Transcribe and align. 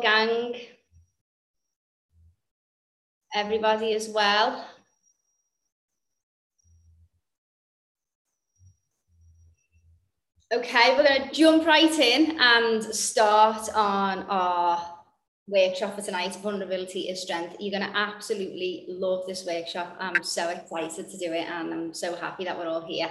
gang? 0.00 0.54
Everybody 3.34 3.94
as 3.94 4.08
well? 4.08 4.64
Okay, 10.50 10.96
we're 10.96 11.06
going 11.06 11.28
to 11.28 11.34
jump 11.34 11.66
right 11.66 11.98
in 11.98 12.40
and 12.40 12.82
start 12.82 13.68
on 13.74 14.22
our 14.30 14.98
workshop 15.46 15.94
for 15.94 16.02
tonight, 16.02 16.36
Vulnerability 16.36 17.08
is 17.08 17.22
Strength. 17.22 17.56
You're 17.58 17.78
going 17.78 17.90
to 17.90 17.98
absolutely 17.98 18.86
love 18.88 19.26
this 19.26 19.44
workshop. 19.46 19.96
I'm 19.98 20.22
so 20.22 20.48
excited 20.48 21.10
to 21.10 21.18
do 21.18 21.32
it 21.32 21.48
and 21.50 21.72
I'm 21.72 21.94
so 21.94 22.14
happy 22.16 22.44
that 22.44 22.56
we're 22.56 22.68
all 22.68 22.86
here. 22.86 23.10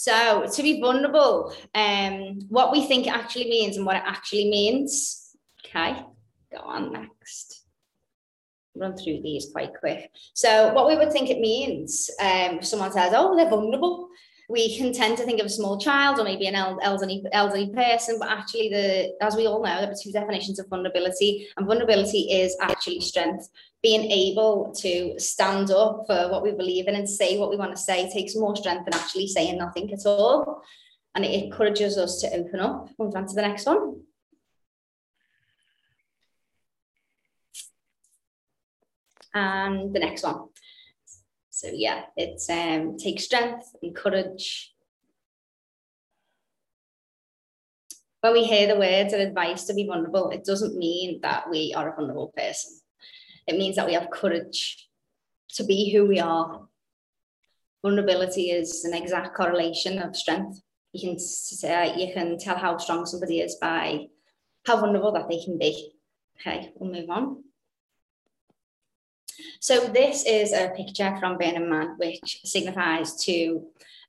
So 0.00 0.46
to 0.50 0.62
be 0.62 0.80
vulnerable, 0.80 1.54
um, 1.74 2.38
what 2.48 2.72
we 2.72 2.86
think 2.86 3.06
it 3.06 3.12
actually 3.12 3.50
means 3.50 3.76
and 3.76 3.84
what 3.84 3.96
it 3.96 4.02
actually 4.06 4.48
means. 4.48 5.36
Okay, 5.62 5.94
go 6.50 6.58
on 6.58 6.90
next 6.90 7.66
run 8.74 8.96
through 8.96 9.20
these 9.22 9.50
quite 9.52 9.72
quick. 9.78 10.10
So 10.32 10.72
what 10.72 10.86
we 10.86 10.96
would 10.96 11.12
think 11.12 11.28
it 11.28 11.38
means, 11.38 12.08
um, 12.18 12.60
if 12.60 12.66
someone 12.66 12.92
says, 12.92 13.12
oh, 13.14 13.36
they're 13.36 13.50
vulnerable, 13.50 14.08
we 14.50 14.76
can 14.76 14.92
tend 14.92 15.16
to 15.18 15.24
think 15.24 15.38
of 15.40 15.46
a 15.46 15.50
small 15.50 15.78
child 15.78 16.18
or 16.18 16.24
maybe 16.24 16.46
an 16.46 16.56
elderly, 16.56 17.22
elderly 17.32 17.70
person, 17.70 18.18
but 18.18 18.28
actually 18.28 18.68
the, 18.68 19.14
as 19.24 19.36
we 19.36 19.46
all 19.46 19.62
know, 19.62 19.80
there 19.80 19.90
are 19.90 20.02
two 20.02 20.10
definitions 20.10 20.58
of 20.58 20.66
vulnerability 20.68 21.48
and 21.56 21.66
vulnerability 21.66 22.22
is 22.32 22.56
actually 22.60 23.00
strength. 23.00 23.48
Being 23.82 24.10
able 24.10 24.74
to 24.80 25.18
stand 25.18 25.70
up 25.70 26.04
for 26.06 26.30
what 26.30 26.42
we 26.42 26.50
believe 26.50 26.88
in 26.88 26.96
and 26.96 27.08
say 27.08 27.38
what 27.38 27.48
we 27.48 27.56
want 27.56 27.70
to 27.70 27.80
say 27.80 28.10
takes 28.10 28.36
more 28.36 28.56
strength 28.56 28.84
than 28.84 28.94
actually 28.94 29.28
saying 29.28 29.56
nothing 29.56 29.90
at 29.92 30.04
all. 30.04 30.62
And 31.14 31.24
it 31.24 31.44
encourages 31.44 31.96
us 31.96 32.20
to 32.20 32.34
open 32.34 32.60
up. 32.60 32.90
Move 32.98 33.14
on 33.16 33.26
to 33.26 33.34
the 33.34 33.42
next 33.42 33.66
one. 33.66 34.02
and 39.34 39.94
the 39.94 40.00
next 40.00 40.22
one. 40.22 40.48
So 41.60 41.68
yeah, 41.74 42.04
it's 42.16 42.48
um, 42.48 42.96
take 42.96 43.20
strength 43.20 43.66
and 43.82 43.94
courage. 43.94 44.72
When 48.22 48.32
we 48.32 48.44
hear 48.44 48.66
the 48.66 48.80
words 48.80 49.12
of 49.12 49.20
advice 49.20 49.64
to 49.64 49.74
be 49.74 49.86
vulnerable, 49.86 50.30
it 50.30 50.42
doesn't 50.42 50.78
mean 50.78 51.20
that 51.20 51.50
we 51.50 51.74
are 51.76 51.92
a 51.92 51.94
vulnerable 51.94 52.32
person. 52.34 52.80
It 53.46 53.58
means 53.58 53.76
that 53.76 53.86
we 53.86 53.92
have 53.92 54.08
courage 54.10 54.88
to 55.56 55.64
be 55.64 55.92
who 55.92 56.06
we 56.06 56.18
are. 56.18 56.66
Vulnerability 57.82 58.52
is 58.52 58.86
an 58.86 58.94
exact 58.94 59.36
correlation 59.36 59.98
of 59.98 60.16
strength. 60.16 60.62
You 60.94 61.10
can 61.10 61.18
say, 61.18 61.94
you 61.94 62.14
can 62.14 62.38
tell 62.38 62.56
how 62.56 62.78
strong 62.78 63.04
somebody 63.04 63.40
is 63.40 63.56
by 63.60 64.06
how 64.64 64.80
vulnerable 64.80 65.12
that 65.12 65.28
they 65.28 65.44
can 65.44 65.58
be. 65.58 65.92
Okay, 66.40 66.72
we'll 66.76 66.90
move 66.90 67.10
on. 67.10 67.44
So 69.60 69.86
this 69.88 70.24
is 70.26 70.52
a 70.52 70.72
picture 70.76 71.16
from 71.18 71.38
Burning 71.38 71.70
Man, 71.70 71.96
which 71.98 72.40
signifies 72.44 73.16
to 73.24 73.66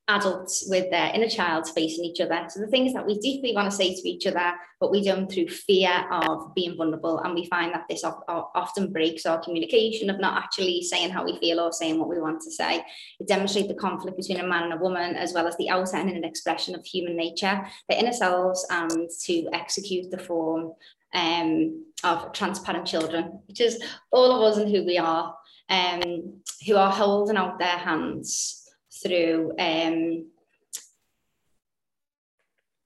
adults 0.07 0.65
with 0.67 0.89
their 0.89 1.11
inner 1.13 1.27
child 1.27 1.67
facing 1.69 2.03
each 2.03 2.19
other. 2.19 2.45
So 2.49 2.59
the 2.59 2.67
things 2.67 2.93
that 2.93 3.05
we 3.05 3.19
deeply 3.19 3.53
want 3.53 3.69
to 3.69 3.75
say 3.75 3.93
to 3.93 4.09
each 4.09 4.25
other, 4.27 4.53
but 4.79 4.91
we 4.91 5.03
don't 5.03 5.31
through 5.31 5.47
fear 5.47 6.05
of 6.11 6.53
being 6.55 6.75
vulnerable. 6.75 7.19
And 7.19 7.33
we 7.33 7.45
find 7.45 7.73
that 7.73 7.85
this 7.89 8.03
often 8.03 8.91
breaks 8.91 9.25
our 9.25 9.41
communication 9.41 10.09
of 10.09 10.19
not 10.19 10.41
actually 10.41 10.81
saying 10.83 11.11
how 11.11 11.23
we 11.23 11.37
feel 11.39 11.59
or 11.59 11.71
saying 11.71 11.99
what 11.99 12.09
we 12.09 12.19
want 12.19 12.41
to 12.41 12.51
say. 12.51 12.83
It 13.19 13.27
demonstrates 13.27 13.67
the 13.67 13.75
conflict 13.75 14.17
between 14.17 14.39
a 14.39 14.47
man 14.47 14.63
and 14.63 14.73
a 14.73 14.83
woman, 14.83 15.15
as 15.15 15.33
well 15.33 15.47
as 15.47 15.55
the 15.57 15.69
outer 15.69 15.95
and 15.95 16.09
inner 16.09 16.27
expression 16.27 16.75
of 16.75 16.85
human 16.85 17.15
nature, 17.15 17.61
the 17.87 17.99
inner 17.99 18.13
selves, 18.13 18.65
and 18.69 19.09
to 19.25 19.49
execute 19.53 20.11
the 20.11 20.17
form 20.17 20.73
um, 21.13 21.85
of 22.03 22.33
transparent 22.33 22.85
children, 22.85 23.41
which 23.47 23.61
is 23.61 23.81
all 24.11 24.31
of 24.31 24.41
us 24.41 24.57
and 24.57 24.69
who 24.69 24.85
we 24.85 24.97
are 24.97 25.35
um, 25.71 26.41
who 26.65 26.75
are 26.75 26.91
holding 26.91 27.37
out 27.37 27.57
their 27.57 27.67
hands 27.77 28.69
through, 29.01 29.53
um, 29.57 30.27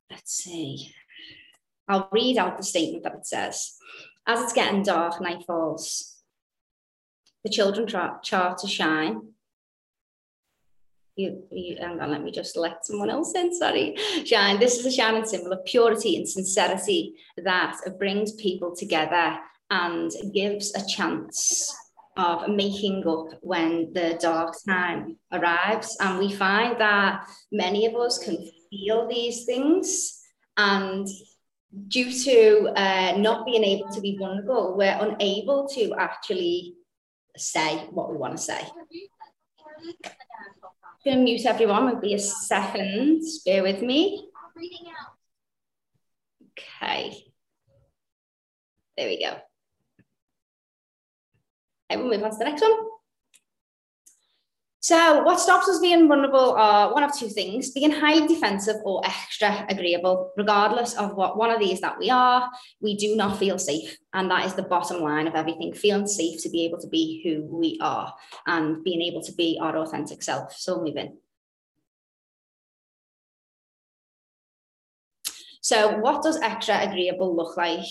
let's 0.10 0.34
see, 0.34 0.94
I'll 1.88 2.08
read 2.12 2.38
out 2.38 2.58
the 2.58 2.64
statement 2.64 3.04
that 3.04 3.16
it 3.16 3.26
says. 3.26 3.76
As 4.28 4.42
it's 4.42 4.54
getting 4.54 4.84
dark, 4.84 5.20
night 5.22 5.44
falls. 5.46 6.22
The 7.44 7.50
children 7.50 7.88
chart 7.88 8.58
to 8.60 8.68
shine. 8.68 9.34
You, 11.18 11.44
you, 11.50 11.78
hang 11.80 12.00
on, 12.02 12.12
let 12.12 12.24
me 12.24 12.32
just 12.32 12.58
let 12.58 12.86
someone 12.86 13.10
else 13.10 13.34
in, 13.36 13.54
sorry. 13.56 13.96
Shine, 14.26 14.60
this 14.60 14.78
is 14.78 14.86
a 14.86 14.92
shining 14.92 15.26
symbol 15.26 15.54
of 15.54 15.64
purity 15.64 16.18
and 16.18 16.28
sincerity 16.28 17.16
that 17.38 17.78
brings 17.98 18.34
people 18.34 18.76
together 18.76 19.38
and 19.70 20.12
gives 20.34 20.76
a 20.76 20.86
chance 20.86 21.74
of 22.18 22.50
making 22.50 23.06
up 23.08 23.28
when 23.42 23.92
the 23.94 24.18
dark 24.22 24.56
time 24.68 25.18
arrives. 25.32 25.98
And 26.00 26.20
we 26.20 26.34
find 26.34 26.80
that 26.80 27.26
many 27.52 27.86
of 27.86 27.96
us 27.96 28.18
can 28.18 28.38
feel 28.70 29.08
these 29.08 29.46
things. 29.46 30.22
And 30.58 31.08
due 31.88 32.12
to 32.12 32.74
uh, 32.76 33.18
not 33.18 33.46
being 33.46 33.64
able 33.64 33.90
to 33.90 34.02
be 34.02 34.18
vulnerable, 34.18 34.76
we're 34.78 34.98
unable 35.00 35.68
to 35.70 35.94
actually 35.96 36.76
say 37.38 37.86
what 37.92 38.12
we 38.12 38.18
want 38.18 38.38
to 38.38 38.44
say. 38.44 38.62
Going 41.06 41.18
to 41.18 41.24
mute 41.24 41.46
everyone, 41.46 41.86
will 41.86 42.02
be 42.02 42.16
a 42.16 42.20
second. 42.20 43.22
Bear 43.46 43.62
with 43.62 43.84
me. 43.84 44.28
Okay. 46.58 47.24
There 48.98 49.08
we 49.08 49.20
go. 49.20 49.38
Okay, 51.92 52.02
we'll 52.02 52.10
move 52.10 52.24
on 52.24 52.32
to 52.32 52.38
the 52.38 52.46
next 52.46 52.62
one. 52.64 52.72
So 54.86 55.24
what 55.24 55.40
stops 55.40 55.68
us 55.68 55.80
being 55.80 56.08
vulnerable 56.08 56.54
are 56.54 56.94
one 56.94 57.02
of 57.02 57.12
two 57.12 57.28
things, 57.28 57.72
being 57.72 57.90
highly 57.90 58.28
defensive 58.28 58.76
or 58.86 59.02
extra 59.04 59.66
agreeable. 59.68 60.32
Regardless 60.38 60.94
of 60.94 61.16
what 61.16 61.40
one 61.40 61.50
of 61.50 61.60
these 61.60 61.82
that 61.82 61.98
we 61.98 62.12
are, 62.12 62.52
we 62.82 62.96
do 62.96 63.16
not 63.16 63.40
feel 63.40 63.58
safe. 63.58 63.98
And 64.14 64.30
that 64.30 64.46
is 64.46 64.54
the 64.54 64.62
bottom 64.62 65.02
line 65.02 65.26
of 65.26 65.34
everything, 65.34 65.74
feeling 65.74 66.06
safe 66.06 66.40
to 66.44 66.52
be 66.52 66.66
able 66.66 66.78
to 66.82 66.88
be 66.88 67.24
who 67.24 67.46
we 67.46 67.80
are 67.82 68.14
and 68.46 68.84
being 68.84 69.02
able 69.02 69.24
to 69.24 69.34
be 69.34 69.58
our 69.60 69.76
authentic 69.76 70.22
self. 70.22 70.56
So 70.56 70.80
move 70.80 70.98
in. 70.98 71.18
So 75.62 75.98
what 75.98 76.22
does 76.22 76.40
extra 76.42 76.88
agreeable 76.88 77.36
look 77.36 77.58
like? 77.58 77.88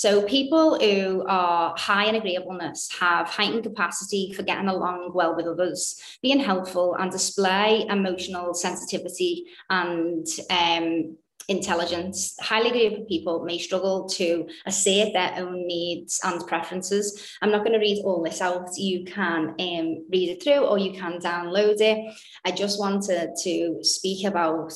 So 0.00 0.22
people 0.22 0.80
who 0.80 1.26
are 1.28 1.74
high 1.76 2.06
in 2.06 2.14
agreeableness 2.14 2.88
have 3.00 3.26
heightened 3.26 3.64
capacity 3.64 4.32
for 4.32 4.42
getting 4.42 4.68
along 4.68 5.10
well 5.12 5.36
with 5.36 5.44
others, 5.44 6.00
being 6.22 6.40
helpful 6.40 6.94
and 6.94 7.12
display 7.12 7.84
emotional 7.86 8.54
sensitivity 8.54 9.44
and 9.68 10.26
um, 10.48 11.18
intelligence. 11.50 12.36
Highly 12.40 12.68
agreeable 12.68 13.04
people 13.06 13.44
may 13.44 13.58
struggle 13.58 14.08
to 14.10 14.48
assert 14.66 15.12
their 15.12 15.34
own 15.36 15.66
needs 15.66 16.20
and 16.22 16.46
preferences. 16.46 17.36
I'm 17.42 17.50
not 17.50 17.64
going 17.64 17.72
to 17.72 17.78
read 17.78 18.02
all 18.04 18.22
this 18.22 18.40
out. 18.40 18.68
You 18.76 19.04
can 19.04 19.48
um, 19.58 20.06
read 20.10 20.30
it 20.30 20.42
through 20.42 20.64
or 20.64 20.78
you 20.78 20.92
can 20.98 21.18
download 21.18 21.80
it. 21.80 22.14
I 22.44 22.52
just 22.52 22.78
wanted 22.78 23.30
to 23.42 23.78
speak 23.82 24.24
about 24.24 24.72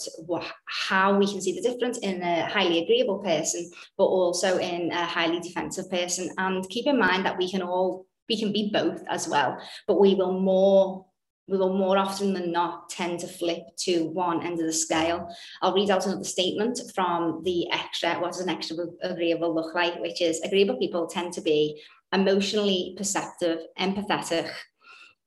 how 0.67 1.17
we 1.17 1.31
can 1.31 1.41
see 1.41 1.55
the 1.55 1.63
difference 1.63 1.99
in 1.99 2.21
a 2.23 2.47
highly 2.47 2.83
agreeable 2.83 3.21
person, 3.21 3.71
but 3.97 4.07
also 4.07 4.59
in 4.59 4.91
a 4.91 5.07
highly 5.07 5.39
defensive 5.41 5.89
person. 5.89 6.29
And 6.39 6.69
keep 6.69 6.89
in 6.89 6.99
mind 6.99 7.25
that 7.25 7.39
we 7.39 7.51
can 7.51 7.63
all 7.63 8.07
we 8.29 8.39
can 8.39 8.53
be 8.53 8.71
both 8.73 9.03
as 9.09 9.29
well, 9.29 9.59
but 9.87 10.01
we 10.01 10.15
will 10.15 10.41
more 10.41 11.05
will 11.47 11.77
more 11.77 11.99
often 11.99 12.33
than 12.33 12.53
not 12.53 12.89
tend 12.89 13.21
to 13.21 13.27
flip 13.27 13.63
to 13.77 14.07
one 14.07 14.43
end 14.45 14.59
of 14.61 14.67
the 14.67 14.73
scale. 14.73 15.29
I'll 15.61 15.75
read 15.75 15.91
out 15.91 16.07
another 16.07 16.25
statement 16.25 16.81
from 16.95 17.43
the 17.45 17.71
extra, 17.71 18.15
what 18.15 18.33
does 18.33 18.41
an 18.41 18.49
extra 18.49 18.77
agreeable 19.03 19.55
look 19.55 19.75
like, 19.75 20.01
which 20.01 20.23
is 20.23 20.41
agreeable 20.41 20.79
people 20.79 21.07
tend 21.07 21.33
to 21.35 21.43
be 21.43 21.83
emotionally 22.13 22.95
perceptive, 22.97 23.59
empathetic, 23.79 24.51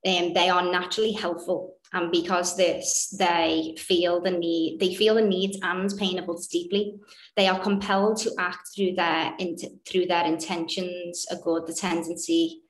and 0.05 0.27
um, 0.27 0.33
they 0.33 0.49
are 0.49 0.63
naturally 0.63 1.11
helpful. 1.11 1.73
And 1.93 2.11
because 2.11 2.57
this, 2.57 3.15
they 3.17 3.75
feel 3.77 4.21
the 4.21 4.31
need, 4.31 4.79
they 4.79 4.93
feel 4.93 5.15
the 5.15 5.21
needs 5.21 5.57
and 5.61 5.91
pain 5.97 6.19
of 6.19 6.49
deeply. 6.49 6.95
They 7.35 7.47
are 7.47 7.59
compelled 7.59 8.17
to 8.17 8.31
act 8.37 8.69
through 8.75 8.95
their 8.95 9.33
through 9.85 10.07
their 10.07 10.25
intentions, 10.25 11.25
a 11.31 11.37
good, 11.37 11.65
the 11.65 11.73
tendency 11.73 12.61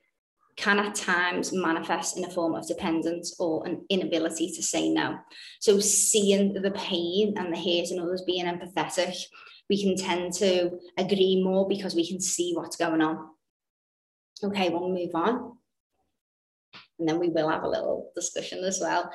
can 0.57 0.79
at 0.79 0.95
times 0.95 1.53
manifest 1.53 2.17
in 2.17 2.25
a 2.25 2.29
form 2.29 2.55
of 2.55 2.67
dependence 2.67 3.35
or 3.39 3.65
an 3.65 3.85
inability 3.89 4.51
to 4.55 4.63
say 4.63 4.89
no. 4.89 5.17
So, 5.59 5.79
seeing 5.79 6.53
the 6.53 6.71
pain 6.71 7.35
and 7.37 7.53
the 7.53 7.57
hate 7.57 7.91
in 7.91 7.99
others, 7.99 8.23
being 8.25 8.45
empathetic, 8.45 9.15
we 9.69 9.81
can 9.81 9.95
tend 9.95 10.33
to 10.33 10.71
agree 10.97 11.41
more 11.43 11.67
because 11.67 11.95
we 11.95 12.07
can 12.07 12.19
see 12.19 12.53
what's 12.55 12.75
going 12.75 13.01
on. 13.01 13.29
Okay, 14.43 14.69
we'll 14.69 14.89
move 14.89 15.11
on. 15.13 15.57
And 16.99 17.07
then 17.07 17.19
we 17.19 17.29
will 17.29 17.49
have 17.49 17.63
a 17.63 17.69
little 17.69 18.11
discussion 18.15 18.63
as 18.63 18.79
well. 18.81 19.11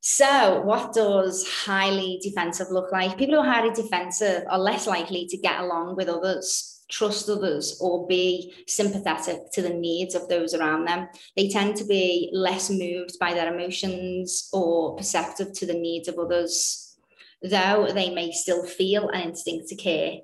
So, 0.00 0.60
what 0.60 0.92
does 0.92 1.48
highly 1.64 2.20
defensive 2.22 2.68
look 2.70 2.92
like? 2.92 3.18
People 3.18 3.34
who 3.34 3.40
are 3.40 3.52
highly 3.52 3.74
defensive 3.74 4.44
are 4.48 4.58
less 4.58 4.86
likely 4.86 5.26
to 5.26 5.36
get 5.36 5.58
along 5.58 5.96
with 5.96 6.08
others, 6.08 6.75
trust 6.88 7.28
others, 7.28 7.78
or 7.80 8.06
be 8.06 8.54
sympathetic 8.66 9.50
to 9.52 9.62
the 9.62 9.74
needs 9.74 10.14
of 10.14 10.28
those 10.28 10.54
around 10.54 10.86
them. 10.86 11.08
They 11.36 11.48
tend 11.48 11.76
to 11.76 11.84
be 11.84 12.30
less 12.32 12.70
moved 12.70 13.18
by 13.18 13.34
their 13.34 13.52
emotions 13.52 14.48
or 14.52 14.96
perceptive 14.96 15.52
to 15.54 15.66
the 15.66 15.74
needs 15.74 16.08
of 16.08 16.18
others, 16.18 16.96
though 17.42 17.88
they 17.92 18.14
may 18.14 18.30
still 18.32 18.64
feel 18.64 19.08
an 19.08 19.20
instinct 19.22 19.68
to 19.68 19.76
care 19.76 20.18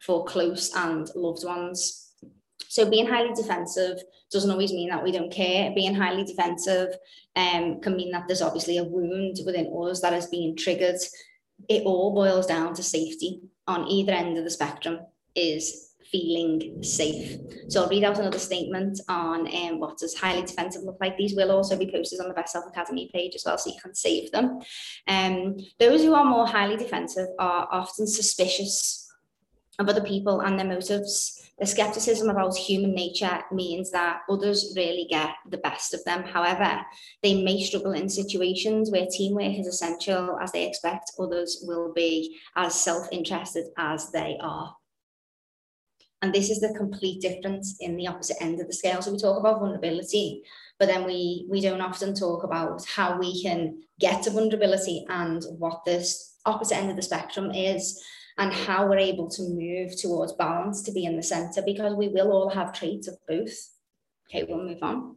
for 0.00 0.24
close 0.24 0.74
and 0.74 1.10
loved 1.14 1.44
ones. 1.44 2.12
So 2.68 2.88
being 2.88 3.06
highly 3.06 3.34
defensive 3.34 3.98
doesn't 4.30 4.50
always 4.50 4.72
mean 4.72 4.90
that 4.90 5.02
we 5.02 5.12
don't 5.12 5.32
care. 5.32 5.72
Being 5.74 5.94
highly 5.94 6.24
defensive 6.24 6.94
um, 7.34 7.80
can 7.80 7.96
mean 7.96 8.12
that 8.12 8.24
there's 8.26 8.42
obviously 8.42 8.78
a 8.78 8.84
wound 8.84 9.38
within 9.44 9.72
us 9.74 10.00
that 10.00 10.12
is 10.12 10.26
being 10.26 10.56
triggered. 10.56 11.00
It 11.68 11.84
all 11.84 12.14
boils 12.14 12.46
down 12.46 12.74
to 12.74 12.82
safety 12.82 13.40
on 13.66 13.88
either 13.88 14.12
end 14.12 14.36
of 14.36 14.44
the 14.44 14.50
spectrum 14.50 15.00
is 15.34 15.85
feeling 16.10 16.82
safe. 16.82 17.38
So 17.68 17.82
I'll 17.82 17.88
read 17.88 18.04
out 18.04 18.18
another 18.18 18.38
statement 18.38 19.00
on 19.08 19.46
um, 19.54 19.80
what 19.80 19.98
does 19.98 20.16
highly 20.16 20.42
defensive 20.42 20.82
look 20.82 20.98
like. 21.00 21.16
These 21.16 21.34
will 21.34 21.50
also 21.50 21.76
be 21.76 21.90
posted 21.90 22.20
on 22.20 22.28
the 22.28 22.34
Best 22.34 22.52
Self 22.52 22.66
Academy 22.66 23.10
page 23.12 23.34
as 23.34 23.44
well, 23.44 23.58
so 23.58 23.70
you 23.70 23.80
can 23.80 23.94
save 23.94 24.30
them. 24.32 24.60
Um, 25.08 25.56
those 25.78 26.02
who 26.02 26.14
are 26.14 26.24
more 26.24 26.46
highly 26.46 26.76
defensive 26.76 27.28
are 27.38 27.68
often 27.70 28.06
suspicious 28.06 29.06
of 29.78 29.88
other 29.88 30.02
people 30.02 30.40
and 30.40 30.58
their 30.58 30.66
motives. 30.66 31.42
The 31.58 31.66
skepticism 31.66 32.28
about 32.28 32.56
human 32.56 32.94
nature 32.94 33.40
means 33.50 33.90
that 33.90 34.22
others 34.28 34.74
really 34.76 35.06
get 35.08 35.30
the 35.48 35.58
best 35.58 35.94
of 35.94 36.04
them. 36.04 36.22
However, 36.22 36.82
they 37.22 37.42
may 37.42 37.62
struggle 37.62 37.92
in 37.92 38.10
situations 38.10 38.90
where 38.90 39.06
teamwork 39.10 39.58
is 39.58 39.66
essential 39.66 40.38
as 40.38 40.52
they 40.52 40.66
expect 40.66 41.12
others 41.18 41.64
will 41.66 41.94
be 41.94 42.38
as 42.56 42.78
self 42.78 43.08
interested 43.10 43.68
as 43.78 44.10
they 44.10 44.36
are. 44.40 44.76
And 46.22 46.34
this 46.34 46.50
is 46.50 46.60
the 46.60 46.74
complete 46.76 47.20
difference 47.20 47.76
in 47.80 47.96
the 47.96 48.06
opposite 48.08 48.38
end 48.40 48.60
of 48.60 48.66
the 48.66 48.72
scale. 48.72 49.02
So 49.02 49.12
we 49.12 49.18
talk 49.18 49.38
about 49.38 49.60
vulnerability, 49.60 50.42
but 50.78 50.86
then 50.86 51.04
we, 51.04 51.46
we 51.48 51.60
don't 51.60 51.82
often 51.82 52.14
talk 52.14 52.42
about 52.42 52.84
how 52.86 53.18
we 53.18 53.42
can 53.42 53.82
get 54.00 54.22
to 54.22 54.30
vulnerability 54.30 55.04
and 55.08 55.42
what 55.58 55.84
this 55.84 56.36
opposite 56.46 56.78
end 56.78 56.90
of 56.90 56.96
the 56.96 57.02
spectrum 57.02 57.50
is 57.50 58.02
and 58.38 58.52
how 58.52 58.86
we're 58.86 58.98
able 58.98 59.28
to 59.30 59.42
move 59.42 59.96
towards 60.00 60.32
balance 60.34 60.82
to 60.82 60.92
be 60.92 61.04
in 61.04 61.16
the 61.16 61.22
center 61.22 61.62
because 61.62 61.94
we 61.94 62.08
will 62.08 62.32
all 62.32 62.50
have 62.50 62.72
traits 62.72 63.08
of 63.08 63.16
both. 63.28 63.54
Okay, 64.28 64.44
we'll 64.48 64.62
move 64.62 64.82
on. 64.82 65.16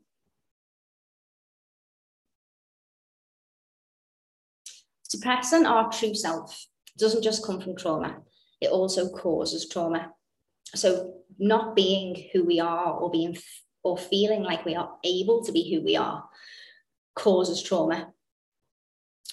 Suppressing 5.04 5.66
our 5.66 5.92
true 5.92 6.14
self 6.14 6.68
doesn't 6.98 7.24
just 7.24 7.46
come 7.46 7.60
from 7.60 7.76
trauma, 7.76 8.18
it 8.62 8.70
also 8.70 9.10
causes 9.10 9.68
trauma. 9.68 10.12
So, 10.76 11.14
not 11.38 11.76
being 11.76 12.30
who 12.34 12.44
we 12.44 12.60
are 12.60 12.94
or 12.94 13.10
being 13.10 13.38
or 13.84 13.98
feeling 13.98 14.44
like 14.44 14.66
we 14.66 14.76
are 14.76 14.92
able 15.04 15.44
to 15.44 15.52
be 15.52 15.74
who 15.74 15.82
we 15.82 15.96
are 15.96 16.24
causes 17.16 17.62
trauma. 17.62 18.14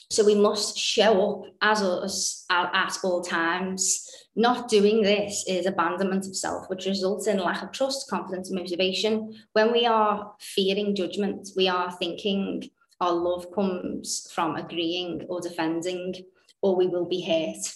So 0.09 0.25
we 0.25 0.37
must 0.37 0.79
show 0.79 1.45
up 1.45 1.53
as 1.61 1.83
us 1.83 2.45
at 2.49 2.99
all 3.03 3.23
times. 3.23 4.09
Not 4.37 4.69
doing 4.69 5.03
this 5.03 5.45
is 5.49 5.67
abandonment 5.67 6.27
of 6.27 6.37
self, 6.37 6.69
which 6.69 6.87
results 6.87 7.27
in 7.27 7.39
lack 7.39 7.63
of 7.63 7.73
trust, 7.73 8.09
confidence, 8.09 8.51
and 8.51 8.59
motivation. 8.59 9.35
When 9.53 9.73
we 9.73 9.85
are 9.85 10.33
fearing 10.41 10.95
judgment, 10.95 11.49
we 11.57 11.69
are 11.69 11.91
thinking 11.91 12.71
our 13.01 13.13
love 13.13 13.53
comes 13.53 14.31
from 14.33 14.55
agreeing 14.55 15.27
or 15.29 15.41
defending, 15.41 16.15
or 16.63 16.77
we 16.77 16.87
will 16.87 17.07
be 17.07 17.23
hurt. 17.23 17.67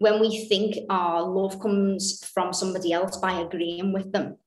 When 0.00 0.18
we 0.18 0.46
think 0.46 0.76
our 0.88 1.22
love 1.22 1.60
comes 1.60 2.24
from 2.24 2.54
somebody 2.54 2.90
else 2.90 3.18
by 3.18 3.38
agreeing 3.38 3.92
with 3.92 4.12
them, 4.12 4.38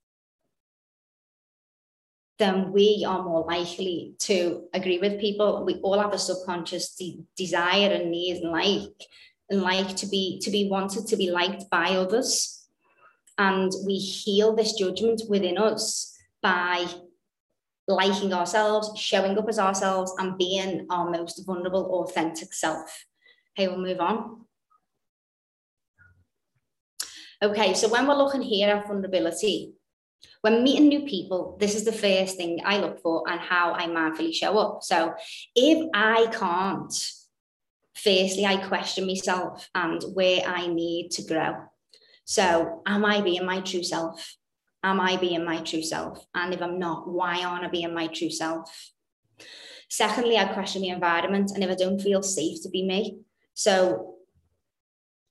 then 2.40 2.72
we 2.72 3.06
are 3.08 3.22
more 3.22 3.46
likely 3.46 4.16
to 4.18 4.64
agree 4.74 4.98
with 4.98 5.22
people. 5.22 5.64
We 5.64 5.76
all 5.76 6.00
have 6.00 6.12
a 6.12 6.18
subconscious 6.18 6.96
de- 6.96 7.24
desire 7.38 7.92
and 7.92 8.10
need 8.10 8.42
and 8.42 8.52
like 8.52 9.06
and 9.52 9.62
like 9.62 9.96
to 9.98 10.08
be 10.08 10.40
to 10.40 10.50
be 10.50 10.70
wanted 10.70 11.06
to 11.06 11.16
be 11.16 11.30
liked 11.30 11.70
by 11.70 11.90
others. 11.90 12.68
And 13.38 13.72
we 13.86 13.98
heal 13.98 14.56
this 14.56 14.74
judgment 14.74 15.22
within 15.30 15.60
us 15.60 16.18
by 16.42 16.88
liking 17.88 18.34
ourselves, 18.34 19.00
showing 19.00 19.38
up 19.38 19.48
as 19.48 19.60
ourselves, 19.60 20.12
and 20.18 20.36
being 20.36 20.88
our 20.90 21.12
most 21.12 21.46
vulnerable, 21.46 21.86
authentic 22.02 22.54
self. 22.54 23.06
Okay, 23.54 23.68
we'll 23.68 23.78
move 23.78 24.00
on. 24.00 24.43
Okay, 27.44 27.74
so 27.74 27.90
when 27.90 28.08
we're 28.08 28.16
looking 28.16 28.42
here 28.42 28.70
at 28.70 28.88
vulnerability, 28.88 29.74
when 30.40 30.64
meeting 30.64 30.88
new 30.88 31.02
people, 31.02 31.58
this 31.60 31.76
is 31.76 31.84
the 31.84 31.92
first 31.92 32.38
thing 32.38 32.62
I 32.64 32.78
look 32.78 33.02
for 33.02 33.30
and 33.30 33.38
how 33.38 33.74
I 33.74 33.88
mindfully 33.88 34.34
show 34.34 34.58
up. 34.58 34.82
So 34.82 35.14
if 35.54 35.90
I 35.94 36.28
can't, 36.32 36.94
firstly, 37.96 38.46
I 38.46 38.66
question 38.66 39.06
myself 39.06 39.70
and 39.76 40.02
where 40.14 40.42
I 40.48 40.68
need 40.68 41.10
to 41.12 41.24
grow. 41.24 41.56
So 42.24 42.82
am 42.86 43.04
I 43.04 43.20
being 43.20 43.46
my 43.46 43.60
true 43.60 43.84
self? 43.84 44.38
Am 44.82 45.02
I 45.02 45.18
being 45.18 45.44
my 45.44 45.60
true 45.64 45.84
self? 45.84 46.26
And 46.34 46.54
if 46.54 46.62
I'm 46.62 46.80
not, 46.80 47.10
why 47.10 47.44
aren't 47.44 47.66
I 47.66 47.70
being 47.70 47.94
my 47.94 48.08
true 48.08 48.32
self? 48.32 48.94
Secondly, 49.90 50.38
I 50.38 50.46
question 50.46 50.82
the 50.82 50.90
environment 50.90 51.52
and 51.54 51.62
if 51.62 51.70
I 51.70 51.76
don't 51.76 52.00
feel 52.00 52.24
safe 52.24 52.64
to 52.64 52.70
be 52.70 52.88
me. 52.88 53.20
So 53.54 54.13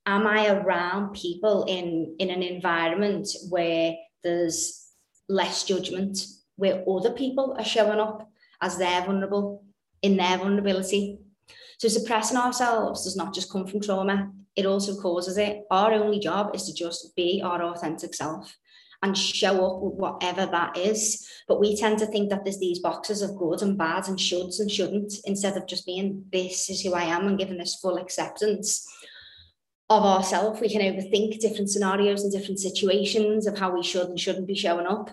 am 0.06 0.26
I 0.26 0.48
around 0.48 1.14
people 1.14 1.64
in, 1.68 2.16
in 2.18 2.30
an 2.30 2.42
environment 2.42 3.28
where 3.48 3.94
there's 4.22 4.88
less 5.28 5.64
judgment 5.64 6.18
where 6.56 6.84
other 6.88 7.12
people 7.12 7.56
are 7.58 7.64
showing 7.64 7.98
up 7.98 8.28
as 8.60 8.78
they're 8.78 9.02
vulnerable 9.02 9.64
in 10.02 10.16
their 10.16 10.38
vulnerability. 10.38 11.18
So 11.78 11.88
suppressing 11.88 12.36
ourselves 12.36 13.04
does 13.04 13.16
not 13.16 13.34
just 13.34 13.50
come 13.50 13.66
from 13.66 13.80
trauma, 13.80 14.30
it 14.54 14.66
also 14.66 15.00
causes 15.00 15.38
it. 15.38 15.62
Our 15.70 15.92
only 15.92 16.20
job 16.20 16.54
is 16.54 16.64
to 16.66 16.74
just 16.74 17.16
be 17.16 17.42
our 17.42 17.62
authentic 17.62 18.14
self 18.14 18.56
and 19.02 19.18
show 19.18 19.66
up 19.66 19.82
with 19.82 19.94
whatever 19.94 20.46
that 20.46 20.76
is. 20.76 21.26
But 21.48 21.58
we 21.58 21.76
tend 21.76 21.98
to 21.98 22.06
think 22.06 22.30
that 22.30 22.44
there's 22.44 22.60
these 22.60 22.78
boxes 22.78 23.22
of 23.22 23.36
good 23.36 23.62
and 23.62 23.76
bad 23.76 24.06
and 24.06 24.18
shoulds 24.18 24.60
and 24.60 24.70
shouldn't 24.70 25.14
instead 25.24 25.56
of 25.56 25.66
just 25.66 25.86
being 25.86 26.24
this 26.32 26.70
is 26.70 26.82
who 26.82 26.94
I 26.94 27.04
am 27.04 27.26
and 27.26 27.38
giving 27.38 27.58
this 27.58 27.76
full 27.76 27.96
acceptance 27.96 28.86
of 29.90 30.04
ourselves. 30.04 30.60
We 30.60 30.68
can 30.68 30.80
overthink 30.80 31.38
different 31.38 31.70
scenarios 31.70 32.22
and 32.22 32.32
different 32.32 32.60
situations 32.60 33.46
of 33.46 33.58
how 33.58 33.74
we 33.74 33.82
should 33.82 34.08
and 34.08 34.18
shouldn't 34.18 34.46
be 34.46 34.54
showing 34.54 34.86
up. 34.86 35.10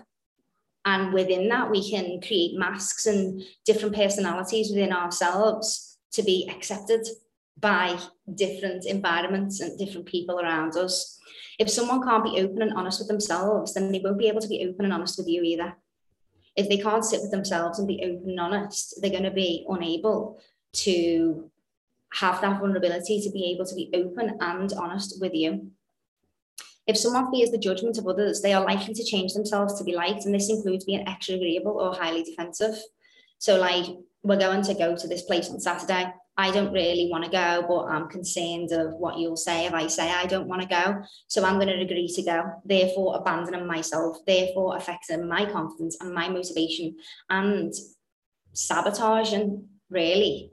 And 0.84 1.12
within 1.12 1.48
that, 1.48 1.70
we 1.70 1.88
can 1.90 2.20
create 2.20 2.58
masks 2.58 3.06
and 3.06 3.42
different 3.66 3.94
personalities 3.94 4.70
within 4.70 4.92
ourselves 4.92 5.98
to 6.12 6.22
be 6.22 6.48
accepted 6.50 7.06
by 7.58 7.98
different 8.34 8.86
environments 8.86 9.60
and 9.60 9.78
different 9.78 10.06
people 10.06 10.40
around 10.40 10.76
us. 10.76 11.18
If 11.58 11.68
someone 11.68 12.02
can't 12.02 12.24
be 12.24 12.40
open 12.40 12.62
and 12.62 12.72
honest 12.72 13.00
with 13.00 13.08
themselves, 13.08 13.74
then 13.74 13.92
they 13.92 14.00
won't 14.02 14.18
be 14.18 14.28
able 14.28 14.40
to 14.40 14.48
be 14.48 14.66
open 14.66 14.86
and 14.86 14.94
honest 14.94 15.18
with 15.18 15.28
you 15.28 15.42
either. 15.42 15.76
If 16.56 16.68
they 16.68 16.78
can't 16.78 17.04
sit 17.04 17.20
with 17.20 17.30
themselves 17.30 17.78
and 17.78 17.86
be 17.86 18.02
open 18.02 18.30
and 18.30 18.40
honest, 18.40 19.00
they're 19.00 19.10
going 19.10 19.24
to 19.24 19.30
be 19.30 19.66
unable 19.68 20.40
to 20.72 21.50
have 22.14 22.40
that 22.40 22.60
vulnerability 22.60 23.20
to 23.22 23.30
be 23.30 23.52
able 23.52 23.64
to 23.66 23.74
be 23.74 23.90
open 23.94 24.36
and 24.40 24.72
honest 24.72 25.20
with 25.20 25.34
you. 25.34 25.70
If 26.86 26.96
someone 26.96 27.30
fears 27.30 27.50
the 27.50 27.58
judgment 27.58 27.98
of 27.98 28.06
others, 28.08 28.40
they 28.40 28.52
are 28.52 28.64
likely 28.64 28.94
to 28.94 29.04
change 29.04 29.32
themselves 29.32 29.78
to 29.78 29.84
be 29.84 29.94
liked, 29.94 30.24
and 30.24 30.34
this 30.34 30.50
includes 30.50 30.84
being 30.84 31.06
extra 31.06 31.36
agreeable 31.36 31.72
or 31.72 31.94
highly 31.94 32.24
defensive. 32.24 32.76
So, 33.38 33.58
like, 33.58 33.86
we're 34.22 34.38
going 34.38 34.62
to 34.62 34.74
go 34.74 34.96
to 34.96 35.08
this 35.08 35.22
place 35.22 35.50
on 35.50 35.60
Saturday. 35.60 36.12
I 36.36 36.50
don't 36.50 36.72
really 36.72 37.08
want 37.10 37.24
to 37.24 37.30
go, 37.30 37.64
but 37.68 37.84
I'm 37.84 38.08
concerned 38.08 38.72
of 38.72 38.94
what 38.94 39.18
you'll 39.18 39.36
say 39.36 39.66
if 39.66 39.74
I 39.74 39.86
say 39.86 40.10
I 40.10 40.26
don't 40.26 40.48
want 40.48 40.62
to 40.62 40.68
go. 40.68 41.02
So 41.26 41.44
I'm 41.44 41.56
going 41.56 41.68
to 41.68 41.80
agree 41.80 42.08
to 42.08 42.22
go, 42.22 42.42
therefore 42.64 43.16
abandoning 43.16 43.66
myself, 43.66 44.18
therefore 44.26 44.76
affecting 44.76 45.28
my 45.28 45.44
confidence 45.44 45.98
and 46.00 46.14
my 46.14 46.28
motivation 46.28 46.96
and 47.28 47.72
sabotaging, 48.52 49.68
really. 49.90 50.52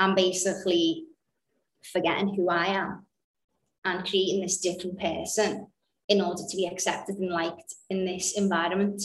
I'm 0.00 0.14
basically 0.14 1.04
forgetting 1.92 2.34
who 2.34 2.48
I 2.48 2.66
am 2.68 3.06
and 3.84 4.08
creating 4.08 4.40
this 4.40 4.58
different 4.58 4.98
person 4.98 5.68
in 6.08 6.20
order 6.20 6.42
to 6.48 6.56
be 6.56 6.66
accepted 6.66 7.16
and 7.16 7.30
liked 7.30 7.74
in 7.90 8.06
this 8.06 8.36
environment. 8.36 9.02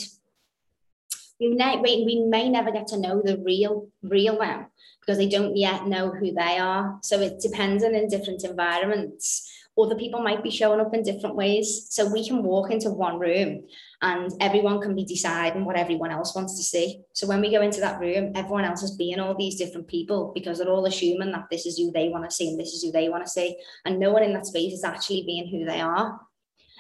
We 1.40 1.50
may, 1.50 1.80
we 1.82 2.25
may 2.28 2.50
never 2.50 2.72
get 2.72 2.88
to 2.88 2.98
know 2.98 3.22
the 3.22 3.38
real, 3.38 3.90
real 4.02 4.40
them 4.40 4.68
because 5.02 5.18
they 5.18 5.28
don't 5.28 5.58
yet 5.58 5.86
know 5.86 6.12
who 6.12 6.34
they 6.34 6.58
are. 6.58 6.98
So 7.04 7.20
it 7.20 7.42
depends 7.42 7.84
on 7.84 7.94
in 7.94 8.08
different 8.08 8.46
environments 8.46 9.52
other 9.77 9.96
people 9.96 10.22
might 10.22 10.41
be 10.41 10.50
showing 10.50 10.79
up 10.79 10.94
in 10.94 11.03
different 11.03 11.36
ways. 11.36 11.88
So 11.89 12.08
we 12.08 12.25
can 12.25 12.44
walk 12.44 12.72
into 12.72 12.89
one 12.89 13.20
room 13.20 13.65
and 14.01 14.32
everyone 14.39 14.79
can 14.79 14.96
be 14.96 15.03
deciding 15.03 15.65
what 15.65 15.75
everyone 15.75 16.12
else 16.12 16.34
wants 16.34 16.55
to 16.58 16.63
see. 16.63 17.01
So 17.13 17.27
when 17.27 17.41
we 17.41 17.51
go 17.51 17.62
into 17.62 17.82
that 17.82 18.00
room, 18.00 18.32
everyone 18.36 18.63
else 18.63 18.84
is 18.84 18.96
being 18.96 19.20
all 19.20 19.36
these 19.36 19.58
different 19.58 19.88
people 19.88 20.32
because 20.34 20.60
they're 20.60 20.70
all 20.70 20.86
assuming 20.86 21.32
that 21.34 21.48
this 21.51 21.65
is 21.65 21.77
who 21.77 21.91
they 21.91 22.08
want 22.08 22.24
to 22.24 22.34
see 22.34 22.50
and 22.50 22.60
this 22.60 22.74
is 22.74 22.84
who 22.84 22.91
they 22.91 23.10
want 23.10 23.25
to 23.25 23.29
see. 23.29 23.58
And 23.84 24.00
no 24.00 24.12
one 24.12 24.24
in 24.24 24.34
that 24.34 24.46
space 24.46 24.74
is 24.74 24.84
actually 24.84 25.24
being 25.24 25.50
who 25.50 25.65
they 25.65 25.82
are. 25.82 26.20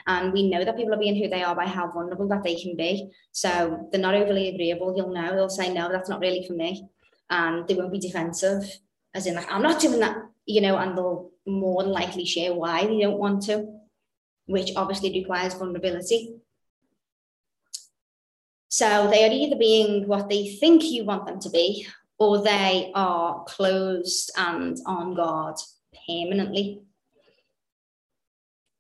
And 0.07 0.31
we 0.31 0.49
know 0.49 0.63
that 0.63 0.77
people 0.77 0.93
are 0.93 0.99
being 0.99 1.21
who 1.21 1.27
they 1.27 1.43
are 1.43 1.55
by 1.55 1.65
how 1.65 1.91
vulnerable 1.91 2.27
that 2.29 2.43
they 2.43 2.55
can 2.55 2.75
be. 2.77 3.09
So 3.31 3.89
they're 3.91 3.99
not 3.99 4.13
overly 4.13 4.49
agreeable. 4.49 4.93
You'll 4.95 5.13
know, 5.13 5.35
they'll 5.35 5.49
say, 5.49 5.73
no, 5.73 5.91
that's 5.91 6.09
not 6.09 6.19
really 6.19 6.45
for 6.47 6.53
me. 6.53 6.87
And 7.29 7.67
they 7.67 7.73
won't 7.73 7.91
be 7.91 7.99
defensive, 7.99 8.63
as 9.15 9.25
in, 9.25 9.33
like, 9.33 9.51
I'm 9.51 9.63
not 9.63 9.81
doing 9.81 9.99
that, 10.01 10.17
you 10.45 10.61
know, 10.61 10.77
and 10.77 10.95
they'll 10.95 11.31
more 11.45 11.83
than 11.83 11.91
likely 11.91 12.25
share 12.25 12.53
why 12.53 12.85
they 12.85 12.99
don't 12.99 13.19
want 13.19 13.43
to, 13.43 13.79
which 14.45 14.71
obviously 14.75 15.11
requires 15.11 15.53
vulnerability. 15.53 16.35
So 18.69 19.09
they 19.09 19.23
are 19.25 19.31
either 19.31 19.55
being 19.55 20.07
what 20.07 20.27
they 20.29 20.55
think 20.55 20.83
you 20.83 21.05
want 21.05 21.25
them 21.25 21.39
to 21.39 21.49
be, 21.49 21.87
or 22.19 22.43
they 22.43 22.91
are 22.93 23.43
closed 23.45 24.31
and 24.37 24.77
on 24.85 25.15
guard 25.15 25.55
permanently. 26.07 26.81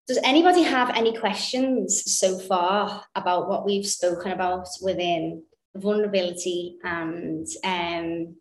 Does 0.07 0.19
anybody 0.23 0.61
have 0.61 0.91
any 0.91 1.17
questions 1.17 2.03
so 2.19 2.37
far 2.37 3.05
about 3.15 3.49
what 3.49 3.65
we've 3.65 3.87
spoken 3.87 4.31
about 4.31 4.67
within 4.81 5.43
vulnerability 5.75 6.77
and 6.83 7.47
um, 7.63 8.35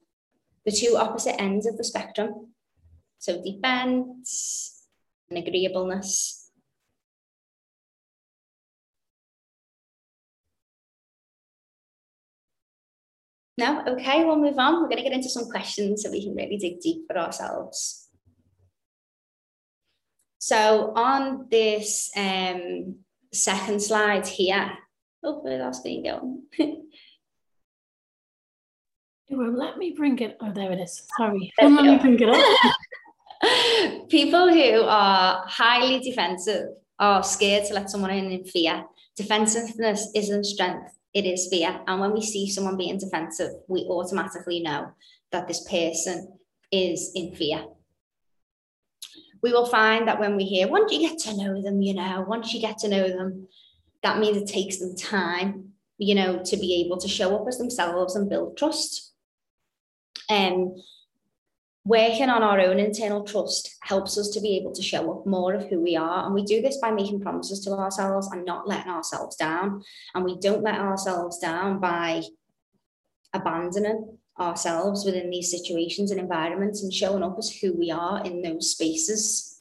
the 0.66 0.72
two 0.72 0.96
opposite 0.96 1.40
ends 1.40 1.66
of 1.66 1.76
the 1.78 1.84
spectrum? 1.84 2.53
So 3.24 3.42
defense 3.42 4.84
and 5.30 5.38
agreeableness. 5.38 6.50
No? 13.56 13.82
Okay, 13.86 14.26
we'll 14.26 14.36
move 14.36 14.58
on. 14.58 14.74
We're 14.74 14.90
going 14.90 14.98
to 14.98 15.02
get 15.02 15.14
into 15.14 15.30
some 15.30 15.46
questions 15.46 16.02
so 16.02 16.10
we 16.10 16.22
can 16.22 16.34
really 16.34 16.58
dig 16.58 16.80
deep 16.80 17.06
for 17.06 17.16
ourselves. 17.16 18.10
So 20.38 20.92
on 20.94 21.46
this 21.50 22.10
um, 22.14 22.96
second 23.32 23.80
slide 23.80 24.26
here, 24.26 24.70
oh, 25.22 25.38
where 25.38 25.56
that's 25.56 25.80
been 25.80 26.04
going? 26.04 26.42
it 26.58 26.84
won't 29.30 29.56
let 29.56 29.78
me 29.78 29.94
bring 29.96 30.18
it. 30.18 30.36
Oh, 30.42 30.52
there 30.52 30.72
it 30.72 30.80
is. 30.80 31.04
Sorry, 31.16 31.50
it 31.56 31.64
won't 31.64 31.76
let 31.76 31.84
me 31.86 31.96
bring 31.96 32.20
it 32.20 32.28
up. 32.28 32.74
People 34.08 34.52
who 34.52 34.82
are 34.82 35.44
highly 35.46 36.00
defensive 36.00 36.68
are 36.98 37.22
scared 37.22 37.66
to 37.66 37.74
let 37.74 37.90
someone 37.90 38.10
in 38.10 38.30
in 38.30 38.44
fear. 38.44 38.84
Defensiveness 39.16 40.10
isn't 40.14 40.44
strength, 40.44 40.92
it 41.12 41.24
is 41.24 41.48
fear. 41.50 41.80
And 41.86 42.00
when 42.00 42.12
we 42.12 42.22
see 42.22 42.50
someone 42.50 42.76
being 42.76 42.98
defensive, 42.98 43.52
we 43.68 43.82
automatically 43.82 44.60
know 44.60 44.92
that 45.32 45.48
this 45.48 45.68
person 45.68 46.38
is 46.70 47.12
in 47.14 47.34
fear 47.34 47.64
we 49.44 49.52
will 49.52 49.66
find 49.66 50.08
that 50.08 50.18
when 50.18 50.36
we 50.36 50.44
hear, 50.44 50.66
once 50.66 50.90
you 50.90 51.06
get 51.06 51.18
to 51.18 51.36
know 51.36 51.60
them, 51.60 51.82
you 51.82 51.92
know, 51.92 52.24
once 52.26 52.54
you 52.54 52.60
get 52.62 52.78
to 52.78 52.88
know 52.88 53.06
them, 53.06 53.46
that 54.02 54.18
means 54.18 54.38
it 54.38 54.48
takes 54.48 54.78
them 54.78 54.96
time, 54.96 55.72
you 55.98 56.14
know, 56.14 56.40
to 56.42 56.56
be 56.56 56.82
able 56.82 56.96
to 56.96 57.08
show 57.08 57.36
up 57.36 57.46
as 57.46 57.58
themselves 57.58 58.16
and 58.16 58.30
build 58.30 58.56
trust. 58.56 59.12
Um, 60.30 60.74
working 61.84 62.30
on 62.30 62.42
our 62.42 62.60
own 62.60 62.78
internal 62.78 63.24
trust 63.24 63.76
helps 63.82 64.16
us 64.16 64.30
to 64.30 64.40
be 64.40 64.56
able 64.56 64.72
to 64.72 64.82
show 64.82 65.12
up 65.12 65.26
more 65.26 65.52
of 65.52 65.68
who 65.68 65.80
we 65.80 65.96
are. 65.96 66.24
And 66.24 66.34
we 66.34 66.42
do 66.42 66.62
this 66.62 66.78
by 66.78 66.90
making 66.90 67.20
promises 67.20 67.60
to 67.60 67.72
ourselves 67.72 68.30
and 68.32 68.44
not 68.44 68.66
letting 68.66 68.90
ourselves 68.90 69.36
down. 69.36 69.82
And 70.14 70.24
we 70.24 70.38
don't 70.38 70.62
let 70.62 70.76
ourselves 70.76 71.38
down 71.38 71.80
by 71.80 72.22
abandoning 73.34 74.18
ourselves 74.40 75.04
within 75.04 75.30
these 75.30 75.50
situations 75.50 76.10
and 76.10 76.18
environments 76.18 76.82
and 76.82 76.92
showing 76.92 77.22
up 77.22 77.36
as 77.38 77.50
who 77.50 77.74
we 77.76 77.90
are 77.90 78.24
in 78.24 78.40
those 78.40 78.70
spaces. 78.70 79.60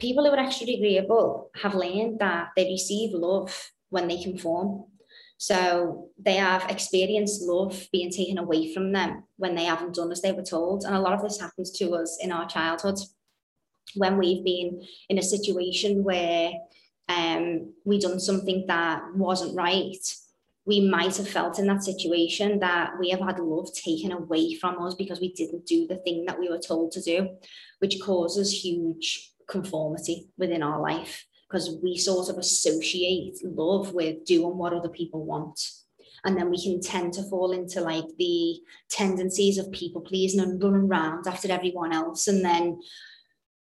People 0.00 0.24
who 0.24 0.32
are 0.32 0.38
extra 0.38 0.66
agreeable 0.66 1.50
have 1.62 1.74
learned 1.74 2.18
that 2.18 2.48
they 2.56 2.64
receive 2.64 3.12
love 3.12 3.70
when 3.90 4.08
they 4.08 4.20
conform. 4.20 4.84
So 5.40 6.10
they 6.18 6.34
have 6.34 6.70
experienced 6.70 7.40
love 7.40 7.88
being 7.92 8.10
taken 8.10 8.36
away 8.36 8.74
from 8.74 8.92
them 8.92 9.24
when 9.38 9.54
they 9.54 9.64
haven't 9.64 9.94
done 9.94 10.12
as 10.12 10.20
they 10.20 10.32
were 10.32 10.42
told. 10.42 10.84
And 10.84 10.94
a 10.94 11.00
lot 11.00 11.14
of 11.14 11.22
this 11.22 11.40
happens 11.40 11.70
to 11.78 11.92
us 11.92 12.18
in 12.20 12.30
our 12.30 12.46
childhood 12.46 12.98
when 13.94 14.18
we've 14.18 14.44
been 14.44 14.82
in 15.08 15.16
a 15.16 15.22
situation 15.22 16.04
where 16.04 16.52
um, 17.08 17.72
we 17.86 17.98
done 17.98 18.20
something 18.20 18.66
that 18.66 19.02
wasn't 19.14 19.56
right 19.56 19.96
we 20.66 20.78
might 20.78 21.16
have 21.16 21.26
felt 21.26 21.58
in 21.58 21.66
that 21.66 21.82
situation 21.82 22.60
that 22.60 22.92
we 23.00 23.08
have 23.08 23.20
had 23.20 23.40
love 23.40 23.72
taken 23.72 24.12
away 24.12 24.54
from 24.54 24.80
us 24.80 24.94
because 24.94 25.18
we 25.18 25.32
didn't 25.32 25.64
do 25.64 25.86
the 25.86 25.96
thing 25.96 26.26
that 26.26 26.38
we 26.38 26.50
were 26.50 26.58
told 26.58 26.92
to 26.92 27.00
do, 27.00 27.28
which 27.78 27.98
causes 28.00 28.62
huge 28.62 29.32
conformity 29.48 30.28
within 30.36 30.62
our 30.62 30.80
life 30.80 31.24
because 31.50 31.76
we 31.82 31.96
sort 31.96 32.28
of 32.28 32.38
associate 32.38 33.38
love 33.42 33.92
with 33.92 34.24
doing 34.24 34.56
what 34.56 34.72
other 34.72 34.88
people 34.88 35.24
want. 35.24 35.60
And 36.24 36.36
then 36.36 36.50
we 36.50 36.62
can 36.62 36.80
tend 36.80 37.14
to 37.14 37.22
fall 37.24 37.52
into 37.52 37.80
like 37.80 38.04
the 38.18 38.60
tendencies 38.88 39.58
of 39.58 39.72
people 39.72 40.02
pleasing 40.02 40.40
and 40.40 40.62
running 40.62 40.88
around 40.88 41.26
after 41.26 41.50
everyone 41.50 41.92
else. 41.92 42.28
And 42.28 42.44
then 42.44 42.80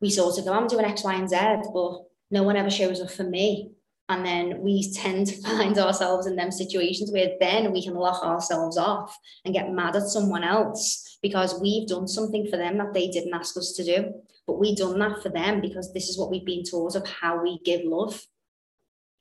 we 0.01 0.09
sort 0.09 0.37
of 0.37 0.45
go, 0.45 0.53
I'm 0.53 0.67
doing 0.67 0.85
X, 0.85 1.03
Y, 1.03 1.13
and 1.13 1.29
Z, 1.29 1.37
but 1.73 2.01
no 2.29 2.43
one 2.43 2.57
ever 2.57 2.69
shows 2.69 2.99
up 2.99 3.11
for 3.11 3.23
me. 3.23 3.71
And 4.09 4.25
then 4.25 4.61
we 4.61 4.91
tend 4.91 5.27
to 5.27 5.41
find 5.41 5.77
ourselves 5.77 6.27
in 6.27 6.35
them 6.35 6.51
situations 6.51 7.11
where 7.11 7.33
then 7.39 7.71
we 7.71 7.83
can 7.83 7.93
lock 7.93 8.23
ourselves 8.23 8.77
off 8.77 9.17
and 9.45 9.53
get 9.53 9.71
mad 9.71 9.95
at 9.95 10.07
someone 10.07 10.43
else 10.43 11.17
because 11.21 11.59
we've 11.61 11.87
done 11.87 12.07
something 12.07 12.47
for 12.47 12.57
them 12.57 12.79
that 12.79 12.93
they 12.93 13.07
didn't 13.07 13.33
ask 13.33 13.55
us 13.55 13.73
to 13.73 13.83
do. 13.83 14.13
But 14.47 14.59
we've 14.59 14.77
done 14.77 14.97
that 14.99 15.21
for 15.21 15.29
them 15.29 15.61
because 15.61 15.93
this 15.93 16.07
is 16.07 16.17
what 16.17 16.31
we've 16.31 16.45
been 16.45 16.63
taught 16.63 16.95
of 16.95 17.05
how 17.05 17.43
we 17.43 17.59
give 17.65 17.81
love. 17.83 18.25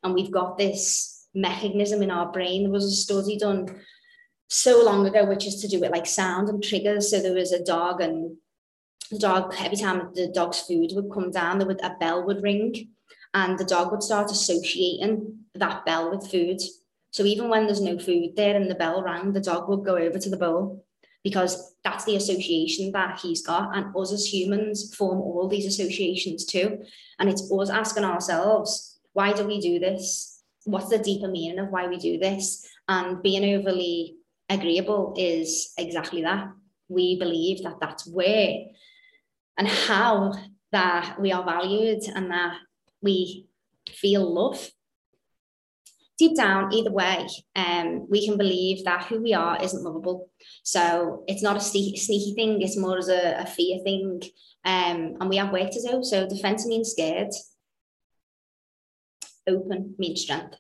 And 0.03 0.15
we've 0.15 0.31
got 0.31 0.57
this 0.57 1.27
mechanism 1.35 2.01
in 2.03 2.13
our 2.13 2.31
brain. 2.31 2.63
There 2.63 2.73
was 2.73 2.85
a 2.85 2.91
study 2.91 3.37
done 3.37 3.67
so 4.49 4.85
long 4.85 5.05
ago, 5.07 5.25
which 5.25 5.47
is 5.47 5.61
to 5.61 5.69
do 5.69 5.81
with 5.81 5.91
like 5.91 6.07
sound 6.07 6.49
and 6.49 6.63
triggers. 6.63 7.11
So 7.11 7.21
there 7.21 7.35
was 7.35 7.53
a 7.53 7.65
dog 7.65 8.01
and 8.01 8.37
the 9.11 9.19
dog, 9.19 9.55
every 9.59 9.77
time 9.77 10.11
the 10.15 10.29
dog's 10.29 10.61
food 10.61 10.93
would 10.95 11.13
come 11.13 11.31
down, 11.31 11.59
there 11.59 11.67
would 11.67 11.85
a 11.85 11.97
bell 11.99 12.25
would 12.25 12.43
ring 12.43 12.89
and 13.35 13.59
the 13.59 13.65
dog 13.65 13.91
would 13.91 14.03
start 14.03 14.31
associating 14.31 15.41
that 15.55 15.85
bell 15.85 16.11
with 16.11 16.31
food. 16.31 16.61
So 17.11 17.25
even 17.25 17.49
when 17.49 17.67
there's 17.67 17.81
no 17.81 17.99
food 17.99 18.37
there 18.37 18.57
and 18.57 18.71
the 18.71 18.75
bell 18.75 19.03
rang, 19.03 19.33
the 19.33 19.41
dog 19.41 19.69
would 19.69 19.85
go 19.85 19.97
over 19.97 20.19
to 20.19 20.31
the 20.31 20.37
bowl 20.37 20.85
because 21.27 21.75
that's 21.83 22.05
the 22.05 22.15
association 22.15 22.93
that 22.93 23.19
he's 23.19 23.43
got. 23.45 23.77
And 23.77 23.87
us 23.97 24.13
as 24.13 24.33
humans 24.33 24.95
form 24.95 25.19
all 25.19 25.49
these 25.49 25.67
associations 25.67 26.45
too. 26.45 26.79
And 27.19 27.29
it's 27.29 27.51
us 27.51 27.69
asking 27.69 28.05
ourselves, 28.05 29.01
why 29.13 29.33
do 29.33 29.45
we 29.45 29.61
do 29.61 29.81
this? 29.81 30.41
What's 30.67 30.89
the 30.89 31.01
deeper 31.01 31.27
meaning 31.27 31.59
of 31.59 31.71
why 31.71 31.89
we 31.89 31.97
do 31.97 32.17
this? 32.17 32.65
And 32.87 33.21
being 33.25 33.57
overly 33.57 34.15
agreeable 34.49 35.15
is 35.19 35.73
exactly 35.77 36.23
that. 36.23 36.47
We 36.89 37.19
believe 37.19 37.65
that 37.65 37.81
that's 37.81 38.07
where 38.07 38.59
and 39.59 39.67
how 39.67 40.33
that 40.71 41.21
we 41.21 41.33
are 41.33 41.45
valued 41.45 42.05
and 42.15 42.31
that 42.31 42.55
we 43.03 43.49
feel 43.89 44.33
love. 44.33 44.71
Deep 46.19 46.35
down, 46.35 46.73
either 46.73 46.91
way, 46.91 47.27
um, 47.57 48.09
we 48.09 48.27
can 48.27 48.39
believe 48.39 48.85
that 48.85 49.05
who 49.05 49.23
we 49.23 49.35
are 49.35 49.63
isn't 49.63 49.85
lovable. 49.85 50.31
So 50.63 51.25
it's 51.27 51.43
not 51.43 51.59
a 51.59 51.61
sneaky 51.61 52.35
thing, 52.35 52.63
it's 52.63 52.79
more 52.79 52.97
as 52.97 53.09
a, 53.09 53.41
a 53.41 53.47
fear 53.47 53.81
thing. 53.85 54.23
Um, 54.65 55.17
and 55.21 55.29
we 55.29 55.37
have 55.37 55.53
work 55.53 55.71
to 55.71 55.83
do. 55.83 56.03
So 56.03 56.27
defense 56.27 56.67
means 56.67 56.91
scared, 56.91 57.33
open 59.47 59.95
means 59.99 60.23
strength. 60.23 60.57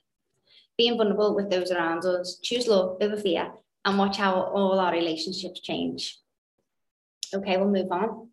Being 0.77 0.99
vulnerable 0.99 1.35
with 1.35 1.51
those 1.51 1.71
around 1.71 2.05
us, 2.05 2.39
choose 2.43 2.67
love 2.67 2.99
over 3.01 3.17
fear, 3.17 3.51
and 3.85 3.99
watch 3.99 4.19
how 4.19 4.35
all 4.35 4.79
our 4.79 4.93
relationships 4.93 5.61
change. 5.61 6.19
Okay, 7.35 7.57
we'll 7.57 7.71
move 7.71 7.91
on. 7.91 8.29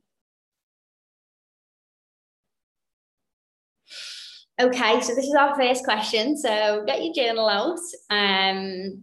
Okay, 4.61 5.01
so 5.01 5.15
this 5.15 5.25
is 5.25 5.33
our 5.33 5.55
first 5.55 5.83
question. 5.83 6.37
So 6.37 6.83
get 6.85 7.03
your 7.03 7.13
journal 7.13 7.49
out. 7.49 7.79
Um, 8.11 9.01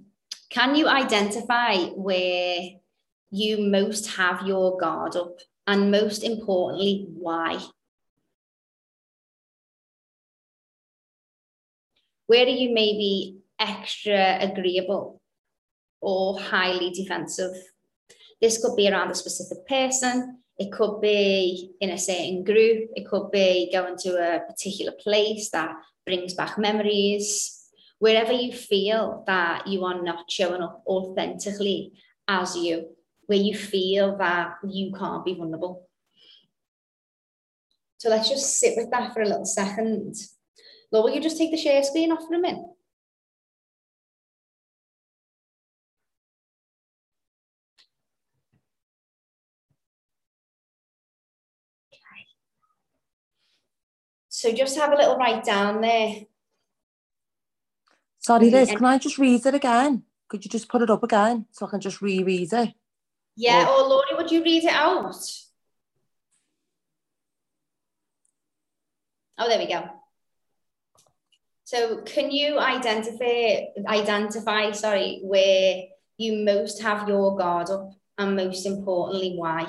can 0.49 0.77
you 0.77 0.87
identify 0.87 1.77
where 1.97 2.61
you 3.33 3.59
most 3.59 4.15
have 4.17 4.47
your 4.47 4.79
guard 4.79 5.17
up? 5.17 5.39
And 5.67 5.91
most 5.91 6.23
importantly, 6.23 7.07
why? 7.15 7.61
Where 12.27 12.47
are 12.47 12.49
you 12.49 12.73
maybe 12.73 13.39
extra 13.59 14.39
agreeable 14.41 15.21
or 16.01 16.39
highly 16.39 16.91
defensive? 16.91 17.57
This 18.41 18.63
could 18.65 18.77
be 18.77 18.89
around 18.89 19.11
a 19.11 19.17
specific 19.17 19.67
person, 19.67 20.40
It 20.61 20.71
could 20.71 21.01
be 21.01 21.73
in 21.81 21.89
a 21.89 21.97
certain 21.97 22.45
group. 22.45 22.91
It 22.95 23.09
could 23.09 23.31
be 23.31 23.71
going 23.73 23.97
to 24.01 24.11
a 24.11 24.41
particular 24.41 24.93
place 24.93 25.49
that 25.53 25.75
brings 26.05 26.35
back 26.35 26.59
memories. 26.59 27.67
Wherever 27.99 28.33
you 28.33 28.53
feel 28.53 29.25
that 29.27 29.67
you 29.67 29.87
are 29.87 30.03
not 30.03 30.31
showing 30.31 30.61
up 30.61 30.83
authentically 30.87 31.93
as 32.29 32.57
you, 32.57 32.91
where 33.25 33.39
you 33.39 33.57
feel 33.57 34.19
that 34.19 34.57
you 34.69 34.93
can't 34.93 35.25
be 35.25 35.35
vulnerable. 35.35 35.89
So 37.97 38.11
let's 38.11 38.29
just 38.29 38.59
sit 38.59 38.75
with 38.77 38.91
that 38.91 39.15
for 39.15 39.23
a 39.23 39.29
little 39.29 39.47
second. 39.47 40.15
Laura, 40.93 41.05
will 41.05 41.15
you 41.15 41.23
just 41.23 41.39
take 41.39 41.53
the 41.53 41.57
share 41.57 41.83
screen 41.83 42.13
off 42.13 42.27
for 42.29 42.35
a 42.35 42.39
minute? 42.39 42.67
So 54.41 54.51
just 54.51 54.79
have 54.79 54.91
a 54.91 54.97
little 54.97 55.19
write 55.19 55.45
down 55.45 55.83
there. 55.83 56.15
Sorry, 58.21 58.49
Liz, 58.49 58.71
can 58.71 58.87
I 58.87 58.97
just 58.97 59.19
read 59.19 59.45
it 59.45 59.55
again? 59.55 60.05
Could 60.29 60.47
you 60.47 60.51
just 60.51 60.67
put 60.67 60.81
it 60.81 60.89
up 60.89 61.03
again 61.03 61.45
so 61.51 61.67
I 61.67 61.69
can 61.69 61.81
just 61.81 62.01
reread 62.01 62.51
it? 62.51 62.73
Yeah, 63.37 63.69
or, 63.69 63.83
or 63.83 63.89
Laurie, 63.89 64.17
would 64.17 64.31
you 64.31 64.43
read 64.43 64.65
it 64.65 64.73
out? 64.73 65.15
Oh, 69.37 69.47
there 69.47 69.59
we 69.59 69.67
go. 69.67 69.91
So 71.65 72.01
can 72.01 72.31
you 72.31 72.59
identify 72.59 73.67
identify, 73.87 74.71
sorry, 74.73 75.21
where 75.23 75.83
you 76.17 76.47
most 76.47 76.81
have 76.81 77.07
your 77.11 77.37
guard 77.37 77.69
up 77.69 77.93
and 78.17 78.37
most 78.37 78.65
importantly, 78.65 79.35
why? 79.37 79.69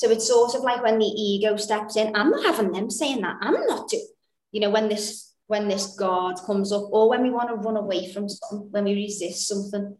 So 0.00 0.08
it's 0.08 0.28
sort 0.28 0.54
of 0.54 0.62
like 0.62 0.82
when 0.82 0.98
the 0.98 1.04
ego 1.04 1.58
steps 1.58 1.94
in, 1.94 2.16
I'm 2.16 2.30
not 2.30 2.42
having 2.42 2.72
them 2.72 2.88
saying 2.88 3.20
that. 3.20 3.36
I'm 3.42 3.66
not 3.66 3.86
doing, 3.90 4.06
you 4.50 4.62
know, 4.62 4.70
when 4.70 4.88
this 4.88 5.34
when 5.46 5.68
this 5.68 5.94
guard 5.94 6.38
comes 6.46 6.72
up, 6.72 6.84
or 6.90 7.10
when 7.10 7.22
we 7.22 7.28
want 7.28 7.50
to 7.50 7.56
run 7.56 7.76
away 7.76 8.10
from 8.10 8.26
something, 8.26 8.70
when 8.70 8.84
we 8.84 8.94
resist 8.94 9.46
something, 9.46 9.98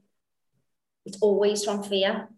it's 1.04 1.18
always 1.20 1.64
from 1.64 1.82
fear. 1.82 2.30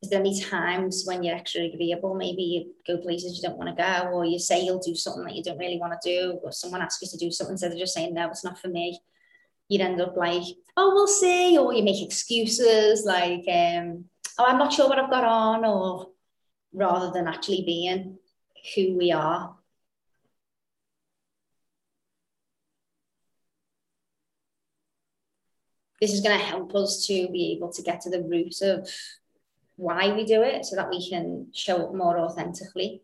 Is 0.00 0.10
there 0.10 0.20
any 0.20 0.40
times 0.40 1.02
when 1.04 1.24
you're 1.24 1.34
extra 1.34 1.62
agreeable? 1.62 2.14
Maybe 2.14 2.42
you 2.42 2.74
go 2.86 3.02
places 3.02 3.36
you 3.36 3.42
don't 3.42 3.58
want 3.58 3.76
to 3.76 3.82
go, 3.82 4.10
or 4.10 4.24
you 4.24 4.38
say 4.38 4.64
you'll 4.64 4.78
do 4.78 4.94
something 4.94 5.24
that 5.24 5.34
you 5.34 5.42
don't 5.42 5.58
really 5.58 5.80
want 5.80 6.00
to 6.00 6.08
do, 6.08 6.38
or 6.44 6.52
someone 6.52 6.80
asks 6.80 7.02
you 7.02 7.08
to 7.08 7.24
do 7.24 7.32
something 7.32 7.54
instead 7.54 7.72
of 7.72 7.78
just 7.78 7.94
saying, 7.94 8.14
no, 8.14 8.28
it's 8.28 8.44
not 8.44 8.60
for 8.60 8.68
me 8.68 9.00
you'd 9.72 9.80
end 9.80 10.00
up 10.00 10.16
like, 10.16 10.42
oh, 10.76 10.92
we'll 10.94 11.06
see, 11.06 11.56
or 11.56 11.72
you 11.72 11.82
make 11.82 12.02
excuses 12.02 13.04
like, 13.04 13.44
um, 13.48 14.04
oh, 14.38 14.44
I'm 14.46 14.58
not 14.58 14.72
sure 14.72 14.88
what 14.88 14.98
I've 14.98 15.10
got 15.10 15.24
on, 15.24 15.64
or 15.64 16.08
rather 16.74 17.10
than 17.10 17.26
actually 17.26 17.62
being 17.64 18.18
who 18.74 18.96
we 18.96 19.12
are. 19.12 19.56
This 26.00 26.12
is 26.12 26.20
going 26.20 26.38
to 26.38 26.44
help 26.44 26.74
us 26.74 27.06
to 27.06 27.28
be 27.28 27.54
able 27.56 27.72
to 27.72 27.82
get 27.82 28.00
to 28.02 28.10
the 28.10 28.22
root 28.22 28.60
of 28.60 28.88
why 29.76 30.12
we 30.12 30.24
do 30.24 30.42
it 30.42 30.66
so 30.66 30.76
that 30.76 30.90
we 30.90 31.08
can 31.08 31.46
show 31.54 31.86
up 31.86 31.94
more 31.94 32.18
authentically. 32.18 33.02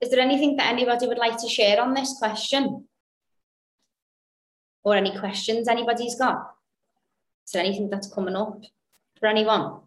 Is 0.00 0.10
there 0.10 0.20
anything 0.20 0.56
that 0.56 0.72
anybody 0.72 1.06
would 1.06 1.18
like 1.18 1.38
to 1.38 1.48
share 1.48 1.80
on 1.80 1.94
this 1.94 2.18
question? 2.18 2.86
Or 4.84 4.94
any 4.94 5.18
questions 5.18 5.68
anybody's 5.68 6.16
got? 6.16 6.54
Is 7.46 7.52
there 7.52 7.64
anything 7.64 7.88
that's 7.88 8.12
coming 8.12 8.36
up 8.36 8.62
for 9.18 9.26
anyone? 9.26 9.80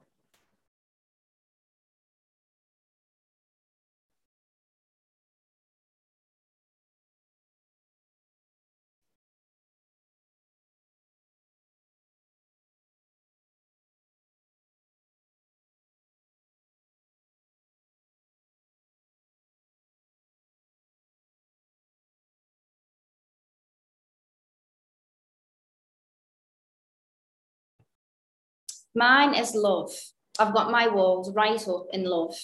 Mine 28.99 29.33
is 29.33 29.55
love. 29.55 29.93
I've 30.39 30.53
got 30.53 30.71
my 30.71 30.89
walls 30.89 31.33
right 31.33 31.65
up 31.69 31.85
in 31.93 32.03
love 32.03 32.35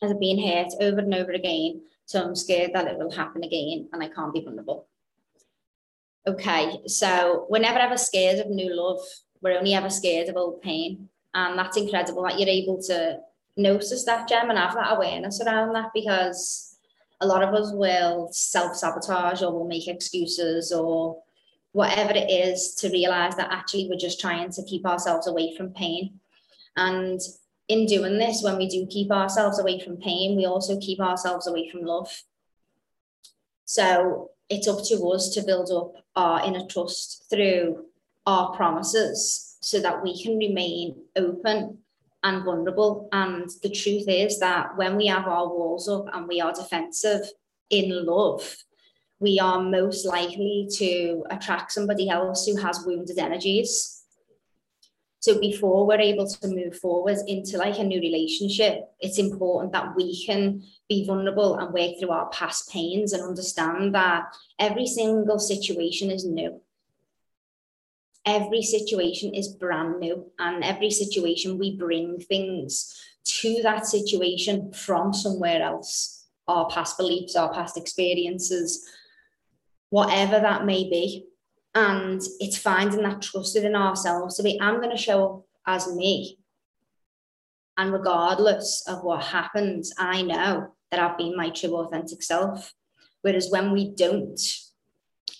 as 0.00 0.10
I've 0.10 0.18
been 0.18 0.42
hurt 0.42 0.72
over 0.80 1.00
and 1.00 1.14
over 1.14 1.32
again. 1.32 1.82
So 2.06 2.22
I'm 2.24 2.34
scared 2.34 2.70
that 2.72 2.86
it 2.86 2.96
will 2.96 3.10
happen 3.10 3.44
again 3.44 3.90
and 3.92 4.02
I 4.02 4.08
can't 4.08 4.32
be 4.32 4.42
vulnerable. 4.42 4.88
Okay, 6.26 6.80
so 6.86 7.46
we're 7.50 7.58
never 7.58 7.80
ever 7.80 7.98
scared 7.98 8.38
of 8.38 8.48
new 8.48 8.74
love. 8.74 9.02
We're 9.42 9.58
only 9.58 9.74
ever 9.74 9.90
scared 9.90 10.30
of 10.30 10.36
old 10.36 10.62
pain. 10.62 11.10
And 11.34 11.58
that's 11.58 11.76
incredible 11.76 12.22
that 12.22 12.40
you're 12.40 12.48
able 12.48 12.80
to 12.84 13.18
notice 13.58 14.06
that, 14.06 14.26
Gem, 14.26 14.48
and 14.48 14.58
have 14.58 14.72
that 14.76 14.96
awareness 14.96 15.42
around 15.42 15.74
that 15.74 15.90
because 15.92 16.78
a 17.20 17.26
lot 17.26 17.42
of 17.42 17.52
us 17.52 17.72
will 17.74 18.30
self 18.32 18.74
sabotage 18.74 19.42
or 19.42 19.52
will 19.52 19.68
make 19.68 19.86
excuses 19.86 20.72
or 20.72 21.22
whatever 21.74 22.12
it 22.12 22.30
is 22.30 22.72
to 22.76 22.88
realize 22.88 23.34
that 23.34 23.50
actually 23.50 23.88
we're 23.90 23.98
just 23.98 24.20
trying 24.20 24.48
to 24.48 24.62
keep 24.62 24.86
ourselves 24.86 25.26
away 25.26 25.56
from 25.56 25.70
pain. 25.70 26.20
And 26.76 27.20
in 27.66 27.86
doing 27.86 28.16
this, 28.16 28.42
when 28.44 28.56
we 28.58 28.68
do 28.68 28.86
keep 28.86 29.10
ourselves 29.10 29.58
away 29.58 29.80
from 29.80 29.96
pain, 29.96 30.36
we 30.36 30.46
also 30.46 30.78
keep 30.78 31.00
ourselves 31.00 31.48
away 31.48 31.68
from 31.68 31.82
love. 31.82 32.22
So 33.64 34.30
it's 34.48 34.68
up 34.68 34.84
to 34.84 35.08
us 35.08 35.30
to 35.30 35.42
build 35.42 35.72
up 35.72 36.04
our 36.14 36.46
inner 36.46 36.64
trust 36.64 37.24
through 37.28 37.86
our 38.24 38.54
promises 38.54 39.56
so 39.60 39.80
that 39.80 40.00
we 40.00 40.22
can 40.22 40.38
remain 40.38 41.02
open 41.16 41.78
and 42.22 42.44
vulnerable. 42.44 43.08
And 43.10 43.50
the 43.64 43.70
truth 43.70 44.04
is 44.06 44.38
that 44.38 44.76
when 44.76 44.94
we 44.96 45.08
have 45.08 45.26
our 45.26 45.48
walls 45.48 45.88
up 45.88 46.06
and 46.12 46.28
we 46.28 46.40
are 46.40 46.52
defensive 46.52 47.22
in 47.68 48.06
love, 48.06 48.58
we 49.24 49.40
are 49.40 49.62
most 49.62 50.04
likely 50.04 50.68
to 50.70 51.24
attract 51.30 51.72
somebody 51.72 52.10
else 52.10 52.46
who 52.46 52.56
has 52.60 52.84
wounded 52.84 53.18
energies. 53.18 54.02
So 55.20 55.40
before 55.40 55.86
we're 55.86 56.00
able 56.12 56.28
to 56.28 56.48
move 56.48 56.76
forward 56.76 57.16
into 57.26 57.56
like 57.56 57.78
a 57.78 57.84
new 57.84 57.98
relationship, 57.98 58.74
it's 59.00 59.18
important 59.18 59.72
that 59.72 59.96
we 59.96 60.26
can 60.26 60.62
be 60.90 61.06
vulnerable 61.06 61.56
and 61.56 61.72
work 61.72 61.92
through 61.98 62.10
our 62.10 62.28
past 62.28 62.70
pains 62.70 63.14
and 63.14 63.22
understand 63.22 63.94
that 63.94 64.24
every 64.58 64.86
single 64.86 65.38
situation 65.38 66.10
is 66.10 66.26
new. 66.26 66.60
Every 68.26 68.60
situation 68.60 69.34
is 69.34 69.48
brand 69.48 70.00
new, 70.00 70.30
and 70.38 70.62
every 70.62 70.90
situation 70.90 71.58
we 71.58 71.76
bring 71.76 72.20
things 72.20 72.94
to 73.40 73.62
that 73.62 73.86
situation 73.86 74.72
from 74.72 75.14
somewhere 75.14 75.62
else. 75.62 76.26
Our 76.46 76.68
past 76.68 76.98
beliefs, 76.98 77.36
our 77.36 77.52
past 77.52 77.78
experiences, 77.78 78.86
whatever 79.94 80.40
that 80.40 80.66
may 80.66 80.82
be. 80.90 81.24
And 81.72 82.20
it's 82.40 82.58
finding 82.58 83.04
that 83.04 83.22
trust 83.22 83.54
within 83.54 83.76
ourselves 83.76 84.36
to 84.36 84.42
be, 84.42 84.60
I'm 84.60 84.78
going 84.78 84.90
to 84.90 84.96
show 84.96 85.24
up 85.24 85.44
as 85.68 85.94
me. 85.94 86.36
And 87.78 87.92
regardless 87.92 88.82
of 88.88 89.04
what 89.04 89.22
happens, 89.22 89.94
I 89.96 90.22
know 90.22 90.74
that 90.90 90.98
I've 90.98 91.16
been 91.16 91.36
my 91.36 91.50
true 91.50 91.76
authentic 91.76 92.24
self. 92.24 92.74
Whereas 93.22 93.50
when 93.52 93.70
we 93.70 93.94
don't, 93.94 94.40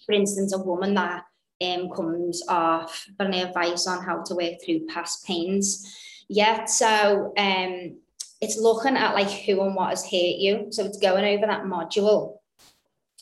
for 0.07 0.13
instance, 0.13 0.55
a 0.55 0.59
woman 0.59 0.95
that 0.95 1.25
um, 1.61 1.91
comes 1.91 2.41
off 2.47 3.07
for 3.17 3.27
any 3.27 3.43
advice 3.43 3.89
on 3.89 4.05
how 4.05 4.23
to 4.23 4.37
work 4.37 4.55
through 4.65 4.87
past 4.87 5.27
pains. 5.27 5.93
Yeah, 6.29 6.67
so 6.67 7.33
um, 7.37 7.99
it's 8.41 8.57
looking 8.57 8.97
at 8.97 9.15
like 9.15 9.31
who 9.31 9.63
and 9.63 9.75
what 9.75 9.91
has 9.91 10.05
hurt 10.05 10.13
you. 10.13 10.69
So 10.71 10.85
it's 10.85 10.99
going 10.99 11.25
over 11.25 11.45
that 11.49 11.65
module 11.65 12.37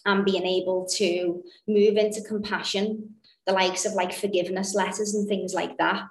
and 0.07 0.25
being 0.25 0.47
able 0.47 0.87
to 0.87 1.43
move 1.67 1.97
into 1.97 2.23
compassion, 2.23 3.15
the 3.47 3.53
likes 3.53 3.85
of 3.85 3.93
like 3.95 4.12
forgiveness 4.12 4.75
letters 4.75 5.15
and 5.15 5.29
things 5.29 5.55
like 5.55 5.77
that. 5.79 6.03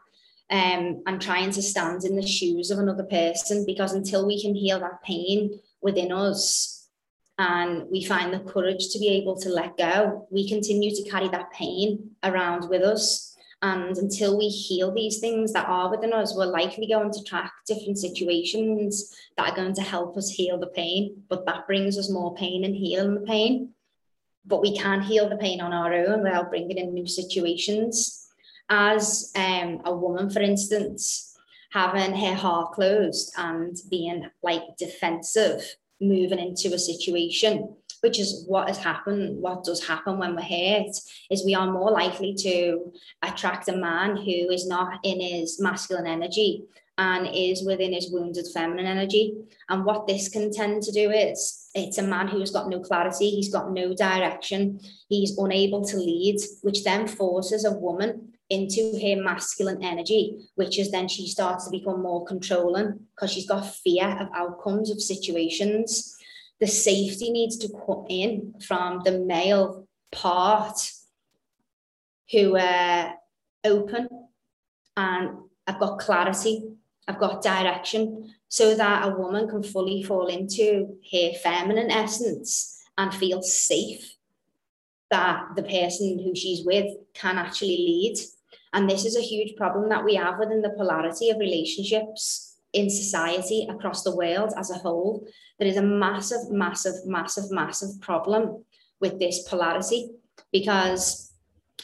Um, 0.50 1.02
and 1.08 1.22
trying 1.22 1.52
to 1.52 1.62
stand 1.62 2.04
in 2.04 2.18
the 2.18 2.28
shoes 2.28 2.72
of 2.72 2.80
another 2.80 3.06
person 3.06 3.66
because 3.66 3.94
until 3.94 4.28
we 4.28 4.42
can 4.42 4.54
heal 4.54 4.82
that 4.82 5.02
pain 5.02 5.58
within 5.82 6.12
us 6.12 6.82
and 7.38 7.90
we 7.90 8.04
find 8.04 8.34
the 8.34 8.40
courage 8.40 8.90
to 8.90 9.00
be 9.00 9.08
able 9.10 9.36
to 9.38 9.50
let 9.50 9.78
go, 9.78 10.28
we 10.30 10.48
continue 10.48 10.94
to 10.94 11.10
carry 11.10 11.30
that 11.30 11.52
pain 11.52 12.12
around 12.24 12.70
with 12.70 12.82
us. 12.82 13.36
And 13.64 13.96
until 13.98 14.38
we 14.38 14.48
heal 14.48 14.94
these 14.94 15.20
things 15.20 15.54
that 15.54 15.68
are 15.68 15.90
within 15.90 16.14
us, 16.14 16.36
we're 16.36 16.46
likely 16.46 16.88
going 16.88 17.12
to 17.12 17.24
track 17.24 17.54
different 17.68 17.98
situations 17.98 19.16
that 19.38 19.52
are 19.52 19.56
going 19.56 19.76
to 19.76 19.82
help 19.82 20.18
us 20.18 20.30
heal 20.30 20.60
the 20.60 20.68
pain. 20.68 21.24
But 21.30 21.46
that 21.46 21.68
brings 21.68 21.98
us 21.98 22.10
more 22.10 22.36
pain 22.36 22.66
and 22.66 22.76
healing 22.76 23.16
the 23.16 23.22
pain. 23.22 23.70
But 24.46 24.62
we 24.62 24.78
can't 24.78 25.04
heal 25.04 25.30
the 25.30 25.38
pain 25.38 25.62
on 25.62 25.74
our 25.74 25.94
own 25.94 26.24
without 26.24 26.50
bringing 26.50 26.78
in 26.78 26.94
new 26.94 27.08
situations. 27.08 28.28
As 28.70 29.32
um, 29.36 29.82
a 29.86 29.94
woman, 29.94 30.30
for 30.30 30.40
instance, 30.42 31.32
having 31.72 32.16
her 32.16 32.34
heart 32.34 32.74
closed 32.74 33.34
and 33.38 33.78
being 33.90 34.30
like 34.44 34.62
defensive 34.78 35.76
moving 36.00 36.40
into 36.40 36.74
a 36.74 36.80
situation 36.80 37.76
which 38.02 38.20
is 38.20 38.44
what 38.48 38.68
has 38.68 38.80
happened 38.80 39.42
what 39.42 39.64
does 39.64 39.86
happen 39.86 40.18
when 40.18 40.36
we're 40.36 40.42
hurt 40.42 40.92
is 41.30 41.46
we 41.46 41.56
are 41.56 41.72
more 41.72 41.92
likely 41.92 42.34
to 42.34 42.92
attract 43.22 43.68
a 43.68 43.76
man 43.76 44.18
who 44.18 44.50
is 44.50 44.68
not 44.68 45.00
in 45.04 45.22
his 45.22 45.62
masculine 45.62 46.08
energy 46.08 46.64
and 46.98 47.28
is 47.34 47.64
within 47.66 47.94
his 47.94 48.12
wounded 48.12 48.46
feminine 48.54 48.86
energy 48.86 49.34
and 49.70 49.86
what 49.86 50.08
this 50.08 50.28
can 50.30 50.52
tend 50.52 50.84
to 50.84 50.92
do 50.92 51.10
is 51.10 51.70
it's 51.74 51.98
a 51.98 52.04
man 52.04 52.28
who's 52.28 52.52
got 52.52 52.70
no 52.70 52.80
clarity 52.80 53.30
he's 53.30 53.52
got 53.52 53.72
no 53.72 53.94
direction 53.96 54.80
he's 55.08 55.38
unable 55.38 55.84
to 55.84 55.98
lead 55.98 56.38
which 56.62 56.84
then 56.84 57.08
forces 57.08 57.66
a 57.66 57.72
woman 57.72 58.32
into 58.52 59.00
her 59.02 59.16
masculine 59.24 59.82
energy, 59.82 60.38
which 60.56 60.78
is 60.78 60.92
then 60.92 61.08
she 61.08 61.26
starts 61.26 61.64
to 61.64 61.72
become 61.72 62.04
more 62.04 62.26
controlling 62.26 63.00
because 63.16 63.32
she's 63.32 63.48
got 63.48 63.66
fear 63.76 64.06
of 64.20 64.28
outcomes 64.36 64.92
of 64.92 65.02
situations. 65.02 66.18
The 66.60 66.68
safety 66.68 67.32
needs 67.32 67.56
to 67.60 67.70
come 67.70 68.06
in 68.10 68.56
from 68.68 69.02
the 69.06 69.20
male 69.20 69.88
part 70.12 70.92
who 72.30 72.58
are 72.58 73.14
open 73.64 74.10
and 74.98 75.30
I've 75.66 75.80
got 75.80 76.00
clarity, 76.00 76.74
I've 77.12 77.20
got 77.20 77.44
direction, 77.44 78.34
so 78.48 78.76
that 78.76 79.08
a 79.08 79.16
woman 79.16 79.48
can 79.48 79.64
fully 79.64 80.04
fall 80.04 80.28
into 80.28 80.98
her 81.12 81.32
feminine 81.42 81.92
essence 81.92 82.82
and 82.98 83.14
feel 83.14 83.42
safe 83.42 84.16
that 85.10 85.56
the 85.56 85.64
person 85.64 86.20
who 86.20 86.34
she's 86.36 86.66
with 86.66 86.88
can 87.14 87.38
actually 87.38 87.78
lead 87.78 88.16
and 88.74 88.90
this 88.90 89.06
is 89.06 89.18
a 89.18 89.22
huge 89.22 89.56
problem 89.56 89.90
that 89.90 90.06
we 90.06 90.16
have 90.16 90.40
within 90.40 90.62
the 90.62 90.70
polarity 90.70 91.30
of 91.30 91.40
relationships 91.40 92.58
in 92.74 92.90
society 92.90 93.68
across 93.70 94.04
the 94.04 94.16
world 94.16 94.54
as 94.58 94.72
a 94.72 94.76
whole. 94.76 95.28
There 95.60 95.68
is 95.68 95.78
a 95.78 95.82
massive, 95.82 96.50
massive, 96.50 97.06
massive, 97.06 97.52
massive 97.52 98.00
problem 98.00 98.64
with 99.02 99.20
this 99.20 99.48
polarity 99.48 100.12
because 100.54 101.31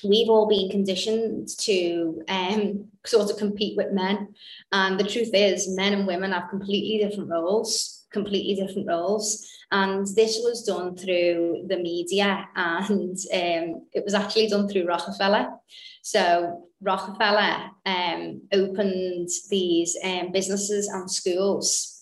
we've 0.03 0.29
all 0.29 0.47
been 0.47 0.69
conditioned 0.69 1.49
to 1.59 2.21
um, 2.27 2.85
sort 3.05 3.29
of 3.29 3.37
compete 3.37 3.77
with 3.77 3.91
men. 3.91 4.33
And 4.71 4.99
the 4.99 5.03
truth 5.03 5.31
is, 5.33 5.75
men 5.75 5.93
and 5.93 6.07
women 6.07 6.31
have 6.31 6.49
completely 6.49 7.05
different 7.05 7.29
roles, 7.29 8.05
completely 8.11 8.55
different 8.55 8.87
roles. 8.87 9.47
And 9.71 10.07
this 10.15 10.39
was 10.43 10.63
done 10.63 10.95
through 10.95 11.65
the 11.67 11.77
media, 11.77 12.47
and 12.55 13.17
um, 13.33 13.87
it 13.91 14.03
was 14.05 14.13
actually 14.13 14.47
done 14.47 14.69
through 14.69 14.87
Rockefeller. 14.87 15.49
So 16.03 16.69
Rockefeller 16.81 17.71
um, 17.85 18.41
opened 18.53 19.27
these 19.49 19.97
um, 20.03 20.31
businesses 20.31 20.87
and 20.87 21.11
schools 21.11 21.96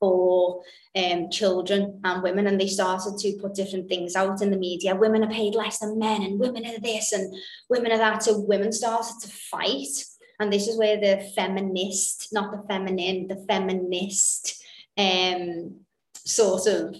for 0.00 0.62
um, 0.96 1.30
children 1.30 2.00
and 2.04 2.22
women, 2.22 2.46
and 2.46 2.60
they 2.60 2.66
started 2.66 3.18
to 3.18 3.38
put 3.40 3.54
different 3.54 3.88
things 3.88 4.16
out 4.16 4.42
in 4.42 4.50
the 4.50 4.56
media. 4.56 4.94
Women 4.94 5.24
are 5.24 5.30
paid 5.30 5.54
less 5.54 5.78
than 5.78 5.98
men, 5.98 6.22
and 6.22 6.40
women 6.40 6.64
are 6.66 6.78
this, 6.80 7.12
and 7.12 7.34
women 7.68 7.92
are 7.92 7.98
that. 7.98 8.22
So 8.22 8.38
women 8.38 8.72
started 8.72 9.14
to 9.22 9.28
fight, 9.28 10.04
and 10.40 10.52
this 10.52 10.68
is 10.68 10.78
where 10.78 10.98
the 10.98 11.30
feminist, 11.34 12.28
not 12.32 12.52
the 12.52 12.66
feminine, 12.68 13.28
the 13.28 13.44
feminist 13.48 14.62
um, 14.96 15.80
sort 16.14 16.66
of 16.66 16.96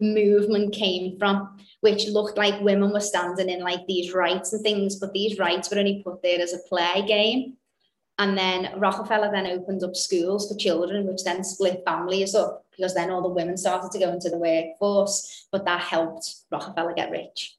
movement 0.00 0.74
came 0.74 1.18
from 1.18 1.56
which 1.80 2.08
looked 2.08 2.36
like 2.36 2.60
women 2.60 2.92
were 2.92 3.00
standing 3.00 3.48
in 3.48 3.60
like 3.60 3.86
these 3.86 4.12
rights 4.12 4.52
and 4.52 4.62
things, 4.62 4.96
but 4.96 5.12
these 5.12 5.38
rights 5.38 5.70
were 5.70 5.78
only 5.78 6.02
put 6.02 6.20
there 6.22 6.40
as 6.40 6.52
a 6.52 6.58
play 6.68 7.04
game. 7.06 7.56
And 8.18 8.36
then 8.36 8.78
Rockefeller 8.78 9.30
then 9.30 9.46
opened 9.46 9.82
up 9.84 9.94
schools 9.94 10.48
for 10.48 10.56
children, 10.56 11.06
which 11.06 11.22
then 11.24 11.44
split 11.44 11.82
families 11.84 12.34
up 12.34 12.64
because 12.70 12.94
then 12.94 13.10
all 13.10 13.22
the 13.22 13.28
women 13.28 13.56
started 13.56 13.90
to 13.90 13.98
go 13.98 14.10
into 14.10 14.30
the 14.30 14.38
workforce, 14.38 15.46
but 15.52 15.64
that 15.66 15.80
helped 15.80 16.36
Rockefeller 16.50 16.94
get 16.94 17.10
rich. 17.10 17.56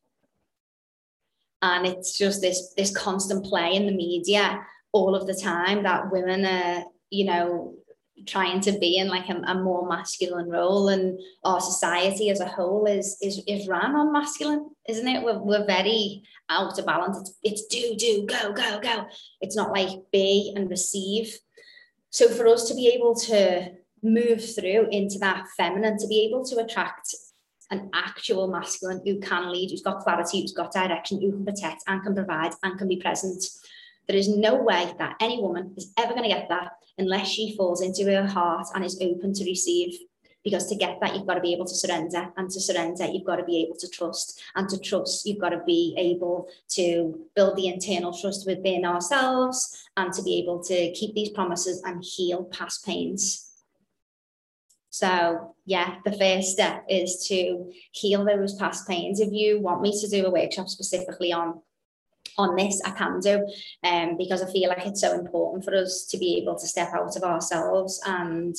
And 1.62 1.86
it's 1.86 2.17
just 2.17 2.41
this, 2.41 2.74
this 2.76 2.96
constant 2.96 3.46
play 3.46 3.76
in 3.76 3.86
the 3.86 3.91
media 3.91 4.63
all 4.91 5.15
of 5.15 5.28
the 5.28 5.34
time 5.34 5.84
that 5.84 6.12
women 6.12 6.46
are, 6.46 6.84
you 7.10 7.26
know, 7.26 7.76
trying 8.25 8.60
to 8.62 8.71
be 8.80 8.97
in 8.97 9.08
like 9.08 9.30
a, 9.30 9.36
a, 9.47 9.62
more 9.62 9.88
masculine 9.88 10.49
role 10.49 10.89
and 10.89 11.19
our 11.43 11.62
society 11.62 12.30
as 12.30 12.39
a 12.39 12.47
whole 12.47 12.86
is 12.88 13.17
is 13.21 13.41
is 13.47 13.67
ran 13.67 13.95
on 13.95 14.12
masculine 14.12 14.69
isn't 14.88 15.08
it? 15.08 15.23
We're, 15.23 15.39
we're 15.39 15.65
very 15.65 16.23
out 16.49 16.80
of 16.80 16.86
balance. 16.86 17.17
It's, 17.19 17.38
it's 17.43 17.65
do 17.67 17.95
do 17.97 18.25
go 18.25 18.53
go 18.53 18.80
go. 18.80 19.06
It's 19.41 19.56
not 19.56 19.71
like 19.71 19.89
be 20.12 20.53
and 20.56 20.69
receive. 20.69 21.38
So 22.10 22.30
for 22.30 22.47
us 22.47 22.67
to 22.69 22.75
be 22.75 22.88
able 22.88 23.15
to 23.15 23.71
move 24.01 24.43
through 24.56 24.88
into 24.91 25.19
that 25.19 25.45
feminine 25.58 25.97
to 25.97 26.08
be 26.08 26.25
able 26.25 26.45
to 26.45 26.58
attract 26.58 27.13
an 27.69 27.89
actual 27.93 28.47
masculine 28.47 29.01
who 29.03 29.19
can 29.19 29.51
lead 29.51 29.71
who's 29.71 29.82
got 29.82 29.99
clarity 29.99 30.39
who's 30.39 30.53
got 30.53 30.71
direction 30.71 31.19
who 31.19 31.32
can 31.32 31.43
protect 31.43 31.84
and 31.88 32.03
can 32.03 32.13
provide 32.13 32.53
and 32.63 32.77
can 32.77 32.88
be 32.88 32.97
present 32.97 33.43
there 34.08 34.17
is 34.17 34.30
no 34.30 34.56
way 34.56 34.93
that 34.98 35.15
any 35.20 35.41
woman 35.41 35.74
is 35.76 35.91
ever 35.98 36.13
going 36.13 36.24
to 36.24 36.36
get 36.36 36.50
that 36.50 36.72
unless 36.98 37.28
she 37.28 37.56
falls 37.56 37.82
into 37.82 38.06
her 38.06 38.26
heart 38.26 38.67
and 38.74 38.84
is 38.84 39.00
open 39.02 39.34
to 39.34 39.43
receive. 39.43 40.00
Because 40.43 40.67
to 40.67 40.76
get 40.76 41.00
that, 41.02 41.13
you've 41.13 41.28
got 41.28 41.34
to 41.34 41.41
be 41.41 41.54
able 41.54 41.65
to 41.65 41.76
surrender. 41.76 42.30
And 42.38 42.50
to 42.50 42.62
surrender, 42.62 43.06
you've 43.06 43.26
got 43.26 43.36
to 43.36 43.43
be 43.43 43.63
able 43.63 43.76
to 43.80 43.88
trust. 43.89 44.41
And 44.56 44.70
to 44.70 44.80
trust, 44.80 45.26
you've 45.26 45.41
got 45.41 45.50
to 45.50 45.62
be 45.65 45.93
able 45.98 46.48
to 46.70 47.20
build 47.36 47.58
the 47.58 47.67
internal 47.67 48.17
trust 48.17 48.48
within 48.48 48.86
ourselves 48.86 49.84
and 49.98 50.13
to 50.13 50.24
be 50.24 50.39
able 50.39 50.63
to 50.63 50.91
keep 50.93 51.13
these 51.15 51.32
promises 51.32 51.82
and 51.84 52.02
heal 52.02 52.46
past 52.46 52.86
pains. 52.86 53.52
So, 54.89 55.54
yeah, 55.65 55.98
the 56.06 56.13
first 56.13 56.54
step 56.54 56.86
is 56.89 57.28
to 57.28 57.70
heal 57.91 58.24
those 58.24 58.56
past 58.56 58.88
pains. 58.88 59.20
If 59.20 59.34
you 59.34 59.60
want 59.60 59.82
me 59.82 60.00
to 60.00 60.08
do 60.08 60.26
a 60.26 60.32
workshop 60.32 60.70
specifically 60.70 61.34
on 61.34 61.62
on 62.38 62.56
this 62.56 62.82
I 62.86 62.91
can 62.91 63.19
do 63.19 63.47
um, 63.84 64.17
because 64.17 64.41
I 64.41 64.52
feel 64.52 64.69
like 64.69 64.86
it's 64.86 65.02
so 65.02 65.13
important 65.13 65.65
for 65.65 65.76
us 65.76 66.06
to 66.12 66.17
be 66.17 66.38
able 66.38 66.58
to 66.58 66.67
step 66.67 66.93
out 66.93 67.15
of 67.15 67.23
ourselves 67.23 68.02
and 68.06 68.56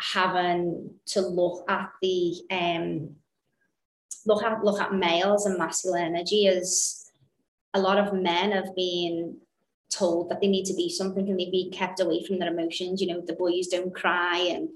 having 0.00 0.90
to 1.06 1.20
look 1.20 1.64
at 1.70 1.90
the 2.02 2.34
um, 2.50 3.16
look 4.26 4.42
at 4.42 4.64
look 4.64 4.80
at 4.80 4.94
males 4.94 5.46
and 5.46 5.58
masculine 5.58 6.14
energy 6.14 6.46
as 6.46 7.10
a 7.72 7.80
lot 7.80 7.98
of 7.98 8.12
men 8.12 8.52
have 8.52 8.74
been 8.76 9.38
told 9.90 10.28
that 10.28 10.40
they 10.40 10.48
need 10.48 10.64
to 10.64 10.74
be 10.74 10.88
something 10.88 11.28
and 11.28 11.38
they 11.38 11.50
be 11.50 11.70
kept 11.70 12.00
away 12.00 12.24
from 12.24 12.38
their 12.38 12.52
emotions. 12.52 13.00
You 13.00 13.08
know 13.08 13.22
the 13.24 13.32
boys 13.32 13.68
don't 13.68 13.94
cry 13.94 14.38
and 14.50 14.68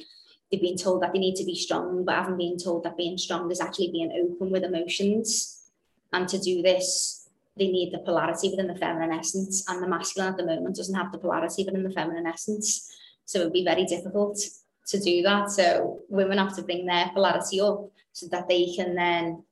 they've 0.50 0.60
been 0.60 0.76
told 0.76 1.02
that 1.02 1.12
they 1.12 1.18
need 1.18 1.36
to 1.36 1.44
be 1.44 1.54
strong 1.54 2.04
but 2.04 2.14
haven't 2.14 2.38
been 2.38 2.56
told 2.56 2.84
that 2.84 2.96
being 2.96 3.18
strong 3.18 3.50
is 3.50 3.60
actually 3.60 3.90
being 3.92 4.12
open 4.12 4.50
with 4.50 4.64
emotions. 4.64 5.70
And 6.12 6.26
to 6.28 6.38
do 6.38 6.62
this 6.62 7.17
they 7.58 7.68
need 7.68 7.92
the 7.92 7.98
polarity 7.98 8.50
within 8.50 8.68
the 8.68 8.76
feminine 8.76 9.18
essence, 9.18 9.64
and 9.68 9.82
the 9.82 9.88
masculine 9.88 10.32
at 10.32 10.36
the 10.36 10.46
moment 10.46 10.76
doesn't 10.76 10.94
have 10.94 11.12
the 11.12 11.18
polarity 11.18 11.64
within 11.64 11.82
the 11.82 11.90
feminine 11.90 12.26
essence. 12.26 12.90
So 13.24 13.40
it 13.40 13.44
would 13.44 13.52
be 13.52 13.64
very 13.64 13.84
difficult 13.84 14.38
to 14.88 14.98
do 14.98 15.22
that. 15.22 15.50
So 15.50 16.00
women 16.08 16.38
have 16.38 16.56
to 16.56 16.62
bring 16.62 16.86
their 16.86 17.10
polarity 17.12 17.60
up 17.60 17.90
so 18.12 18.26
that 18.28 18.48
they 18.48 18.72
can 18.74 18.94
then 18.94 19.44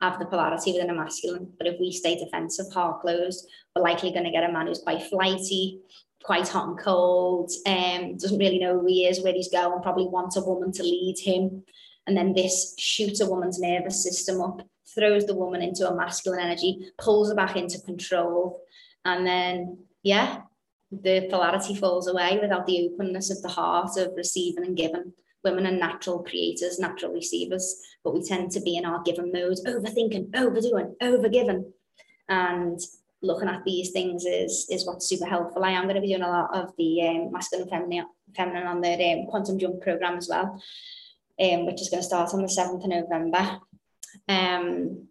have 0.00 0.18
the 0.18 0.26
polarity 0.26 0.72
within 0.72 0.90
a 0.90 0.94
masculine. 0.94 1.52
But 1.58 1.66
if 1.66 1.78
we 1.78 1.92
stay 1.92 2.18
defensive, 2.18 2.72
heart 2.72 3.02
closed, 3.02 3.46
we're 3.74 3.82
likely 3.82 4.12
going 4.12 4.24
to 4.24 4.30
get 4.30 4.48
a 4.48 4.52
man 4.52 4.66
who's 4.66 4.82
quite 4.82 5.02
flighty, 5.02 5.80
quite 6.22 6.48
hot 6.48 6.68
and 6.68 6.78
cold, 6.78 7.50
um, 7.66 8.16
doesn't 8.16 8.38
really 8.38 8.58
know 8.58 8.80
who 8.80 8.86
he 8.86 9.06
is, 9.06 9.22
where 9.22 9.32
he's 9.32 9.50
going, 9.50 9.82
probably 9.82 10.06
wants 10.06 10.36
a 10.36 10.44
woman 10.44 10.72
to 10.72 10.82
lead 10.82 11.16
him. 11.18 11.62
And 12.06 12.16
then 12.16 12.32
this 12.32 12.74
shoots 12.78 13.20
a 13.20 13.28
woman's 13.28 13.60
nervous 13.60 14.02
system 14.02 14.40
up 14.40 14.62
throws 14.94 15.26
the 15.26 15.34
woman 15.34 15.62
into 15.62 15.88
a 15.88 15.94
masculine 15.94 16.40
energy, 16.40 16.92
pulls 16.98 17.28
her 17.28 17.34
back 17.34 17.56
into 17.56 17.78
control. 17.80 18.60
And 19.04 19.26
then, 19.26 19.78
yeah, 20.02 20.42
the 20.90 21.28
polarity 21.30 21.74
falls 21.74 22.08
away 22.08 22.38
without 22.40 22.66
the 22.66 22.90
openness 22.92 23.30
of 23.30 23.42
the 23.42 23.48
heart 23.48 23.96
of 23.96 24.12
receiving 24.16 24.64
and 24.64 24.76
giving. 24.76 25.12
Women 25.44 25.66
are 25.66 25.72
natural 25.72 26.22
creators, 26.22 26.78
natural 26.78 27.12
receivers, 27.12 27.80
but 28.04 28.12
we 28.12 28.22
tend 28.22 28.50
to 28.52 28.60
be 28.60 28.76
in 28.76 28.84
our 28.84 29.02
given 29.02 29.32
mode, 29.32 29.56
overthinking, 29.66 30.36
overdoing, 30.36 30.94
overgiving. 31.00 31.72
And 32.28 32.78
looking 33.22 33.48
at 33.48 33.64
these 33.64 33.90
things 33.90 34.24
is 34.24 34.66
is 34.70 34.86
what's 34.86 35.06
super 35.06 35.26
helpful. 35.26 35.64
I 35.64 35.70
am 35.70 35.84
going 35.84 35.96
to 35.96 36.00
be 36.00 36.08
doing 36.08 36.22
a 36.22 36.28
lot 36.28 36.54
of 36.54 36.72
the 36.76 37.06
um, 37.06 37.32
masculine 37.32 37.68
feminine, 37.68 38.06
feminine 38.36 38.66
on 38.66 38.80
the 38.80 38.92
um, 38.92 39.26
quantum 39.26 39.58
jump 39.58 39.80
program 39.80 40.16
as 40.18 40.28
well, 40.28 40.60
um, 41.40 41.66
which 41.66 41.80
is 41.80 41.88
going 41.88 42.02
to 42.02 42.06
start 42.06 42.34
on 42.34 42.42
the 42.42 42.48
7th 42.48 42.82
of 42.82 42.88
November. 42.88 43.60
Um, 44.28 45.08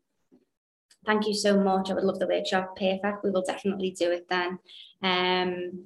thank 1.06 1.28
you 1.28 1.34
so 1.34 1.60
much. 1.60 1.90
I 1.90 1.94
would 1.94 2.04
love 2.04 2.20
the 2.20 2.28
workshop. 2.28 2.76
Perfect. 2.76 3.24
We 3.24 3.32
will 3.32 3.44
definitely 3.44 3.92
do 3.92 4.12
it 4.12 4.28
then. 4.30 4.60
Um, 5.02 5.86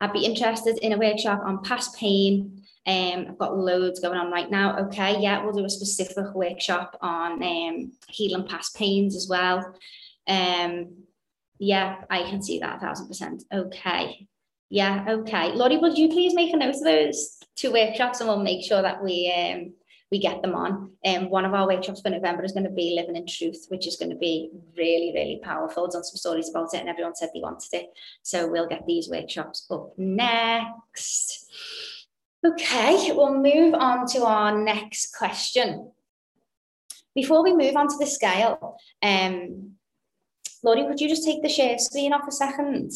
I'd 0.00 0.12
be 0.12 0.24
interested 0.24 0.78
in 0.78 0.92
a 0.92 0.98
workshop 0.98 1.42
on 1.44 1.62
past 1.62 1.96
pain. 1.96 2.62
Um, 2.86 3.26
I've 3.28 3.38
got 3.38 3.56
loads 3.56 4.00
going 4.00 4.18
on 4.18 4.30
right 4.30 4.50
now. 4.50 4.78
Okay, 4.86 5.20
yeah, 5.20 5.42
we'll 5.42 5.54
do 5.54 5.64
a 5.64 5.70
specific 5.70 6.34
workshop 6.34 6.96
on 7.00 7.42
um, 7.42 7.92
healing 8.08 8.46
past 8.46 8.76
pains 8.76 9.16
as 9.16 9.26
well. 9.28 9.74
Um, 10.28 11.04
yeah, 11.58 12.02
I 12.10 12.22
can 12.22 12.42
see 12.42 12.58
that 12.60 12.76
a 12.76 12.80
thousand 12.80 13.08
percent. 13.08 13.44
Okay. 13.52 14.28
Yeah, 14.68 15.04
okay. 15.08 15.52
Laurie, 15.52 15.78
would 15.78 15.96
you 15.96 16.08
please 16.08 16.34
make 16.34 16.52
a 16.52 16.56
note 16.56 16.74
of 16.74 16.84
those 16.84 17.38
two 17.54 17.72
workshops 17.72 18.20
and 18.20 18.28
we'll 18.28 18.40
make 18.42 18.64
sure 18.64 18.82
that 18.82 19.02
we 19.02 19.32
um 19.32 19.72
we 20.10 20.18
get 20.18 20.40
them 20.42 20.54
on. 20.54 20.92
And 21.04 21.24
um, 21.24 21.30
one 21.30 21.44
of 21.44 21.54
our 21.54 21.66
workshops 21.66 22.00
for 22.00 22.10
November 22.10 22.44
is 22.44 22.52
going 22.52 22.64
to 22.64 22.70
be 22.70 22.94
Living 22.94 23.16
in 23.16 23.26
Truth, 23.26 23.66
which 23.68 23.86
is 23.86 23.96
going 23.96 24.10
to 24.10 24.16
be 24.16 24.50
really, 24.76 25.12
really 25.14 25.40
powerful. 25.42 25.84
I've 25.84 25.92
done 25.92 26.04
some 26.04 26.16
stories 26.16 26.48
about 26.48 26.74
it 26.74 26.80
and 26.80 26.88
everyone 26.88 27.16
said 27.16 27.30
they 27.34 27.40
wanted 27.40 27.68
it. 27.72 27.86
So 28.22 28.48
we'll 28.48 28.68
get 28.68 28.86
these 28.86 29.08
workshops 29.08 29.66
up 29.70 29.92
next. 29.98 31.50
Okay, 32.46 33.10
we'll 33.12 33.34
move 33.34 33.74
on 33.74 34.06
to 34.08 34.24
our 34.24 34.56
next 34.56 35.16
question. 35.16 35.90
Before 37.14 37.42
we 37.42 37.56
move 37.56 37.76
on 37.76 37.88
to 37.88 37.96
the 37.98 38.06
scale, 38.06 38.76
um, 39.02 39.72
Laurie, 40.62 40.84
would 40.84 41.00
you 41.00 41.08
just 41.08 41.24
take 41.24 41.42
the 41.42 41.48
share 41.48 41.78
screen 41.78 42.12
off 42.12 42.28
a 42.28 42.32
second? 42.32 42.92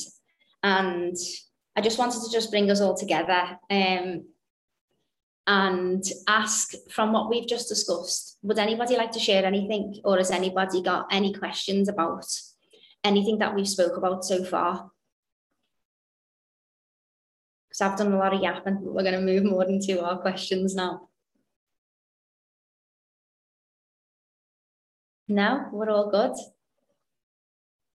And 0.63 1.17
I 1.75 1.81
just 1.81 1.99
wanted 1.99 2.23
to 2.23 2.31
just 2.31 2.51
bring 2.51 2.71
us 2.71 2.81
all 2.81 2.97
together. 2.97 3.59
Um, 3.71 4.27
and 5.47 6.05
ask 6.29 6.75
from 6.91 7.13
what 7.13 7.29
we've 7.29 7.49
just 7.49 7.69
discussed, 7.69 8.39
would 8.43 8.59
anybody 8.59 8.97
like 8.97 9.13
to 9.13 9.19
share 9.19 9.45
anything 9.45 10.01
or 10.05 10.17
has 10.19 10.31
anybody 10.31 10.83
got 10.83 11.07
any 11.11 11.33
questions 11.33 11.89
about 11.89 12.27
anything 13.03 13.39
that 13.39 13.55
we've 13.55 13.69
spoke 13.69 13.97
about 13.97 14.25
so 14.25 14.45
far? 14.45 14.91
Because 17.69 17.81
I've 17.81 17.99
done 17.99 18.13
a 18.13 18.19
lot 18.19 18.35
of 18.35 18.43
yapping, 18.43 18.81
but 18.85 18.93
we're 18.93 19.03
going 19.03 19.15
to 19.15 19.21
move 19.21 19.45
more 19.45 19.65
into 19.65 20.05
our 20.05 20.19
questions 20.19 20.75
now. 20.75 21.09
No, 25.29 25.69
we're 25.73 25.91
all 25.91 26.11
good. 26.11 26.37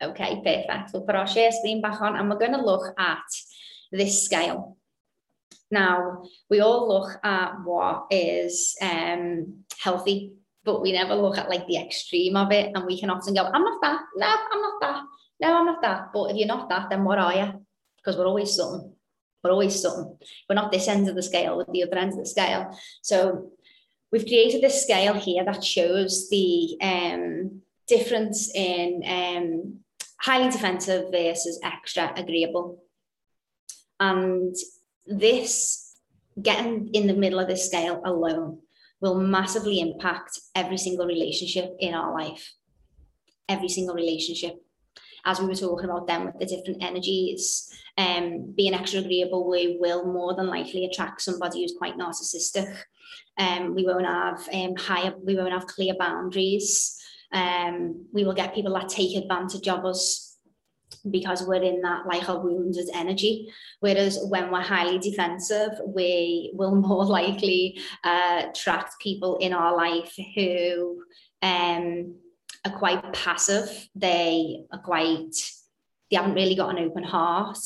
Okay, 0.03 0.37
perfect. 0.45 0.93
We'll 0.93 1.03
put 1.03 1.15
our 1.15 1.27
share 1.27 1.51
screen 1.53 1.81
back 1.81 2.01
on 2.03 2.17
and 2.17 2.29
we're 2.29 2.39
going 2.39 2.53
to 2.53 2.65
look 2.65 2.95
at 2.99 3.23
this 3.91 4.25
scale. 4.25 4.77
Now, 5.73 6.25
we 6.51 6.61
all 6.61 6.87
look 6.87 7.19
at 7.25 7.55
what 7.65 8.07
is 8.11 8.77
um, 8.83 9.65
healthy, 9.81 10.35
but 10.65 10.83
we 10.83 10.93
never 10.93 11.15
look 11.15 11.39
at 11.39 11.49
like 11.49 11.67
the 11.67 11.79
extreme 11.79 12.37
of 12.37 12.53
it. 12.53 12.73
And 12.75 12.85
we 12.85 13.01
can 13.01 13.09
often 13.09 13.33
go, 13.33 13.43
I'm 13.43 13.65
not 13.65 13.81
that. 13.81 14.03
No, 14.15 14.27
I'm 14.27 14.61
not 14.61 14.81
that. 14.83 15.03
No, 15.41 15.59
I'm 15.59 15.67
not 15.67 15.81
that. 15.81 16.13
But 16.13 16.31
if 16.31 16.37
you're 16.37 16.47
not 16.47 16.69
that, 16.69 16.91
then 16.91 17.05
what 17.05 17.19
are 17.19 17.35
you? 17.35 17.67
Because 17.97 18.19
we're 18.19 18.27
always 18.27 18.55
something. 18.55 18.93
We're 19.43 19.51
always 19.51 19.81
something. 19.81 20.19
We're 20.47 20.57
not 20.57 20.71
this 20.71 20.89
end 20.89 21.09
of 21.09 21.15
the 21.15 21.23
scale, 21.23 21.57
with 21.57 21.73
the 21.73 21.85
other 21.85 21.97
end 21.97 22.13
of 22.13 22.19
the 22.19 22.27
scale. 22.27 22.77
So 23.01 23.51
we've 24.13 24.27
created 24.27 24.63
this 24.63 24.83
scale 24.83 25.15
here 25.15 25.43
that 25.43 25.65
shows 25.65 26.29
the 26.29 26.77
um, 26.83 27.63
difference 27.89 28.55
in 28.55 29.03
um, 29.07 29.79
highly 30.21 30.51
defensive 30.51 31.11
versus 31.11 31.59
extra 31.65 32.13
agreeable. 32.15 32.85
And 33.99 34.55
this 35.07 35.97
getting 36.41 36.91
in 36.95 37.07
the 37.07 37.15
middle 37.15 37.39
of 37.39 37.49
this 37.49 37.67
scale 37.67 38.01
alone 38.05 38.59
will 39.01 39.19
massively 39.19 39.81
impact 39.81 40.39
every 40.55 40.79
single 40.79 41.07
relationship 41.07 41.75
in 41.81 41.93
our 41.93 42.15
life. 42.15 42.55
Every 43.49 43.69
single 43.69 43.95
relationship. 43.95 44.55
As 45.25 45.41
we 45.41 45.47
were 45.47 45.55
talking 45.55 45.91
about 45.91 46.07
them 46.07 46.27
with 46.27 46.39
the 46.39 46.47
different 46.47 46.83
energies, 46.83 47.69
um, 47.99 48.55
being 48.57 48.75
extra 48.75 49.01
agreeable, 49.01 49.49
we 49.49 49.77
will 49.79 50.05
more 50.05 50.35
than 50.35 50.47
likely 50.47 50.85
attract 50.85 51.21
somebody 51.21 51.61
who's 51.61 51.75
quite 51.77 51.99
narcissistic. 51.99 52.75
Um, 53.39 53.75
we 53.75 53.85
won't 53.85 54.07
have 54.07 54.49
um, 54.53 54.77
higher, 54.77 55.15
we 55.23 55.37
won't 55.37 55.53
have 55.53 55.67
clear 55.67 55.95
boundaries. 55.99 56.99
Um, 57.33 58.07
we 58.13 58.25
will 58.25 58.35
get 58.35 58.55
people 58.55 58.75
that 58.75 58.89
take 58.89 59.17
advantage 59.17 59.69
of 59.69 59.85
us 59.85 60.32
because 61.11 61.47
we're 61.47 61.63
in 61.63 61.81
that 61.83 62.07
like 62.07 62.29
a 62.29 62.39
wounded 62.39 62.89
energy. 62.95 63.53
Whereas 63.81 64.19
when 64.29 64.51
we're 64.51 64.61
highly 64.61 64.99
defensive, 64.99 65.73
we 65.87 66.53
will 66.55 66.75
more 66.89 67.05
likely 67.05 67.81
uh, 68.05 68.45
attract 68.49 69.01
people 69.01 69.37
in 69.37 69.53
our 69.53 69.77
life 69.77 70.15
who 70.35 71.03
um, 71.43 72.17
are 72.65 72.79
quite 72.79 73.13
passive. 73.13 73.89
They 73.95 74.65
are 74.73 74.81
quite, 74.81 75.35
they 76.11 76.17
haven't 76.17 76.35
really 76.35 76.55
got 76.55 76.77
an 76.77 76.85
open 76.85 77.05
heart. 77.05 77.59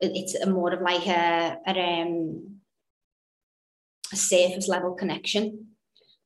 It's 0.00 0.34
a 0.34 0.48
more 0.48 0.72
of 0.72 0.82
like 0.82 1.06
a, 1.06 1.58
a, 1.66 2.02
um, 2.02 2.56
a 4.12 4.16
surface 4.16 4.68
level 4.68 4.94
connection 4.94 5.68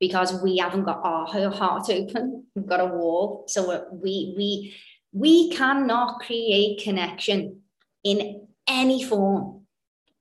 because 0.01 0.43
we 0.43 0.57
haven't 0.57 0.85
got 0.85 1.01
our 1.05 1.27
heart 1.51 1.87
open. 1.91 2.47
We've 2.55 2.67
got 2.67 2.81
a 2.81 2.87
wall. 2.87 3.45
So 3.47 3.87
we 3.93 4.35
we 4.37 4.75
we 5.13 5.51
cannot 5.51 6.21
create 6.21 6.83
connection 6.83 7.63
in 8.05 8.47
any 8.69 9.03
form 9.03 9.63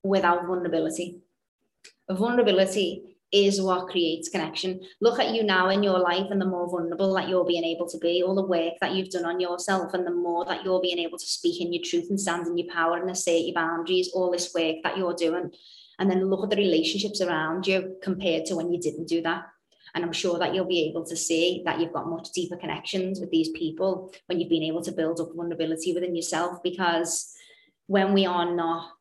without 0.03 0.45
vulnerability. 0.45 1.19
Vulnerability 2.09 3.03
is 3.31 3.61
what 3.61 3.87
creates 3.87 4.29
connection. 4.29 4.81
Look 5.01 5.19
at 5.19 5.35
you 5.35 5.43
now 5.43 5.69
in 5.69 5.83
your 5.83 5.99
life, 5.99 6.25
and 6.31 6.41
the 6.41 6.45
more 6.45 6.67
vulnerable 6.67 7.13
that 7.13 7.29
you're 7.29 7.45
being 7.45 7.63
able 7.63 7.87
to 7.89 7.97
be, 7.99 8.23
all 8.23 8.33
the 8.33 8.41
work 8.41 8.73
that 8.81 8.95
you've 8.95 9.11
done 9.11 9.25
on 9.25 9.39
yourself, 9.39 9.93
and 9.93 10.05
the 10.07 10.11
more 10.11 10.45
that 10.45 10.65
you're 10.65 10.81
being 10.81 10.97
able 10.97 11.19
to 11.19 11.25
speak 11.25 11.61
in 11.61 11.71
your 11.71 11.83
truth 11.85 12.09
and 12.09 12.19
stand 12.19 12.47
in 12.47 12.57
your 12.57 12.73
power 12.73 12.97
and 12.97 13.09
assert 13.09 13.45
your 13.45 13.53
boundaries, 13.53 14.09
all 14.13 14.31
this 14.31 14.51
work 14.55 14.77
that 14.83 14.97
you're 14.97 15.13
doing. 15.13 15.51
And 15.99 16.09
then 16.09 16.27
look 16.27 16.43
at 16.43 16.49
the 16.49 16.55
relationships 16.55 17.21
around 17.21 17.67
you 17.67 17.97
compared 18.01 18.45
to 18.45 18.55
when 18.55 18.71
you 18.71 18.79
didn't 18.79 19.07
do 19.07 19.21
that. 19.21 19.43
And 19.95 20.03
I'm 20.03 20.11
sure 20.11 20.39
that 20.39 20.53
you'll 20.53 20.65
be 20.65 20.89
able 20.89 21.05
to 21.05 21.15
see 21.15 21.63
that 21.65 21.79
you've 21.79 21.93
got 21.93 22.09
much 22.09 22.31
deeper 22.31 22.57
connections 22.57 23.19
with 23.19 23.31
these 23.31 23.49
people 23.49 24.13
when 24.27 24.39
you've 24.39 24.49
been 24.49 24.63
able 24.63 24.83
to 24.83 24.91
build 24.91 25.19
up 25.19 25.29
vulnerability 25.35 25.93
within 25.93 26.15
yourself. 26.15 26.61
Because 26.63 27.33
when 27.87 28.13
we 28.13 28.25
are 28.25 28.53
not 28.53 28.91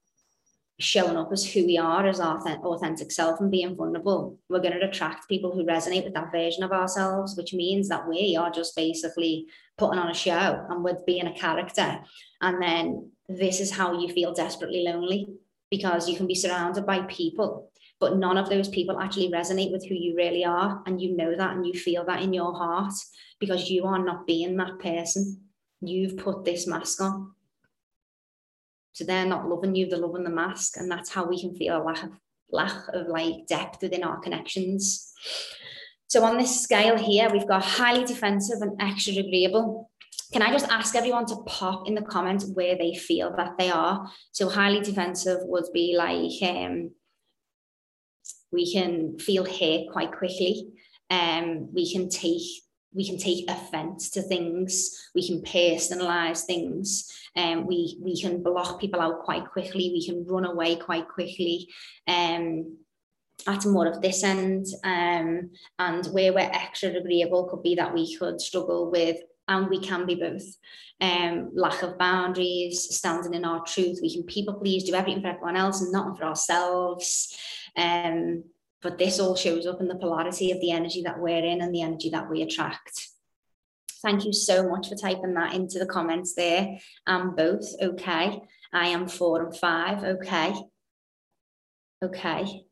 showing 0.81 1.16
up 1.16 1.33
as 1.33 1.44
who 1.44 1.66
we 1.66 1.77
are 1.77 2.07
as 2.07 2.20
our 2.20 2.38
authentic 2.38 3.11
self 3.11 3.40
and 3.40 3.51
being 3.51 3.74
vulnerable, 3.74 4.38
we're 4.48 4.61
going 4.61 4.79
to 4.79 4.88
attract 4.88 5.29
people 5.29 5.53
who 5.53 5.64
resonate 5.64 6.05
with 6.05 6.14
that 6.14 6.31
version 6.31 6.62
of 6.62 6.70
ourselves, 6.70 7.37
which 7.37 7.53
means 7.53 7.88
that 7.88 8.09
we 8.09 8.37
are 8.37 8.51
just 8.51 8.77
basically 8.77 9.46
putting 9.77 9.98
on 9.98 10.11
a 10.11 10.14
show 10.14 10.64
and 10.70 10.85
we're 10.85 10.98
being 11.07 11.27
a 11.27 11.35
character. 11.35 11.98
And 12.40 12.62
then 12.62 13.11
this 13.29 13.61
is 13.61 13.72
how 13.72 14.01
you 14.01 14.12
feel 14.12 14.33
desperately 14.33 14.85
lonely 14.85 15.27
because 15.70 16.09
you 16.09 16.16
can 16.16 16.27
be 16.27 16.35
surrounded 16.35 16.87
by 16.87 17.01
people 17.03 17.70
but 18.01 18.17
none 18.17 18.39
of 18.39 18.49
those 18.49 18.69
people 18.69 19.01
actually 19.01 19.31
resonate 19.31 19.73
with 19.73 19.87
who 19.87 19.95
you 19.95 20.15
really 20.17 20.45
are 20.45 20.83
and 20.87 21.01
you 21.01 21.17
know 21.17 21.35
that 21.37 21.55
and 21.57 21.67
you 21.67 21.73
feel 21.73 22.05
that 22.05 22.23
in 22.23 22.33
your 22.33 22.55
heart 22.55 22.93
because 23.41 23.71
you 23.71 23.85
are 23.85 23.99
not 23.99 24.27
being 24.27 24.57
that 24.57 24.79
person. 24.79 25.41
You've 25.81 26.17
put 26.17 26.45
this 26.45 26.67
mask 26.67 27.01
on. 27.01 27.33
So 28.93 29.05
they're 29.05 29.27
not 29.27 29.49
loving 29.49 29.75
you 29.75 29.89
they're 29.89 29.99
loving 29.99 30.25
the 30.25 30.31
mask 30.31 30.77
and 30.77 30.91
that's 30.91 31.11
how 31.11 31.27
we 31.27 31.41
can 31.41 31.55
feel 31.55 31.81
a 31.81 31.83
lack 31.83 32.03
of 32.03 32.11
lack 32.51 32.89
of 32.95 33.07
like 33.09 33.47
depth 33.47 33.83
within 33.83 34.03
our 34.03 34.19
connections. 34.21 35.13
So 36.07 36.25
on 36.25 36.39
this 36.39 36.63
scale 36.63 36.97
here 36.97 37.29
we've 37.31 37.47
got 37.47 37.65
highly 37.65 38.05
defensive 38.05 38.61
and 38.61 38.81
extra 38.81 39.15
agreeable. 39.15 39.91
Can 40.33 40.43
I 40.43 40.53
just 40.53 40.69
ask 40.69 40.95
everyone 40.95 41.27
to 41.27 41.37
pop 41.47 41.89
in 41.89 41.95
the 41.95 42.03
comments 42.03 42.45
where 42.53 42.77
they 42.77 42.95
feel 42.95 43.35
that 43.37 43.57
they 43.59 43.71
are? 43.71 44.11
So 44.33 44.49
highly 44.49 44.81
defensive 44.81 45.39
would 45.43 45.67
be 45.73 45.95
like 45.97 46.43
um, 46.51 46.91
we 48.53 48.73
can 48.73 49.19
feel 49.19 49.45
hurt 49.45 49.93
quite 49.93 50.13
quickly. 50.13 50.69
Um, 51.11 51.73
we 51.73 51.91
can 51.91 52.09
take 52.09 52.43
we 52.95 53.07
can 53.07 53.19
take 53.19 53.49
offense 53.51 54.11
to 54.11 54.23
things. 54.23 55.11
We 55.15 55.27
can 55.27 55.43
personalize 55.43 56.45
things. 56.45 57.13
Um, 57.37 57.67
we 57.67 57.99
we 58.01 58.21
can 58.21 58.43
block 58.43 58.81
people 58.81 59.01
out 59.01 59.25
quite 59.25 59.47
quickly. 59.51 59.91
We 59.93 60.05
can 60.05 60.27
run 60.27 60.45
away 60.45 60.77
quite 60.77 61.09
quickly. 61.09 61.69
Um, 62.07 62.79
at 63.47 63.65
more 63.67 63.87
of 63.87 64.03
this 64.03 64.25
end. 64.25 64.67
Um, 64.85 65.51
and 65.79 66.07
where 66.07 66.33
we're 66.33 66.41
extra 66.41 66.91
agreeable 66.91 67.45
could 67.45 67.63
be 67.63 67.75
that 67.77 67.95
we 67.95 68.17
could 68.17 68.41
struggle 68.41 68.91
with, 68.91 69.19
and 69.47 69.69
we 69.69 69.81
can 69.81 70.07
be 70.07 70.15
both. 70.15 70.45
Um, 71.01 71.51
lack 71.55 71.83
of 71.83 71.99
boundaries, 71.99 72.97
standing 72.97 73.35
in 73.35 73.45
our 73.45 73.63
truth. 73.65 74.01
We 74.03 74.13
can 74.13 74.25
people 74.25 74.55
please, 74.55 74.85
do 74.85 74.95
everything 74.95 75.23
for 75.23 75.29
everyone 75.29 75.57
else 75.57 75.81
and 75.81 75.93
not 75.93 76.19
for 76.19 76.25
ourselves. 76.25 77.37
Um, 77.77 78.45
but 78.81 78.99
this 78.99 79.19
all 79.19 79.35
shows 79.35 79.67
up 79.67 79.81
in 79.81 79.89
the 79.89 79.97
polarity 79.97 80.53
of 80.53 80.61
the 80.61 80.71
energy 80.71 81.03
that 81.03 81.19
we're 81.19 81.45
in 81.45 81.61
and 81.61 81.75
the 81.75 81.83
energy 81.83 82.11
that 82.11 82.31
we 82.31 82.43
attract. 82.43 83.09
Thank 84.03 84.25
you 84.25 84.33
so 84.33 84.69
much 84.69 84.89
for 84.89 84.95
typing 84.95 85.35
that 85.35 85.55
into 85.55 85.81
the 85.81 85.87
comments 85.87 86.35
there. 86.35 86.79
I'm 87.07 87.35
both 87.35 87.67
okay. 87.83 88.41
I 88.73 88.89
am 88.89 89.09
four 89.09 89.45
and 89.45 89.57
five. 89.57 90.05
Okay. 90.05 90.55
Okay. 92.05 92.63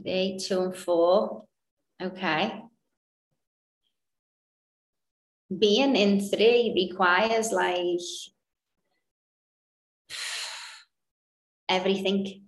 Three, 0.00 0.38
two, 0.42 0.60
and 0.62 0.76
four. 0.76 1.44
Okay. 2.02 2.62
Being 5.58 5.96
in 5.96 6.20
three 6.20 6.72
requires 6.74 7.52
like 7.52 8.00
everything. 11.70 12.42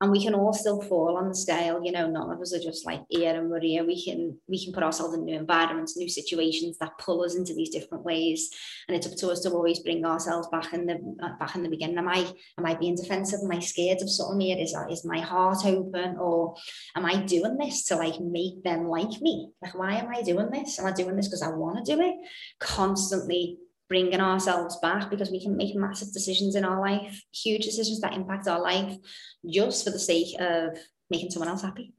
And 0.00 0.10
we 0.10 0.22
can 0.22 0.34
all 0.34 0.52
still 0.52 0.82
fall 0.82 1.16
on 1.16 1.28
the 1.28 1.34
scale 1.34 1.80
you 1.84 1.92
know 1.92 2.10
none 2.10 2.28
of 2.28 2.40
us 2.40 2.52
are 2.52 2.58
just 2.58 2.84
like 2.84 3.02
here 3.08 3.36
and 3.36 3.48
Maria 3.48 3.84
we 3.84 4.04
can 4.04 4.36
we 4.48 4.62
can 4.62 4.72
put 4.72 4.82
ourselves 4.82 5.14
in 5.14 5.24
new 5.24 5.36
environments 5.36 5.96
new 5.96 6.08
situations 6.08 6.76
that 6.78 6.98
pull 6.98 7.22
us 7.22 7.36
into 7.36 7.54
these 7.54 7.70
different 7.70 8.04
ways. 8.04 8.50
And 8.88 8.96
it's 8.96 9.06
up 9.06 9.16
to 9.18 9.30
us 9.30 9.40
to 9.42 9.50
always 9.50 9.78
bring 9.78 10.04
ourselves 10.04 10.48
back 10.48 10.72
in 10.72 10.86
the 10.86 10.94
uh, 11.22 11.38
back 11.38 11.54
in 11.54 11.62
the 11.62 11.68
beginning. 11.68 11.98
Am 11.98 12.08
I 12.08 12.26
am 12.58 12.66
I 12.66 12.74
being 12.74 12.96
defensive? 12.96 13.38
Am 13.44 13.52
I 13.52 13.60
scared 13.60 14.02
of 14.02 14.10
something 14.10 14.40
here? 14.40 14.58
Is 14.58 14.76
is 14.90 15.04
my 15.04 15.20
heart 15.20 15.64
open? 15.64 16.16
Or 16.18 16.56
am 16.96 17.06
I 17.06 17.22
doing 17.22 17.56
this 17.56 17.84
to 17.84 17.94
like 17.94 18.18
make 18.20 18.64
them 18.64 18.88
like 18.88 19.20
me? 19.20 19.50
Like 19.62 19.76
why 19.76 19.94
am 19.94 20.08
I 20.08 20.22
doing 20.22 20.50
this? 20.50 20.80
Am 20.80 20.86
I 20.86 20.92
doing 20.92 21.14
this 21.14 21.28
because 21.28 21.42
I 21.42 21.50
want 21.50 21.78
to 21.78 21.94
do 21.94 22.02
it? 22.02 22.16
Constantly 22.58 23.58
bringing 23.92 24.22
ourselves 24.22 24.78
back 24.78 25.10
because 25.10 25.30
we 25.30 25.38
can 25.38 25.54
make 25.54 25.76
massive 25.76 26.10
decisions 26.14 26.56
in 26.56 26.64
our 26.64 26.80
life, 26.80 27.22
huge 27.30 27.62
decisions 27.62 28.00
that 28.00 28.14
impact 28.14 28.48
our 28.48 28.58
life 28.58 28.96
just 29.46 29.84
for 29.84 29.90
the 29.90 29.98
sake 29.98 30.34
of 30.40 30.78
making 31.10 31.30
someone 31.30 31.50
else 31.50 31.60
happy. 31.60 31.92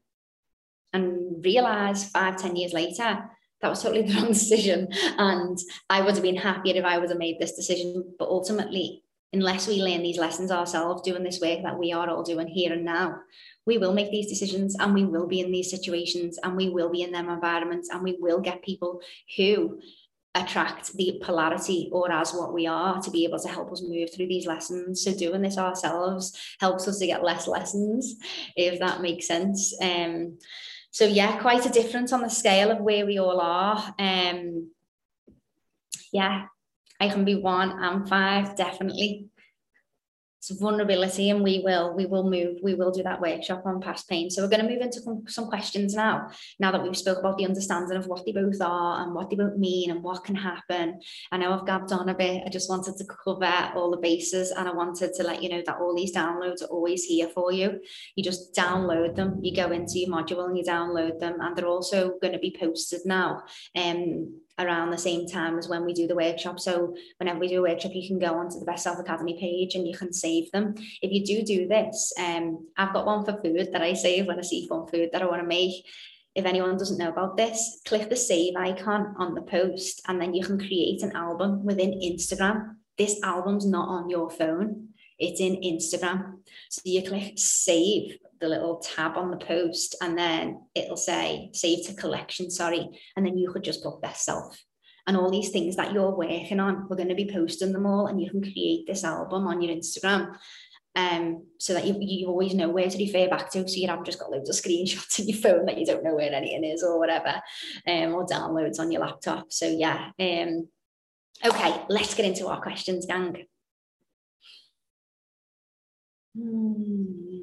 And 0.92 1.44
realize 1.44 2.10
five, 2.10 2.36
ten 2.36 2.56
years 2.56 2.72
later, 2.72 3.30
that 3.60 3.68
was 3.68 3.80
totally 3.80 4.02
the 4.08 4.14
wrong 4.14 4.26
decision. 4.26 4.88
And 5.18 5.56
I 5.88 6.00
would 6.00 6.14
have 6.14 6.22
been 6.24 6.34
happier 6.34 6.74
if 6.74 6.84
I 6.84 6.98
would 6.98 7.10
have 7.10 7.18
made 7.18 7.38
this 7.38 7.54
decision. 7.54 8.16
But 8.18 8.26
ultimately, 8.26 9.04
unless 9.32 9.68
we 9.68 9.80
learn 9.80 10.02
these 10.02 10.18
lessons 10.18 10.50
ourselves, 10.50 11.02
doing 11.02 11.22
this 11.22 11.40
work 11.40 11.62
that 11.62 11.78
we 11.78 11.92
are 11.92 12.10
all 12.10 12.24
doing 12.24 12.48
here 12.48 12.72
and 12.72 12.84
now, 12.84 13.20
we 13.66 13.78
will 13.78 13.92
make 13.92 14.10
these 14.10 14.28
decisions 14.28 14.74
and 14.80 14.92
we 14.94 15.04
will 15.04 15.28
be 15.28 15.38
in 15.38 15.52
these 15.52 15.70
situations 15.70 16.40
and 16.42 16.56
we 16.56 16.70
will 16.70 16.90
be 16.90 17.02
in 17.02 17.12
them 17.12 17.28
environments 17.28 17.88
and 17.88 18.02
we 18.02 18.16
will 18.18 18.40
get 18.40 18.62
people 18.62 19.00
who 19.36 19.78
attract 20.34 20.92
the 20.94 21.20
polarity 21.22 21.88
or 21.92 22.10
as 22.10 22.32
what 22.32 22.52
we 22.52 22.66
are 22.66 23.00
to 23.00 23.10
be 23.10 23.24
able 23.24 23.38
to 23.38 23.48
help 23.48 23.70
us 23.70 23.82
move 23.82 24.12
through 24.12 24.26
these 24.26 24.46
lessons. 24.46 25.02
So 25.02 25.14
doing 25.14 25.42
this 25.42 25.58
ourselves 25.58 26.36
helps 26.60 26.88
us 26.88 26.98
to 26.98 27.06
get 27.06 27.22
less 27.22 27.46
lessons, 27.46 28.16
if 28.56 28.80
that 28.80 29.00
makes 29.00 29.26
sense. 29.26 29.74
Um, 29.80 30.38
so 30.90 31.04
yeah, 31.04 31.40
quite 31.40 31.66
a 31.66 31.70
difference 31.70 32.12
on 32.12 32.22
the 32.22 32.30
scale 32.30 32.70
of 32.70 32.80
where 32.80 33.06
we 33.06 33.18
all 33.18 33.40
are. 33.40 33.94
Um, 33.98 34.70
yeah, 36.12 36.46
I 37.00 37.08
can 37.08 37.24
be 37.24 37.34
one 37.34 37.70
and 37.82 38.08
five, 38.08 38.56
definitely 38.56 39.28
vulnerability 40.50 41.30
and 41.30 41.42
we 41.42 41.62
will 41.64 41.94
we 41.94 42.06
will 42.06 42.28
move 42.28 42.58
we 42.62 42.74
will 42.74 42.90
do 42.90 43.02
that 43.02 43.20
workshop 43.20 43.62
on 43.64 43.80
past 43.80 44.08
pain. 44.08 44.30
So 44.30 44.42
we're 44.42 44.48
going 44.48 44.66
to 44.66 44.70
move 44.70 44.82
into 44.82 45.00
some 45.28 45.46
questions 45.48 45.94
now 45.94 46.28
now 46.58 46.70
that 46.72 46.82
we've 46.82 46.96
spoke 46.96 47.18
about 47.18 47.38
the 47.38 47.46
understanding 47.46 47.96
of 47.96 48.06
what 48.06 48.24
they 48.24 48.32
both 48.32 48.60
are 48.60 49.02
and 49.02 49.14
what 49.14 49.30
they 49.30 49.36
both 49.36 49.56
mean 49.56 49.90
and 49.90 50.02
what 50.02 50.24
can 50.24 50.34
happen. 50.34 51.00
I 51.32 51.36
know 51.38 51.52
i've 51.52 51.66
gabbed 51.66 51.92
on 51.92 52.08
a 52.08 52.14
bit 52.14 52.42
i 52.46 52.48
just 52.48 52.68
wanted 52.68 52.96
to 52.96 53.04
cover 53.04 53.72
all 53.74 53.90
the 53.90 53.96
bases 53.96 54.50
and 54.50 54.68
i 54.68 54.72
wanted 54.72 55.12
to 55.14 55.22
let 55.22 55.42
you 55.42 55.48
know 55.48 55.62
that 55.66 55.78
all 55.80 55.94
these 55.94 56.14
downloads 56.14 56.62
are 56.62 56.66
always 56.66 57.04
here 57.04 57.28
for 57.28 57.52
you. 57.52 57.80
You 58.16 58.24
just 58.24 58.54
download 58.54 59.16
them 59.16 59.40
you 59.42 59.54
go 59.54 59.70
into 59.70 59.98
your 59.98 60.10
module 60.10 60.46
and 60.46 60.56
you 60.56 60.64
download 60.64 61.18
them 61.18 61.40
and 61.40 61.56
they're 61.56 61.66
also 61.66 62.18
going 62.20 62.32
to 62.32 62.38
be 62.38 62.56
posted 62.58 63.00
now. 63.04 63.42
Um 63.74 64.40
around 64.58 64.90
the 64.90 64.98
same 64.98 65.26
time 65.26 65.58
as 65.58 65.68
when 65.68 65.84
we 65.84 65.92
do 65.92 66.06
the 66.06 66.14
workshop. 66.14 66.60
So 66.60 66.94
whenever 67.18 67.38
we 67.38 67.48
do 67.48 67.58
a 67.58 67.70
workshop, 67.70 67.92
you 67.94 68.06
can 68.06 68.18
go 68.18 68.38
onto 68.38 68.58
the 68.58 68.64
Best 68.64 68.84
Self 68.84 68.98
Academy 68.98 69.38
page 69.38 69.74
and 69.74 69.86
you 69.86 69.96
can 69.96 70.12
save 70.12 70.50
them. 70.52 70.74
If 71.02 71.10
you 71.12 71.24
do 71.24 71.42
do 71.44 71.68
this, 71.68 72.12
um, 72.18 72.66
I've 72.76 72.92
got 72.92 73.06
one 73.06 73.24
for 73.24 73.40
food 73.42 73.70
that 73.72 73.82
I 73.82 73.94
save 73.94 74.26
when 74.26 74.38
I 74.38 74.42
see 74.42 74.68
fun 74.68 74.86
food 74.86 75.10
that 75.12 75.22
I 75.22 75.26
want 75.26 75.42
to 75.42 75.48
make. 75.48 75.84
If 76.34 76.46
anyone 76.46 76.76
doesn't 76.76 76.98
know 76.98 77.10
about 77.10 77.36
this, 77.36 77.80
click 77.84 78.08
the 78.08 78.16
save 78.16 78.56
icon 78.56 79.14
on 79.18 79.34
the 79.34 79.42
post 79.42 80.02
and 80.08 80.20
then 80.20 80.34
you 80.34 80.44
can 80.44 80.58
create 80.58 81.02
an 81.02 81.12
album 81.14 81.64
within 81.64 81.92
Instagram. 81.92 82.74
This 82.98 83.20
album's 83.22 83.66
not 83.66 83.88
on 83.88 84.10
your 84.10 84.30
phone, 84.30 84.88
it's 85.18 85.40
in 85.40 85.56
Instagram. 85.56 86.38
So 86.70 86.82
you 86.84 87.02
click 87.02 87.34
save 87.36 88.18
the 88.40 88.48
little 88.48 88.76
tab 88.78 89.16
on 89.16 89.30
the 89.30 89.36
post 89.36 89.96
and 90.00 90.16
then 90.16 90.60
it'll 90.74 90.96
say 90.96 91.50
save 91.52 91.86
to 91.86 91.94
collection, 91.94 92.50
sorry. 92.50 92.88
And 93.16 93.24
then 93.24 93.36
you 93.36 93.50
could 93.50 93.64
just 93.64 93.82
put 93.82 94.02
best 94.02 94.24
self. 94.24 94.58
And 95.06 95.16
all 95.16 95.30
these 95.30 95.50
things 95.50 95.76
that 95.76 95.92
you're 95.92 96.16
working 96.16 96.60
on, 96.60 96.88
we're 96.88 96.96
going 96.96 97.08
to 97.08 97.14
be 97.14 97.30
posting 97.30 97.72
them 97.72 97.86
all 97.86 98.06
and 98.06 98.20
you 98.20 98.30
can 98.30 98.42
create 98.42 98.86
this 98.86 99.04
album 99.04 99.46
on 99.46 99.60
your 99.60 99.74
Instagram. 99.74 100.34
Um, 100.96 101.46
so 101.58 101.74
that 101.74 101.86
you, 101.86 101.96
you 101.98 102.28
always 102.28 102.54
know 102.54 102.68
where 102.68 102.88
to 102.88 102.98
refer 102.98 103.28
back 103.28 103.50
to. 103.50 103.68
So 103.68 103.76
you 103.76 103.88
haven't 103.88 104.06
just 104.06 104.20
got 104.20 104.30
loads 104.30 104.48
of 104.48 104.54
screenshots 104.56 105.18
in 105.18 105.28
your 105.28 105.38
phone 105.38 105.66
that 105.66 105.76
you 105.78 105.84
don't 105.84 106.04
know 106.04 106.14
where 106.14 106.32
anything 106.32 106.64
is 106.64 106.84
or 106.84 106.98
whatever, 106.98 107.34
um, 107.88 108.14
or 108.14 108.26
downloads 108.26 108.78
on 108.78 108.92
your 108.92 109.00
laptop. 109.00 109.52
So 109.52 109.66
yeah. 109.66 110.10
Um, 110.20 110.68
okay, 111.44 111.82
let's 111.88 112.14
get 112.14 112.26
into 112.26 112.46
our 112.46 112.60
questions, 112.60 113.06
gang. 113.06 113.44
Hmm. 116.36 117.33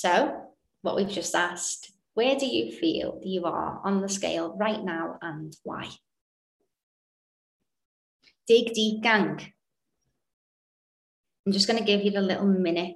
So, 0.00 0.46
what 0.80 0.96
we've 0.96 1.10
just 1.10 1.34
asked, 1.34 1.92
where 2.14 2.34
do 2.34 2.46
you 2.46 2.72
feel 2.72 3.20
you 3.22 3.44
are 3.44 3.82
on 3.84 4.00
the 4.00 4.08
scale 4.08 4.56
right 4.56 4.82
now 4.82 5.18
and 5.20 5.54
why? 5.62 5.90
Dig 8.48 8.72
deep, 8.72 9.02
gang. 9.02 9.52
I'm 11.44 11.52
just 11.52 11.66
going 11.66 11.78
to 11.78 11.84
give 11.84 12.00
you 12.00 12.18
a 12.18 12.22
little 12.22 12.46
minute 12.46 12.94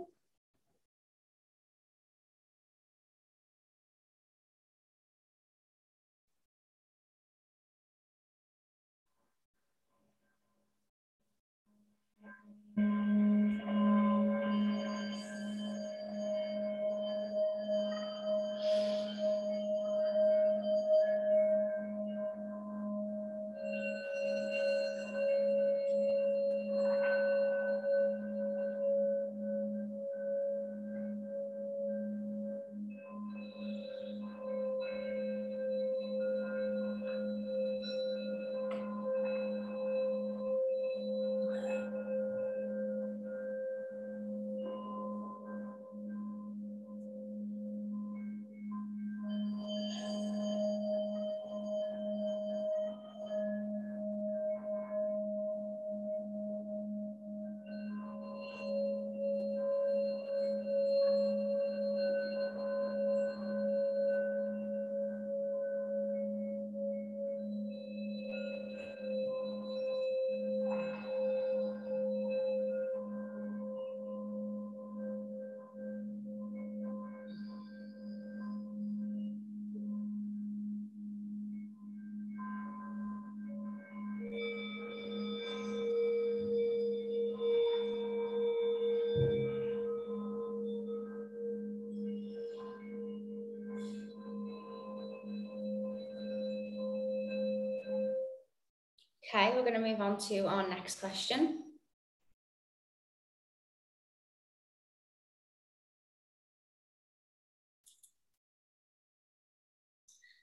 we're 99.64 99.70
going 99.70 99.82
to 99.82 99.90
move 99.90 100.00
on 100.00 100.18
to 100.18 100.46
our 100.46 100.68
next 100.68 101.00
question. 101.00 101.60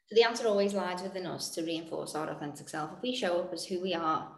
So 0.07 0.15
the 0.15 0.23
answer 0.23 0.47
always 0.47 0.73
lies 0.73 1.03
within 1.03 1.27
us 1.27 1.49
to 1.51 1.61
reinforce 1.61 2.15
our 2.15 2.29
authentic 2.29 2.67
self. 2.67 2.91
If 2.97 3.01
we 3.01 3.15
show 3.15 3.41
up 3.41 3.53
as 3.53 3.65
who 3.65 3.81
we 3.81 3.93
are, 3.93 4.31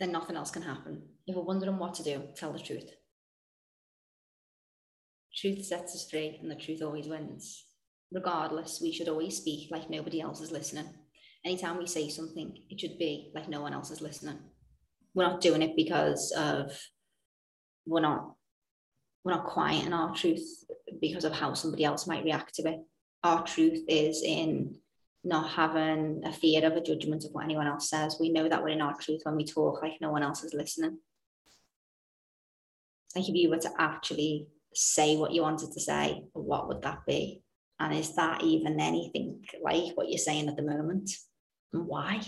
then 0.00 0.12
nothing 0.12 0.36
else 0.36 0.50
can 0.50 0.62
happen. 0.62 1.02
If 1.26 1.36
we're 1.36 1.42
wondering 1.42 1.78
what 1.78 1.94
to 1.94 2.02
do, 2.02 2.24
tell 2.34 2.52
the 2.52 2.58
truth. 2.58 2.90
Truth 5.34 5.64
sets 5.64 5.94
us 5.94 6.10
free, 6.10 6.38
and 6.42 6.50
the 6.50 6.56
truth 6.56 6.82
always 6.82 7.06
wins. 7.06 7.64
Regardless, 8.12 8.80
we 8.82 8.92
should 8.92 9.08
always 9.08 9.36
speak 9.36 9.70
like 9.70 9.88
nobody 9.88 10.20
else 10.20 10.40
is 10.40 10.50
listening. 10.50 10.88
Anytime 11.48 11.78
we 11.78 11.86
say 11.86 12.08
something, 12.10 12.58
it 12.68 12.78
should 12.78 12.98
be 12.98 13.30
like 13.34 13.48
no 13.48 13.62
one 13.62 13.72
else 13.72 13.90
is 13.90 14.02
listening. 14.02 14.38
We're 15.14 15.28
not 15.28 15.40
doing 15.40 15.62
it 15.62 15.74
because 15.76 16.32
of 16.36 16.78
we're 17.86 18.00
not 18.00 18.34
we're 19.24 19.32
not 19.32 19.46
quiet 19.46 19.86
in 19.86 19.92
our 19.92 20.14
truth 20.14 20.46
because 21.00 21.24
of 21.24 21.32
how 21.32 21.54
somebody 21.54 21.84
else 21.84 22.06
might 22.06 22.24
react 22.24 22.54
to 22.56 22.68
it 22.68 22.80
our 23.24 23.42
truth 23.44 23.82
is 23.88 24.22
in 24.22 24.76
not 25.24 25.50
having 25.50 26.22
a 26.24 26.32
fear 26.32 26.64
of 26.64 26.74
a 26.74 26.80
judgment 26.80 27.24
of 27.24 27.32
what 27.32 27.44
anyone 27.44 27.66
else 27.66 27.90
says. 27.90 28.16
We 28.20 28.30
know 28.30 28.48
that 28.48 28.62
we're 28.62 28.68
in 28.68 28.80
our 28.80 28.94
truth 28.94 29.20
when 29.24 29.36
we 29.36 29.44
talk 29.44 29.82
like 29.82 30.00
no 30.00 30.10
one 30.10 30.22
else 30.22 30.44
is 30.44 30.54
listening. 30.54 30.98
Like 33.16 33.28
if 33.28 33.34
you 33.34 33.50
were 33.50 33.58
to 33.58 33.70
actually 33.78 34.46
say 34.74 35.16
what 35.16 35.32
you 35.32 35.42
wanted 35.42 35.72
to 35.72 35.80
say, 35.80 36.22
what 36.32 36.68
would 36.68 36.82
that 36.82 37.00
be? 37.06 37.42
And 37.80 37.94
is 37.94 38.14
that 38.14 38.42
even 38.42 38.80
anything 38.80 39.44
like 39.62 39.96
what 39.96 40.08
you're 40.08 40.18
saying 40.18 40.48
at 40.48 40.56
the 40.56 40.62
moment? 40.62 41.10
Why? 41.70 42.20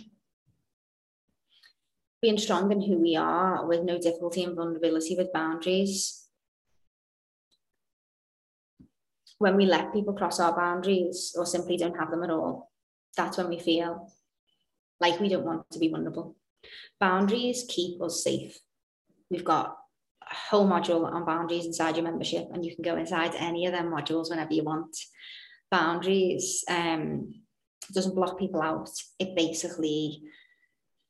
Being 2.22 2.38
strong 2.38 2.70
in 2.70 2.82
who 2.82 2.98
we 2.98 3.16
are 3.16 3.66
with 3.66 3.82
no 3.82 3.98
difficulty 3.98 4.44
and 4.44 4.54
vulnerability 4.54 5.16
with 5.16 5.32
boundaries 5.32 6.20
when 9.40 9.56
we 9.56 9.64
let 9.64 9.92
people 9.94 10.12
cross 10.12 10.38
our 10.38 10.54
boundaries 10.54 11.34
or 11.34 11.46
simply 11.46 11.78
don't 11.78 11.98
have 11.98 12.10
them 12.10 12.22
at 12.22 12.30
all, 12.30 12.70
that's 13.16 13.38
when 13.38 13.48
we 13.48 13.58
feel 13.58 14.12
like 15.00 15.18
we 15.18 15.30
don't 15.30 15.46
want 15.46 15.68
to 15.70 15.78
be 15.78 15.88
vulnerable. 15.88 16.36
Boundaries 17.00 17.64
keep 17.66 18.02
us 18.02 18.22
safe. 18.22 18.58
We've 19.30 19.44
got 19.44 19.78
a 20.30 20.34
whole 20.50 20.68
module 20.68 21.10
on 21.10 21.24
boundaries 21.24 21.64
inside 21.64 21.96
your 21.96 22.04
membership, 22.04 22.48
and 22.52 22.66
you 22.66 22.74
can 22.74 22.82
go 22.82 22.98
inside 22.98 23.34
any 23.34 23.64
of 23.64 23.72
them 23.72 23.90
modules 23.90 24.28
whenever 24.28 24.52
you 24.52 24.62
want. 24.62 24.94
Boundaries 25.70 26.62
um, 26.68 27.32
doesn't 27.94 28.14
block 28.14 28.38
people 28.38 28.62
out. 28.62 28.90
It 29.18 29.36
basically 29.36 30.22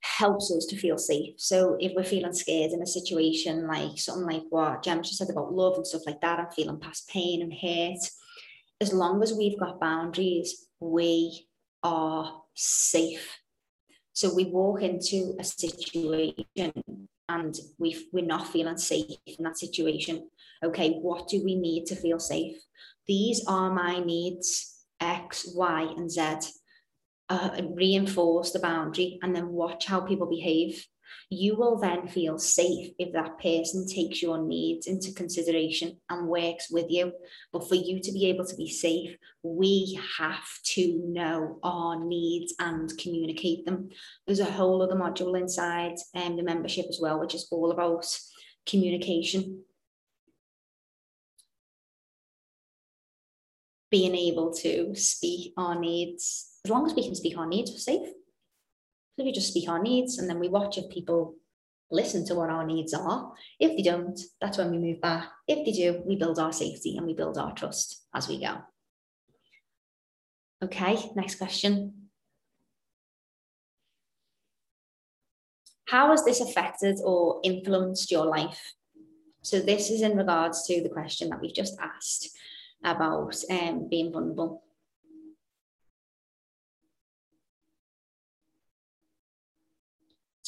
helps 0.03 0.51
us 0.51 0.67
to 0.67 0.77
feel 0.77 0.99
safe. 0.99 1.35
So 1.37 1.77
if 1.79 1.93
we're 1.95 2.05
feeling 2.05 2.33
scared 2.33 2.73
in 2.73 2.83
a 2.83 2.87
situation 2.87 3.67
like 3.67 3.99
something 3.99 4.27
like 4.27 4.45
what 4.49 4.83
Gemma 4.83 5.03
just 5.03 5.19
said 5.19 5.31
about 5.31 5.53
love 5.53 5.77
and 5.77 5.87
stuff 5.87 6.07
like 6.07 6.21
that, 6.23 6.39
I'm 6.39 6.51
feeling 6.51 6.81
past 6.81 7.09
pain 7.09 7.43
and 7.43 7.53
hurt, 7.53 8.01
as 8.81 8.93
long 8.93 9.23
as 9.23 9.35
we've 9.35 9.59
got 9.59 9.81
boundaries, 9.81 10.69
we 10.81 11.47
are 11.83 12.43
safe. 12.55 13.39
So 14.13 14.35
we 14.35 14.47
walk 14.47 14.83
into 14.83 15.35
a 15.39 15.45
situation 15.45 16.45
and 17.29 17.57
we 17.79 18.09
we're 18.13 18.25
not 18.25 18.49
feeling 18.49 18.77
safe 18.77 19.17
in 19.27 19.45
that 19.45 19.59
situation. 19.59 20.29
Okay, 20.65 20.99
what 21.01 21.29
do 21.29 21.43
we 21.45 21.55
need 21.55 21.87
to 21.87 21.97
feel 21.97 22.19
safe? 22.19 22.57
These 23.07 23.45
are 23.47 23.73
my 23.73 24.01
needs 24.01 24.85
X, 25.01 25.53
Y, 25.55 25.95
and 25.97 26.11
Z. 26.11 26.53
Uh, 27.31 27.63
reinforce 27.75 28.51
the 28.51 28.59
boundary 28.59 29.17
and 29.23 29.37
then 29.37 29.47
watch 29.51 29.87
how 29.87 30.01
people 30.01 30.27
behave 30.27 30.85
you 31.29 31.57
will 31.57 31.79
then 31.79 32.09
feel 32.09 32.39
safe 32.39 32.93
if 32.99 33.13
that 33.13 33.39
person 33.39 33.87
takes 33.87 34.21
your 34.21 34.45
needs 34.45 34.87
into 34.87 35.13
consideration 35.13 35.97
and 36.09 36.29
works 36.29 36.71
with 36.71 36.87
you. 36.89 37.13
But 37.53 37.69
for 37.69 37.77
you 37.77 38.01
to 38.01 38.13
be 38.13 38.27
able 38.27 38.45
to 38.47 38.57
be 38.57 38.69
safe, 38.69 39.17
we 39.43 39.99
have 40.19 40.47
to 40.75 41.01
know 41.07 41.59
our 41.63 42.05
needs 42.05 42.55
and 42.59 42.93
communicate 42.99 43.65
them. 43.65 43.91
There's 44.27 44.41
a 44.41 44.45
whole 44.45 44.83
other 44.83 44.97
module 44.97 45.39
inside 45.39 45.95
um, 46.15 46.37
the 46.37 46.43
membership 46.43 46.87
as 46.89 46.99
well, 47.01 47.21
which 47.21 47.35
is 47.35 47.47
all 47.51 47.71
about 47.71 48.07
communication. 48.67 49.63
Being 53.91 54.15
able 54.15 54.53
to 54.55 54.95
speak 54.95 55.53
our 55.57 55.79
needs, 55.79 56.50
as 56.65 56.71
long 56.71 56.87
as 56.87 56.95
we 56.95 57.03
can 57.03 57.15
speak 57.15 57.39
our 57.39 57.47
needs, 57.47 57.71
we're 57.71 57.79
safe. 57.79 58.09
So 59.19 59.25
we 59.25 59.33
just 59.33 59.49
speak 59.49 59.69
our 59.69 59.83
needs 59.83 60.19
and 60.19 60.29
then 60.29 60.39
we 60.39 60.49
watch 60.49 60.79
if 60.79 60.91
people 60.91 61.35
listen 61.91 62.25
to 62.27 62.35
what 62.35 62.51
our 62.51 62.65
needs 62.65 62.95
are. 62.95 63.33
If 63.59 63.77
they 63.77 63.83
don't, 63.83 64.19
that's 64.41 64.59
when 64.59 64.71
we 64.71 64.79
move 64.79 65.01
back. 65.01 65.29
If 65.49 65.65
they 65.65 65.73
do, 65.73 66.03
we 66.07 66.17
build 66.17 66.39
our 66.39 66.53
safety 66.53 66.97
and 66.97 67.07
we 67.07 67.15
build 67.15 67.37
our 67.37 67.53
trust 67.53 68.05
as 68.15 68.29
we 68.29 68.41
go. 68.41 68.59
Okay, 70.63 70.99
next 71.17 71.37
question. 71.37 71.95
How 75.89 76.11
has 76.11 76.25
this 76.25 76.41
affected 76.41 77.01
or 77.03 77.41
influenced 77.43 78.13
your 78.13 78.27
life? 78.27 78.75
So 79.43 79.59
this 79.59 79.91
is 79.91 80.03
in 80.03 80.17
regards 80.17 80.65
to 80.67 80.83
the 80.83 80.89
question 80.89 81.31
that 81.31 81.41
we've 81.41 81.55
just 81.55 81.77
asked 81.81 82.31
about 82.85 83.35
um, 83.51 83.89
being 83.89 84.13
vulnerable. 84.13 84.63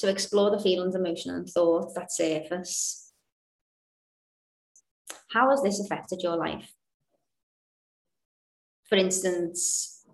To 0.02 0.08
explore 0.08 0.50
the 0.50 0.58
feelings, 0.58 0.96
emotions, 0.96 1.32
and 1.32 1.48
thoughts 1.48 1.94
that 1.94 2.10
surface. 2.10 3.12
How 5.30 5.48
has 5.50 5.62
this 5.62 5.78
affected 5.78 6.22
your 6.22 6.36
life? 6.36 6.72
For 8.88 8.96
instance, 8.96 10.04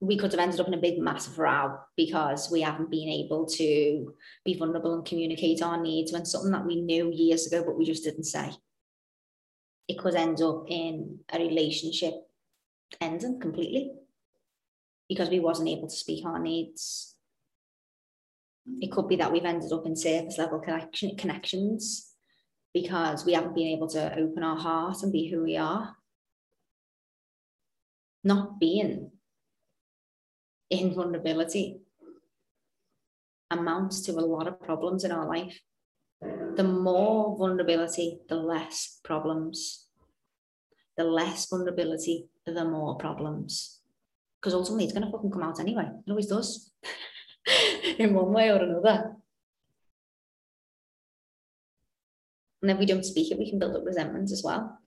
we 0.00 0.18
could 0.18 0.32
have 0.32 0.40
ended 0.40 0.58
up 0.58 0.66
in 0.66 0.74
a 0.74 0.78
big, 0.78 0.98
massive 0.98 1.38
row 1.38 1.78
because 1.96 2.50
we 2.50 2.60
haven't 2.60 2.90
been 2.90 3.08
able 3.08 3.46
to 3.46 4.12
be 4.44 4.58
vulnerable 4.58 4.92
and 4.92 5.04
communicate 5.04 5.62
our 5.62 5.80
needs 5.80 6.12
when 6.12 6.24
something 6.24 6.50
that 6.50 6.66
we 6.66 6.80
knew 6.80 7.12
years 7.14 7.46
ago, 7.46 7.62
but 7.64 7.78
we 7.78 7.84
just 7.84 8.02
didn't 8.02 8.24
say. 8.24 8.50
It 9.86 9.96
could 9.96 10.16
end 10.16 10.42
up 10.42 10.64
in 10.68 11.20
a 11.32 11.38
relationship 11.38 12.14
ending 13.00 13.38
completely 13.38 13.92
because 15.08 15.30
we 15.30 15.38
wasn't 15.38 15.68
able 15.68 15.88
to 15.88 15.94
speak 15.94 16.26
our 16.26 16.40
needs 16.40 17.13
it 18.66 18.90
could 18.90 19.08
be 19.08 19.16
that 19.16 19.32
we've 19.32 19.44
ended 19.44 19.72
up 19.72 19.86
in 19.86 19.96
surface 19.96 20.38
level 20.38 20.58
connection, 20.58 21.16
connections 21.16 22.14
because 22.72 23.24
we 23.24 23.34
haven't 23.34 23.54
been 23.54 23.68
able 23.68 23.88
to 23.88 24.18
open 24.18 24.42
our 24.42 24.56
heart 24.56 25.02
and 25.02 25.12
be 25.12 25.28
who 25.28 25.42
we 25.42 25.56
are. 25.56 25.96
Not 28.24 28.58
being 28.58 29.10
in 30.70 30.94
vulnerability 30.94 31.80
amounts 33.50 34.00
to 34.02 34.12
a 34.12 34.20
lot 34.20 34.48
of 34.48 34.60
problems 34.60 35.04
in 35.04 35.12
our 35.12 35.26
life. 35.26 35.60
The 36.20 36.64
more 36.64 37.36
vulnerability, 37.36 38.18
the 38.28 38.36
less 38.36 38.98
problems. 39.04 39.86
The 40.96 41.04
less 41.04 41.48
vulnerability, 41.48 42.28
the 42.46 42.64
more 42.64 42.96
problems. 42.96 43.80
Because 44.40 44.54
ultimately, 44.54 44.84
it's 44.84 44.94
going 44.94 45.04
to 45.04 45.12
fucking 45.12 45.30
come 45.30 45.42
out 45.42 45.60
anyway. 45.60 45.88
It 46.06 46.10
always 46.10 46.26
does. 46.26 46.72
one 47.98 48.32
way 48.32 48.50
or 48.50 48.56
another. 48.56 49.16
And 52.62 52.70
if 52.70 52.78
we 52.78 52.86
don't 52.86 53.04
speak 53.04 53.30
it, 53.30 53.38
we 53.38 53.50
can 53.50 53.58
build 53.58 53.76
up 53.76 53.84
resentment 53.84 54.30
as 54.30 54.42
well. 54.42 54.78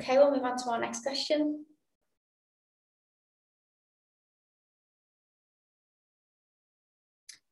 Okay, 0.00 0.16
we'll 0.16 0.30
move 0.30 0.44
on 0.44 0.56
to 0.56 0.70
our 0.70 0.80
next 0.80 1.02
question. 1.02 1.66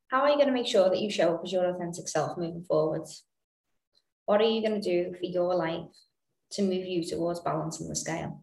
How 0.09 0.21
are 0.23 0.29
you 0.29 0.35
going 0.35 0.47
to 0.47 0.53
make 0.53 0.67
sure 0.67 0.89
that 0.89 0.99
you 0.99 1.09
show 1.09 1.35
up 1.35 1.41
as 1.45 1.53
your 1.53 1.65
authentic 1.65 2.07
self 2.07 2.37
moving 2.37 2.63
forward? 2.63 3.07
What 4.25 4.41
are 4.41 4.49
you 4.49 4.61
going 4.61 4.81
to 4.81 4.89
do 4.89 5.15
for 5.17 5.25
your 5.25 5.55
life 5.55 5.87
to 6.53 6.63
move 6.63 6.85
you 6.85 7.03
towards 7.03 7.39
balancing 7.39 7.87
the 7.87 7.95
scale? 7.95 8.41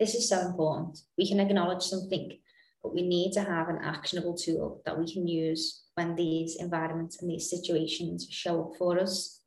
This 0.00 0.14
is 0.14 0.28
so 0.28 0.40
important. 0.40 0.98
We 1.18 1.28
can 1.28 1.40
acknowledge 1.40 1.82
something, 1.82 2.38
but 2.82 2.94
we 2.94 3.02
need 3.02 3.32
to 3.34 3.42
have 3.42 3.68
an 3.68 3.78
actionable 3.84 4.34
tool 4.34 4.82
that 4.86 4.98
we 4.98 5.12
can 5.12 5.28
use 5.28 5.82
when 5.94 6.16
these 6.16 6.56
environments 6.56 7.20
and 7.20 7.30
these 7.30 7.50
situations 7.50 8.26
show 8.30 8.64
up 8.64 8.72
for 8.78 8.98
us. 8.98 9.39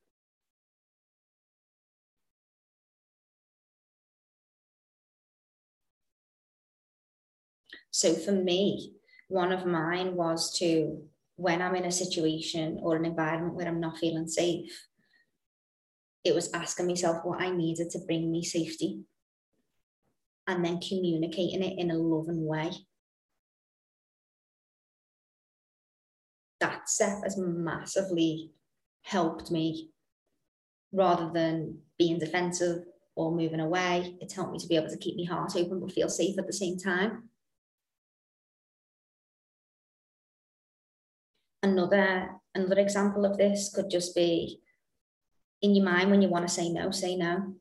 So 7.94 8.16
for 8.16 8.32
me, 8.32 8.96
one 9.28 9.52
of 9.52 9.68
mine 9.68 10.16
was 10.16 10.58
to 10.58 11.04
when 11.36 11.62
I'm 11.62 11.76
in 11.76 11.86
a 11.86 11.92
situation 11.92 12.80
or 12.82 12.96
an 12.96 13.06
environment 13.06 13.54
where 13.54 13.68
I'm 13.68 13.80
not 13.80 14.00
feeling 14.00 14.28
safe, 14.28 14.88
it 16.24 16.34
was 16.34 16.52
asking 16.54 16.88
myself 16.88 17.24
what 17.24 17.40
I 17.40 17.52
needed 17.52 17.92
to 17.92 18.00
bring 18.00 18.32
me 18.32 18.44
safety 18.44 19.02
and 20.48 20.66
then 20.66 20.80
communicating 20.82 21.62
it 21.62 21.78
in 21.78 21.92
a 21.92 21.96
loving 21.96 22.48
way. 22.48 22.72
That 26.62 26.90
step 26.90 27.20
has 27.24 27.38
massively 27.38 28.54
helped 29.04 29.52
me 29.52 29.92
rather 30.92 31.30
than 31.32 31.78
being 32.00 32.18
defensive 32.18 32.86
or 33.16 33.36
moving 33.36 33.60
away. 33.60 34.18
It's 34.20 34.34
helped 34.34 34.54
me 34.54 34.58
to 34.58 34.68
be 34.68 34.78
able 34.78 34.90
to 34.90 34.98
keep 34.98 35.16
my 35.16 35.32
heart 35.32 35.56
open 35.56 35.80
but 35.80 35.92
feel 35.92 36.10
safe 36.10 36.40
at 36.40 36.48
the 36.48 36.54
same 36.54 36.80
time. 36.80 37.30
Another 41.64 42.30
another 42.54 42.80
example 42.80 43.26
of 43.26 43.38
this 43.38 43.74
could 43.74 43.90
just 43.90 44.14
be 44.14 44.60
in 45.62 45.74
your 45.74 45.86
mind 45.86 46.12
when 46.12 46.22
you 46.22 46.28
want 46.28 46.48
to 46.48 46.54
say 46.54 46.70
no, 46.70 46.92
say 46.92 47.16
no. 47.16 47.56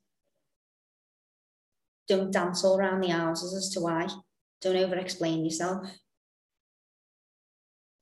Don't 2.09 2.33
dance 2.33 2.65
all 2.65 2.77
around 2.77 3.01
the 3.01 3.09
houses 3.09 3.55
as 3.55 3.71
to 3.71 3.81
why. 3.81 4.09
Don't 4.61 4.77
over 4.77 4.97
explain 4.97 5.45
yourself. 5.45 5.87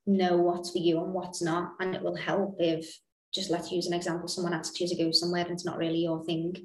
Know 0.06 0.38
what's 0.38 0.70
for 0.70 0.78
you 0.78 1.04
and 1.04 1.12
what's 1.12 1.42
not. 1.42 1.72
And 1.78 1.94
it 1.94 2.02
will 2.02 2.16
help 2.16 2.56
if, 2.58 2.98
just 3.32 3.50
let's 3.50 3.70
use 3.70 3.86
an 3.86 3.92
example, 3.92 4.26
someone 4.26 4.54
asks 4.54 4.80
you 4.80 4.88
to 4.88 4.96
go 4.96 5.12
somewhere 5.12 5.42
and 5.42 5.52
it's 5.52 5.66
not 5.66 5.78
really 5.78 5.98
your 5.98 6.24
thing. 6.24 6.56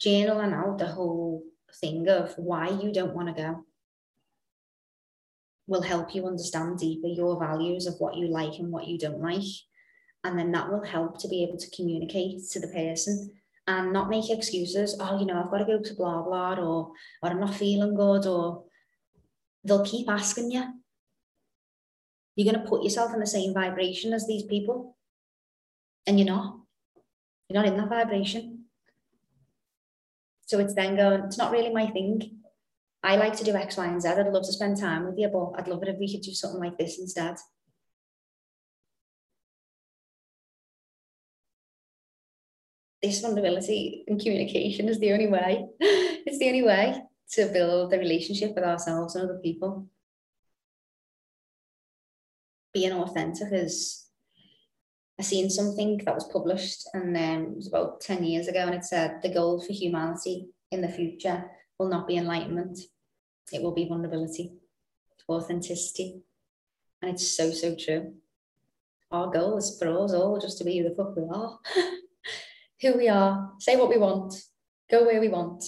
Journaling 0.00 0.54
out 0.54 0.78
the 0.78 0.86
whole 0.86 1.42
thing 1.80 2.08
of 2.08 2.32
why 2.36 2.68
you 2.68 2.92
don't 2.92 3.14
want 3.14 3.28
to 3.28 3.42
go 3.42 3.64
will 5.66 5.82
help 5.82 6.14
you 6.14 6.26
understand 6.26 6.78
deeper 6.78 7.06
your 7.06 7.38
values 7.38 7.86
of 7.86 7.94
what 7.98 8.16
you 8.16 8.28
like 8.28 8.58
and 8.58 8.70
what 8.70 8.86
you 8.86 8.98
don't 8.98 9.20
like. 9.20 9.44
And 10.24 10.38
then 10.38 10.52
that 10.52 10.70
will 10.70 10.84
help 10.84 11.18
to 11.20 11.28
be 11.28 11.42
able 11.42 11.58
to 11.58 11.70
communicate 11.70 12.48
to 12.50 12.60
the 12.60 12.68
person 12.68 13.32
and 13.66 13.92
not 13.92 14.10
make 14.10 14.30
excuses. 14.30 14.96
Oh, 15.00 15.18
you 15.18 15.26
know, 15.26 15.40
I've 15.40 15.50
got 15.50 15.58
to 15.58 15.64
go 15.64 15.80
to 15.80 15.94
blah, 15.94 16.22
blah, 16.22 16.54
or, 16.54 16.92
or 17.22 17.30
I'm 17.30 17.40
not 17.40 17.54
feeling 17.54 17.94
good, 17.94 18.26
or 18.26 18.64
they'll 19.64 19.84
keep 19.84 20.08
asking 20.08 20.50
you. 20.50 20.64
You're 22.34 22.52
going 22.52 22.64
to 22.64 22.68
put 22.68 22.82
yourself 22.82 23.12
in 23.12 23.20
the 23.20 23.26
same 23.26 23.52
vibration 23.52 24.12
as 24.12 24.26
these 24.26 24.44
people. 24.44 24.96
And 26.06 26.18
you're 26.18 26.28
not. 26.28 26.58
You're 27.48 27.62
not 27.62 27.70
in 27.70 27.76
that 27.76 27.88
vibration. 27.88 28.64
So 30.46 30.58
it's 30.58 30.74
then 30.74 30.96
going, 30.96 31.22
it's 31.24 31.38
not 31.38 31.52
really 31.52 31.72
my 31.72 31.86
thing. 31.86 32.41
I 33.04 33.16
like 33.16 33.36
to 33.36 33.44
do 33.44 33.54
X, 33.54 33.76
Y, 33.76 33.86
and 33.86 34.00
Z. 34.00 34.08
I'd 34.08 34.32
love 34.32 34.44
to 34.44 34.52
spend 34.52 34.78
time 34.78 35.04
with 35.06 35.18
you, 35.18 35.28
but 35.28 35.58
I'd 35.58 35.68
love 35.68 35.82
it 35.82 35.88
if 35.88 35.98
we 35.98 36.10
could 36.10 36.22
do 36.22 36.32
something 36.32 36.60
like 36.60 36.78
this 36.78 37.00
instead. 37.00 37.36
This 43.02 43.20
vulnerability 43.20 44.04
and 44.06 44.20
communication 44.20 44.88
is 44.88 45.00
the 45.00 45.12
only 45.12 45.26
way. 45.26 45.66
it's 45.80 46.38
the 46.38 46.46
only 46.46 46.62
way 46.62 47.02
to 47.32 47.46
build 47.46 47.90
the 47.90 47.98
relationship 47.98 48.54
with 48.54 48.62
ourselves 48.62 49.16
and 49.16 49.24
other 49.24 49.40
people. 49.40 49.88
Being 52.72 52.92
authentic 52.92 53.48
is 53.50 54.06
I 55.18 55.24
seen 55.24 55.50
something 55.50 55.98
that 56.04 56.14
was 56.14 56.28
published 56.32 56.88
and 56.94 57.16
um, 57.16 57.52
it 57.52 57.56
was 57.56 57.66
about 57.66 58.00
10 58.00 58.24
years 58.24 58.48
ago 58.48 58.60
and 58.60 58.74
it 58.74 58.84
said 58.84 59.20
the 59.22 59.32
goal 59.32 59.60
for 59.60 59.72
humanity 59.72 60.48
in 60.70 60.80
the 60.80 60.88
future 60.88 61.50
will 61.78 61.88
not 61.88 62.06
be 62.06 62.16
enlightenment, 62.16 62.78
it 63.50 63.62
will 63.62 63.72
be 63.72 63.88
vulnerability, 63.88 64.52
authenticity. 65.28 66.22
And 67.00 67.12
it's 67.12 67.36
so, 67.36 67.50
so 67.50 67.74
true. 67.74 68.14
Our 69.10 69.30
goal 69.30 69.58
is 69.58 69.76
for 69.78 69.88
us 69.88 70.12
all 70.12 70.38
just 70.40 70.58
to 70.58 70.64
be 70.64 70.78
who 70.78 70.88
the 70.88 70.94
fuck 70.94 71.16
we 71.16 71.24
are, 71.24 71.58
who 72.80 72.96
we 72.96 73.08
are, 73.08 73.52
say 73.58 73.76
what 73.76 73.88
we 73.88 73.98
want, 73.98 74.34
go 74.90 75.04
where 75.04 75.20
we 75.20 75.28
want, 75.28 75.64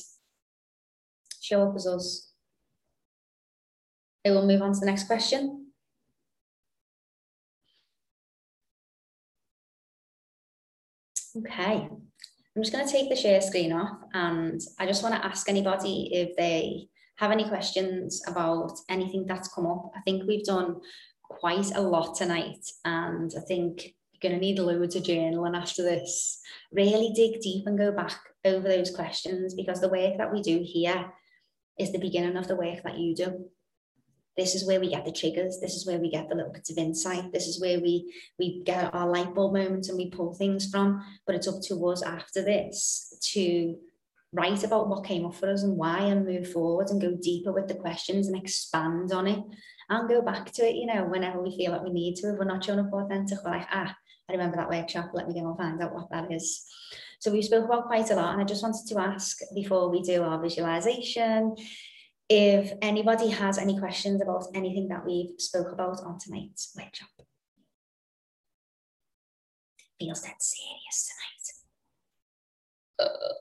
show 1.40 1.68
up 1.68 1.76
as 1.76 1.86
us. 1.86 2.30
Okay, 4.24 4.34
we'll 4.34 4.46
move 4.46 4.62
on 4.62 4.72
to 4.72 4.80
the 4.80 4.86
next 4.86 5.06
question. 5.06 5.72
Okay, 11.36 11.88
I'm 12.56 12.62
just 12.62 12.72
going 12.72 12.86
to 12.86 12.90
take 12.90 13.10
the 13.10 13.16
share 13.16 13.40
screen 13.40 13.72
off 13.72 13.98
and 14.14 14.60
I 14.78 14.86
just 14.86 15.02
want 15.02 15.16
to 15.16 15.24
ask 15.24 15.48
anybody 15.48 16.08
if 16.12 16.36
they 16.36 16.88
have 17.16 17.30
any 17.30 17.48
questions 17.48 18.22
about 18.26 18.72
anything 18.88 19.26
that's 19.26 19.48
come 19.48 19.66
up. 19.66 19.92
I 19.96 20.00
think 20.00 20.24
we've 20.26 20.44
done 20.44 20.80
quite 21.22 21.74
a 21.74 21.80
lot 21.80 22.16
tonight 22.16 22.64
and 22.84 23.32
I 23.36 23.40
think 23.40 23.94
you're 24.12 24.30
going 24.30 24.40
to 24.40 24.44
need 24.44 24.58
loads 24.58 24.96
of 24.96 25.04
journaling 25.04 25.56
after 25.56 25.82
this. 25.82 26.40
Really 26.72 27.12
dig 27.14 27.40
deep 27.40 27.66
and 27.66 27.78
go 27.78 27.92
back 27.92 28.18
over 28.44 28.68
those 28.68 28.94
questions 28.94 29.54
because 29.54 29.80
the 29.80 29.88
work 29.88 30.18
that 30.18 30.32
we 30.32 30.42
do 30.42 30.62
here 30.64 31.12
is 31.78 31.92
the 31.92 31.98
beginning 31.98 32.36
of 32.36 32.48
the 32.48 32.56
work 32.56 32.82
that 32.82 32.98
you 32.98 33.14
do 33.14 33.46
this 34.36 34.54
is 34.54 34.66
where 34.66 34.80
we 34.80 34.90
get 34.90 35.04
the 35.04 35.12
triggers 35.12 35.58
this 35.60 35.74
is 35.74 35.86
where 35.86 35.98
we 35.98 36.10
get 36.10 36.28
the 36.28 36.34
little 36.34 36.52
bits 36.52 36.70
of 36.70 36.78
insight 36.78 37.32
this 37.32 37.46
is 37.46 37.60
where 37.60 37.80
we 37.80 38.12
we 38.38 38.62
get 38.64 38.92
our 38.94 39.08
light 39.08 39.34
bulb 39.34 39.54
moments 39.54 39.88
and 39.88 39.98
we 39.98 40.10
pull 40.10 40.34
things 40.34 40.68
from 40.70 41.02
but 41.26 41.34
it's 41.34 41.48
up 41.48 41.60
to 41.62 41.86
us 41.86 42.02
after 42.02 42.42
this 42.42 43.16
to 43.22 43.76
write 44.34 44.64
about 44.64 44.88
what 44.88 45.06
came 45.06 45.24
up 45.24 45.34
for 45.34 45.50
us 45.50 45.62
and 45.62 45.76
why 45.76 45.98
and 45.98 46.26
move 46.26 46.50
forward 46.50 46.88
and 46.90 47.00
go 47.00 47.16
deeper 47.22 47.52
with 47.52 47.68
the 47.68 47.74
questions 47.74 48.26
and 48.26 48.36
expand 48.36 49.12
on 49.12 49.26
it 49.26 49.42
and 49.88 50.08
go 50.08 50.20
back 50.20 50.50
to 50.52 50.68
it 50.68 50.74
you 50.74 50.86
know 50.86 51.04
whenever 51.04 51.40
we 51.40 51.56
feel 51.56 51.72
like 51.72 51.82
we 51.82 51.92
need 51.92 52.16
to 52.16 52.32
if 52.32 52.38
we're 52.38 52.44
not 52.44 52.64
showing 52.64 52.80
up 52.80 52.92
authentic 52.92 53.38
we're 53.44 53.52
like 53.52 53.66
ah 53.70 53.94
I 54.28 54.32
remember 54.32 54.56
that 54.56 54.70
workshop 54.70 55.10
let 55.14 55.28
me 55.28 55.34
go 55.34 55.48
and 55.48 55.56
find 55.56 55.82
out 55.82 55.94
what 55.94 56.10
that 56.10 56.32
is 56.32 56.64
so 57.20 57.30
we 57.30 57.42
spoke 57.42 57.64
about 57.64 57.86
quite 57.86 58.10
a 58.10 58.16
lot 58.16 58.32
and 58.32 58.40
I 58.42 58.44
just 58.44 58.62
wanted 58.62 58.86
to 58.88 58.98
ask 58.98 59.38
before 59.54 59.88
we 59.90 60.02
do 60.02 60.22
our 60.22 60.40
visualization 60.42 61.54
if 62.28 62.72
anybody 62.80 63.28
has 63.28 63.58
any 63.58 63.78
questions 63.78 64.22
about 64.22 64.46
anything 64.54 64.88
that 64.88 65.04
we've 65.04 65.38
spoke 65.38 65.72
about 65.72 66.00
on 66.04 66.18
tonight's 66.18 66.72
workshop. 66.76 67.08
Feels 70.00 70.22
that 70.22 70.42
serious 70.42 71.12
tonight. 72.98 73.10
Uh, 73.10 73.34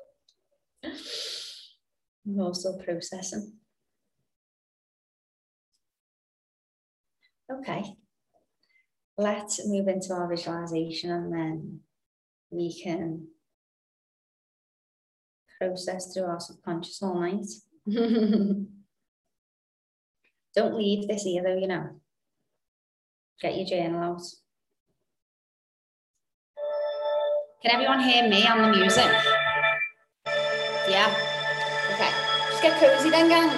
I'm 0.83 2.39
also 2.39 2.77
processing. 2.77 3.53
Okay, 7.51 7.83
let's 9.17 9.67
move 9.67 9.87
into 9.87 10.13
our 10.13 10.29
visualization 10.29 11.11
and 11.11 11.33
then 11.33 11.79
we 12.49 12.81
can 12.81 13.27
process 15.59 16.13
through 16.13 16.23
our 16.23 16.39
subconscious 16.39 17.01
all 17.01 17.19
night. 17.19 17.45
Don't 20.55 20.75
leave 20.75 21.07
this 21.07 21.25
either, 21.25 21.57
you 21.57 21.67
know. 21.67 21.89
Get 23.41 23.57
your 23.57 23.65
journal 23.65 24.01
out. 24.01 24.21
Can 27.61 27.71
everyone 27.71 28.01
hear 28.01 28.27
me 28.29 28.45
on 28.47 28.61
the 28.61 28.77
music? 28.77 29.11
Yeah? 30.87 31.07
Okay. 31.93 32.11
Just 32.51 32.61
get 32.61 32.79
cozy 32.79 33.09
then, 33.09 33.29
gang. 33.29 33.49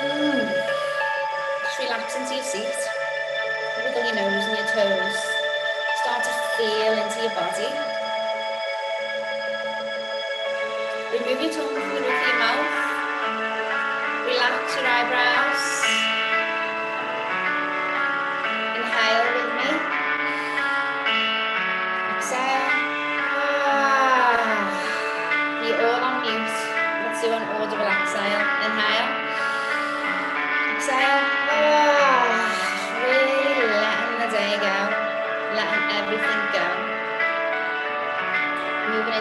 Mm. 0.00 0.40
Just 1.64 1.78
relax 1.80 2.16
into 2.16 2.34
your 2.34 2.44
seat. 2.44 2.78
Wiggle 3.84 4.04
your 4.08 4.14
nose 4.16 4.44
and 4.48 4.56
your 4.56 4.68
toes. 4.72 5.16
Start 6.00 6.24
to 6.24 6.32
feel 6.56 6.96
into 6.96 7.20
your 7.20 7.34
body. 7.36 7.68
Remove 11.12 11.42
your 11.42 11.52
tongue 11.52 11.76
from 11.76 11.88
the 11.92 12.00
roof 12.00 12.08
of 12.08 12.24
your 12.24 12.38
mouth. 12.40 12.72
Relax 14.24 14.76
your 14.76 14.86
eyebrows. 14.88 15.64
Inhale 18.80 19.37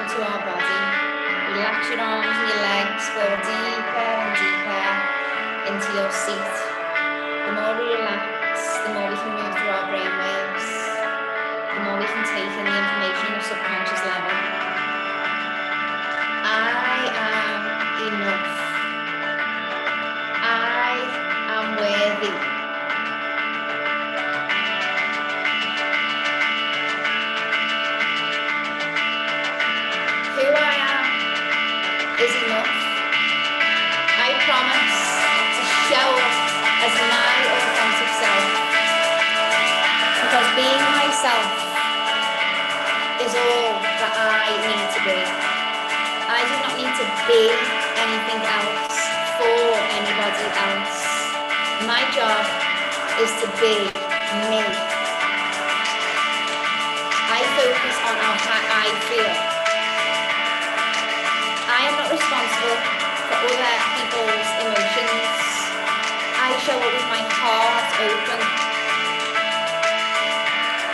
into 0.08 0.24
our 0.24 0.39
body. 0.39 0.80
Relax 1.51 1.91
your 1.91 1.99
arms 1.99 2.32
and 2.32 2.47
your 2.47 2.62
legs. 2.64 3.03
Go 3.12 3.28
deeper 3.43 4.08
and 4.08 4.32
deeper 4.39 4.88
into 5.68 5.89
your 5.99 6.12
seat. 6.16 6.55
The 7.43 7.51
more 7.51 7.76
we 7.76 7.91
relax, 7.91 8.55
the 8.88 8.95
more 8.95 9.12
we 9.12 9.18
can 9.20 9.36
move 9.36 9.51
through 9.51 9.68
our 9.68 9.91
brain 9.91 10.08
waves. 10.08 10.68
The 11.76 11.80
more 11.84 11.99
we 11.99 12.08
can 12.08 12.24
take 12.24 12.47
in 12.55 12.64
the 12.64 12.72
information 12.72 13.36
on 13.36 13.36
a 13.36 13.43
subconscious 13.43 14.03
level. 14.08 14.32
I 16.47 17.03
am 17.12 17.60
enough. 18.08 18.55
I 20.39 20.95
am 21.51 21.68
worthy. 21.76 22.57
Promise 34.48 35.00
to 35.60 35.64
show 35.91 36.08
up 36.08 36.36
as 36.88 36.93
my 37.12 37.36
authentic 37.52 38.12
self. 38.16 38.48
Because 40.24 40.50
being 40.56 40.84
myself 40.95 41.48
is 43.28 43.36
all 43.36 43.76
that 43.84 44.14
I 44.16 44.56
need 44.64 44.88
to 44.95 45.00
be. 45.04 45.20
I 46.32 46.48
do 46.48 46.56
not 46.64 46.74
need 46.80 46.95
to 46.95 47.06
be 47.28 47.43
anything 48.00 48.39
else 48.39 48.95
for 49.36 49.68
anybody 50.00 50.48
else. 50.64 50.95
My 51.84 52.08
job 52.16 52.48
is 53.20 53.32
to 53.43 53.48
be 53.60 53.76
me. 54.48 54.64
I 57.36 57.39
focus 57.60 57.95
on 58.00 58.16
how 58.16 58.64
I 58.64 58.88
feel. 59.12 59.34
I 61.68 61.80
am 61.84 61.93
not 62.00 62.10
responsible 62.16 63.07
other 63.32 63.78
people's 63.96 64.50
emotions. 64.64 65.38
I 66.40 66.50
show 66.64 66.80
up 66.80 66.92
with 66.96 67.08
my 67.12 67.24
heart 67.28 67.88
open. 68.08 68.42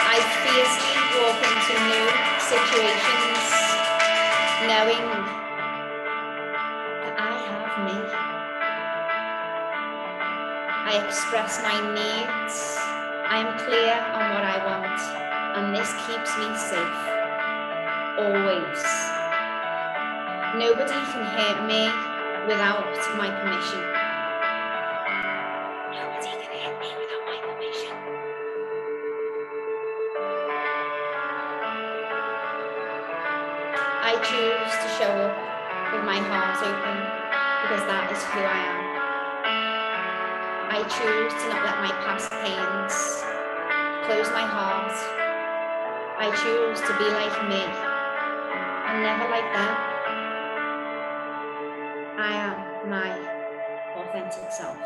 I 0.01 0.17
fiercely 0.41 0.95
walk 1.13 1.39
into 1.45 1.73
new 1.93 2.07
situations 2.41 3.43
knowing 4.65 5.05
that 7.03 7.15
I 7.21 7.33
have 7.47 7.73
me. 7.85 7.97
I 10.89 11.05
express 11.05 11.61
my 11.61 11.77
needs. 11.93 12.55
I 13.29 13.39
am 13.45 13.57
clear 13.61 13.93
on 14.13 14.23
what 14.33 14.43
I 14.43 14.57
want, 14.65 14.99
and 15.57 15.75
this 15.75 15.89
keeps 16.05 16.31
me 16.37 16.49
safe. 16.57 17.01
Always. 18.17 18.81
Nobody 20.55 20.99
can 21.11 21.25
hurt 21.25 21.65
me 21.65 22.12
without 22.47 22.91
my 23.15 23.29
permission. 23.31 23.79
Nobody 25.95 26.27
can 26.43 26.51
hurt 26.59 26.75
me 26.81 26.91
without 26.99 27.23
my 27.23 27.39
permission. 27.39 27.95
I 34.03 34.13
choose 34.27 34.73
to 34.75 34.87
show 34.99 35.13
up 35.23 35.35
with 35.93 36.03
my 36.03 36.19
heart 36.19 36.59
open 36.59 36.97
because 37.63 37.83
that 37.87 38.11
is 38.11 38.21
who 38.27 38.41
I 38.43 38.59
am. 38.67 38.79
I 40.67 40.79
choose 40.83 41.31
to 41.31 41.47
not 41.47 41.63
let 41.63 41.77
my 41.79 41.95
past 42.03 42.29
pains 42.43 43.23
close 44.03 44.27
my 44.35 44.43
heart. 44.43 44.91
I 46.19 46.27
choose 46.43 46.81
to 46.81 46.91
be 46.99 47.07
like 47.07 47.47
me 47.47 47.63
and 48.91 49.01
never 49.01 49.29
like 49.31 49.47
them. 49.53 49.92
My 52.85 53.17
authentic 53.95 54.51
self. 54.51 54.77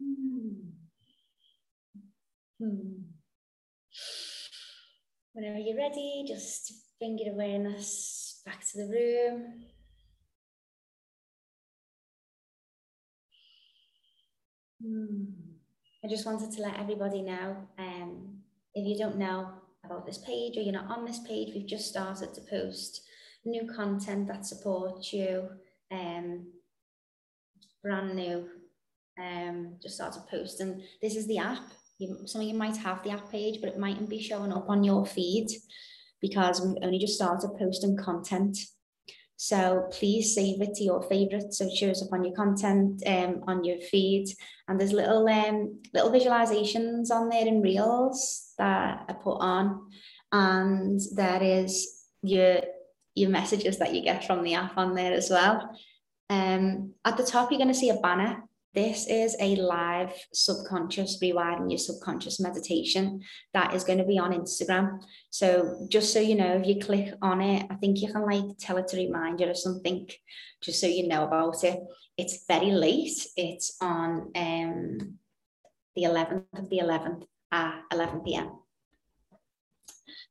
Hmm. 0.00 0.48
Hmm. 2.58 3.02
Whenever 5.34 5.58
you're 5.58 5.76
ready, 5.76 6.24
just 6.26 6.72
bring 6.98 7.18
your 7.18 7.34
awareness 7.34 8.40
back 8.46 8.60
to 8.72 8.78
the 8.78 8.86
room. 8.86 9.64
Hmm. 14.82 15.24
I 16.02 16.08
just 16.08 16.24
wanted 16.24 16.52
to 16.52 16.62
let 16.62 16.80
everybody 16.80 17.20
know 17.20 17.68
um, 17.78 18.38
if 18.74 18.86
you 18.86 18.96
don't 18.96 19.18
know 19.18 19.63
about 19.84 20.06
this 20.06 20.18
page 20.18 20.56
or 20.56 20.60
you're 20.60 20.72
not 20.72 20.90
on 20.90 21.04
this 21.04 21.20
page, 21.20 21.54
we've 21.54 21.66
just 21.66 21.88
started 21.88 22.34
to 22.34 22.40
post 22.42 23.02
new 23.44 23.70
content 23.74 24.26
that 24.28 24.46
supports 24.46 25.12
you. 25.12 25.48
Um, 25.90 26.46
brand 27.82 28.16
new. 28.16 28.48
Um, 29.20 29.76
just 29.80 29.96
started 29.96 30.22
posting. 30.28 30.82
This 31.00 31.14
is 31.14 31.28
the 31.28 31.38
app. 31.38 31.62
You, 31.98 32.26
some 32.26 32.40
of 32.40 32.48
you 32.48 32.54
might 32.54 32.76
have 32.78 33.04
the 33.04 33.10
app 33.10 33.30
page, 33.30 33.60
but 33.60 33.68
it 33.68 33.78
mightn't 33.78 34.10
be 34.10 34.20
showing 34.20 34.52
up 34.52 34.68
on 34.68 34.82
your 34.82 35.06
feed 35.06 35.48
because 36.20 36.60
we've 36.60 36.82
only 36.82 36.98
just 36.98 37.14
started 37.14 37.50
posting 37.58 37.96
content. 37.96 38.58
So 39.46 39.88
please 39.90 40.34
save 40.34 40.62
it 40.62 40.72
to 40.76 40.84
your 40.84 41.02
favorites 41.02 41.58
so 41.58 41.66
it 41.66 41.76
shows 41.76 42.02
up 42.02 42.14
on 42.14 42.24
your 42.24 42.34
content, 42.34 43.02
um, 43.06 43.44
on 43.46 43.62
your 43.62 43.78
feed. 43.78 44.26
And 44.66 44.80
there's 44.80 44.94
little 44.94 45.28
um, 45.28 45.82
little 45.92 46.10
visualizations 46.10 47.10
on 47.10 47.28
there 47.28 47.46
in 47.46 47.60
Reels 47.60 48.54
that 48.56 49.04
I 49.06 49.12
put 49.12 49.36
on. 49.40 49.90
And 50.32 50.98
there 51.14 51.42
is 51.42 52.06
your 52.22 52.62
your 53.14 53.28
messages 53.28 53.76
that 53.80 53.94
you 53.94 54.00
get 54.00 54.24
from 54.24 54.44
the 54.44 54.54
app 54.54 54.78
on 54.78 54.94
there 54.94 55.12
as 55.12 55.28
well. 55.28 55.76
Um, 56.30 56.94
at 57.04 57.18
the 57.18 57.22
top, 57.22 57.50
you're 57.50 57.58
going 57.58 57.68
to 57.68 57.74
see 57.74 57.90
a 57.90 58.00
banner. 58.00 58.44
This 58.74 59.06
is 59.06 59.36
a 59.38 59.54
live 59.54 60.12
subconscious 60.32 61.20
rewiring 61.22 61.70
your 61.70 61.78
subconscious 61.78 62.40
meditation 62.40 63.22
that 63.52 63.72
is 63.72 63.84
going 63.84 63.98
to 63.98 64.04
be 64.04 64.18
on 64.18 64.32
Instagram. 64.32 65.00
So 65.30 65.86
just 65.88 66.12
so 66.12 66.18
you 66.18 66.34
know, 66.34 66.56
if 66.56 66.66
you 66.66 66.80
click 66.80 67.14
on 67.22 67.40
it, 67.40 67.66
I 67.70 67.76
think 67.76 68.02
you 68.02 68.12
can 68.12 68.22
like 68.22 68.58
tell 68.58 68.76
it 68.78 68.88
to 68.88 68.96
remind 68.96 69.38
you 69.38 69.46
or 69.46 69.54
something, 69.54 70.10
just 70.60 70.80
so 70.80 70.88
you 70.88 71.06
know 71.06 71.22
about 71.22 71.62
it. 71.62 71.78
It's 72.16 72.44
very 72.48 72.72
late. 72.72 73.24
It's 73.36 73.76
on 73.80 74.32
um, 74.34 75.18
the 75.94 76.02
11th 76.02 76.58
of 76.58 76.68
the 76.68 76.78
11th 76.78 77.22
at 77.52 77.80
11 77.92 78.20
p.m. 78.24 78.58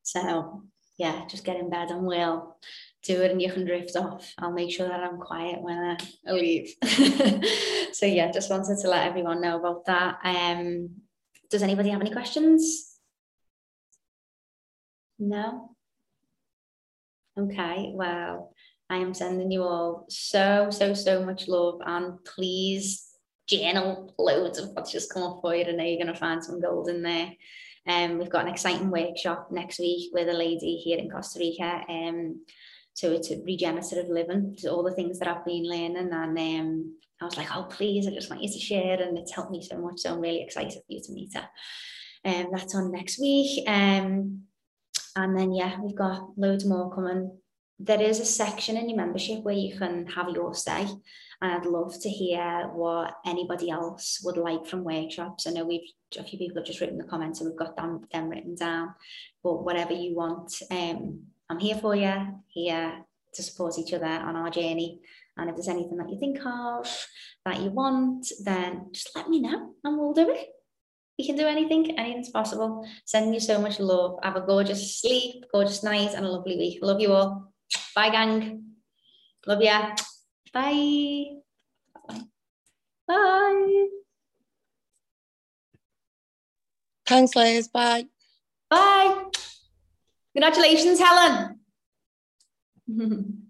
So 0.01 0.63
yeah, 0.97 1.25
just 1.29 1.45
get 1.45 1.55
in 1.55 1.69
bed 1.69 1.91
and 1.91 2.05
we'll 2.05 2.57
do 3.03 3.21
it 3.21 3.31
and 3.31 3.41
you 3.41 3.51
can 3.51 3.65
drift 3.65 3.95
off. 3.95 4.33
I'll 4.37 4.51
make 4.51 4.71
sure 4.71 4.87
that 4.87 5.03
I'm 5.03 5.17
quiet 5.17 5.61
when 5.61 5.77
I 5.77 6.31
leave. 6.31 6.73
so 7.93 8.05
yeah, 8.05 8.31
just 8.31 8.49
wanted 8.49 8.77
to 8.81 8.87
let 8.87 9.07
everyone 9.07 9.41
know 9.41 9.59
about 9.59 9.85
that. 9.85 10.19
Um, 10.23 10.89
does 11.49 11.63
anybody 11.63 11.89
have 11.89 12.01
any 12.01 12.11
questions? 12.11 12.97
No? 15.19 15.75
Okay, 17.37 17.91
well, 17.93 18.53
I 18.89 18.97
am 18.97 19.13
sending 19.13 19.51
you 19.51 19.63
all 19.63 20.05
so, 20.09 20.69
so, 20.69 20.93
so 20.93 21.25
much 21.25 21.47
love 21.47 21.81
and 21.85 22.23
please 22.23 23.09
journal 23.47 24.13
loads 24.17 24.59
of 24.59 24.69
what's 24.69 24.91
just 24.91 25.11
come 25.11 25.23
up 25.23 25.39
for 25.41 25.55
you. 25.55 25.65
I 25.65 25.71
know 25.71 25.83
you're 25.83 26.03
going 26.03 26.13
to 26.13 26.19
find 26.19 26.43
some 26.43 26.61
gold 26.61 26.89
in 26.89 27.01
there. 27.01 27.31
Um, 27.85 28.17
we've 28.17 28.29
got 28.29 28.45
an 28.45 28.51
exciting 28.51 28.89
workshop 28.89 29.49
next 29.51 29.79
week 29.79 30.11
with 30.13 30.29
a 30.29 30.33
lady 30.33 30.77
here 30.77 30.97
in 30.97 31.09
Costa 31.09 31.39
Rica. 31.39 31.83
Um, 31.89 32.45
it's 33.01 33.31
a 33.31 33.41
regenerative 33.43 34.07
living, 34.09 34.55
to 34.59 34.71
all 34.71 34.83
the 34.83 34.93
things 34.93 35.19
that 35.19 35.27
I've 35.27 35.45
been 35.45 35.67
learning. 35.67 35.97
And 35.97 36.13
um, 36.13 36.95
I 37.21 37.25
was 37.25 37.37
like, 37.37 37.55
oh, 37.55 37.63
please, 37.63 38.07
I 38.07 38.11
just 38.11 38.29
want 38.29 38.43
you 38.43 38.51
to 38.51 38.59
share. 38.59 39.01
And 39.01 39.17
it's 39.17 39.33
helped 39.33 39.51
me 39.51 39.61
so 39.61 39.77
much. 39.77 39.99
So 39.99 40.11
I'm 40.11 40.21
really 40.21 40.41
excited 40.41 40.73
for 40.73 40.83
you 40.87 41.01
to 41.01 41.13
meet 41.13 41.33
her. 41.35 41.47
Um, 42.25 42.47
that's 42.53 42.75
on 42.75 42.91
next 42.91 43.19
week. 43.19 43.67
Um, 43.67 44.43
and 45.15 45.37
then, 45.37 45.53
yeah, 45.53 45.79
we've 45.81 45.95
got 45.95 46.37
loads 46.37 46.65
more 46.65 46.93
coming. 46.93 47.37
There 47.79 48.01
is 48.01 48.19
a 48.19 48.25
section 48.25 48.77
in 48.77 48.89
your 48.89 48.97
membership 48.97 49.43
where 49.43 49.55
you 49.55 49.77
can 49.77 50.07
have 50.07 50.29
your 50.29 50.53
say. 50.53 50.87
And 51.41 51.51
I'd 51.51 51.65
love 51.65 51.99
to 52.01 52.09
hear 52.09 52.69
what 52.73 53.15
anybody 53.25 53.69
else 53.69 54.21
would 54.23 54.37
like 54.37 54.65
from 54.65 54.85
workshops. 54.85 55.45
I 55.45 55.51
know 55.51 55.65
we've 55.65 55.81
a 56.17 56.23
few 56.23 56.37
people 56.37 56.57
have 56.57 56.65
just 56.65 56.79
written 56.79 56.97
the 56.97 57.03
comments 57.03 57.41
and 57.41 57.49
we've 57.49 57.59
got 57.59 57.75
them, 57.75 58.05
them 58.11 58.29
written 58.29 58.55
down. 58.55 58.93
But 59.43 59.63
whatever 59.63 59.93
you 59.93 60.15
want, 60.15 60.53
um, 60.71 61.23
I'm 61.53 61.59
here 61.59 61.77
for 61.77 61.95
you, 61.95 62.11
here 62.47 63.05
to 63.35 63.43
support 63.43 63.77
each 63.77 63.93
other 63.93 64.07
on 64.07 64.35
our 64.35 64.49
journey. 64.49 65.01
And 65.37 65.51
if 65.51 65.55
there's 65.55 65.67
anything 65.67 65.97
that 65.97 66.09
you 66.09 66.19
think 66.19 66.39
of 66.43 67.05
that 67.45 67.61
you 67.61 67.69
want, 67.69 68.25
then 68.43 68.87
just 68.91 69.15
let 69.15 69.29
me 69.29 69.39
know 69.39 69.75
and 69.83 69.99
we'll 69.99 70.13
do 70.13 70.31
it. 70.31 70.47
we 71.19 71.27
can 71.27 71.35
do 71.35 71.45
anything, 71.45 71.99
anything's 71.99 72.31
possible. 72.31 72.87
Sending 73.05 73.35
you 73.35 73.39
so 73.39 73.61
much 73.61 73.79
love. 73.79 74.17
Have 74.23 74.35
a 74.35 74.41
gorgeous 74.41 74.99
sleep, 74.99 75.45
gorgeous 75.53 75.83
night, 75.83 76.15
and 76.15 76.25
a 76.25 76.27
lovely 76.27 76.57
week. 76.57 76.79
Love 76.81 76.99
you 76.99 77.13
all. 77.13 77.53
Bye, 77.95 78.09
gang. 78.09 78.63
Love 79.45 79.61
ya. 79.61 79.93
Bye. 80.51 81.25
Bye. 83.07 83.87
Thanks, 87.05 87.35
Liz. 87.35 87.67
Bye. 87.67 88.07
Bye. 88.71 89.25
Congratulations, 90.35 90.99
Helen. 90.99 91.59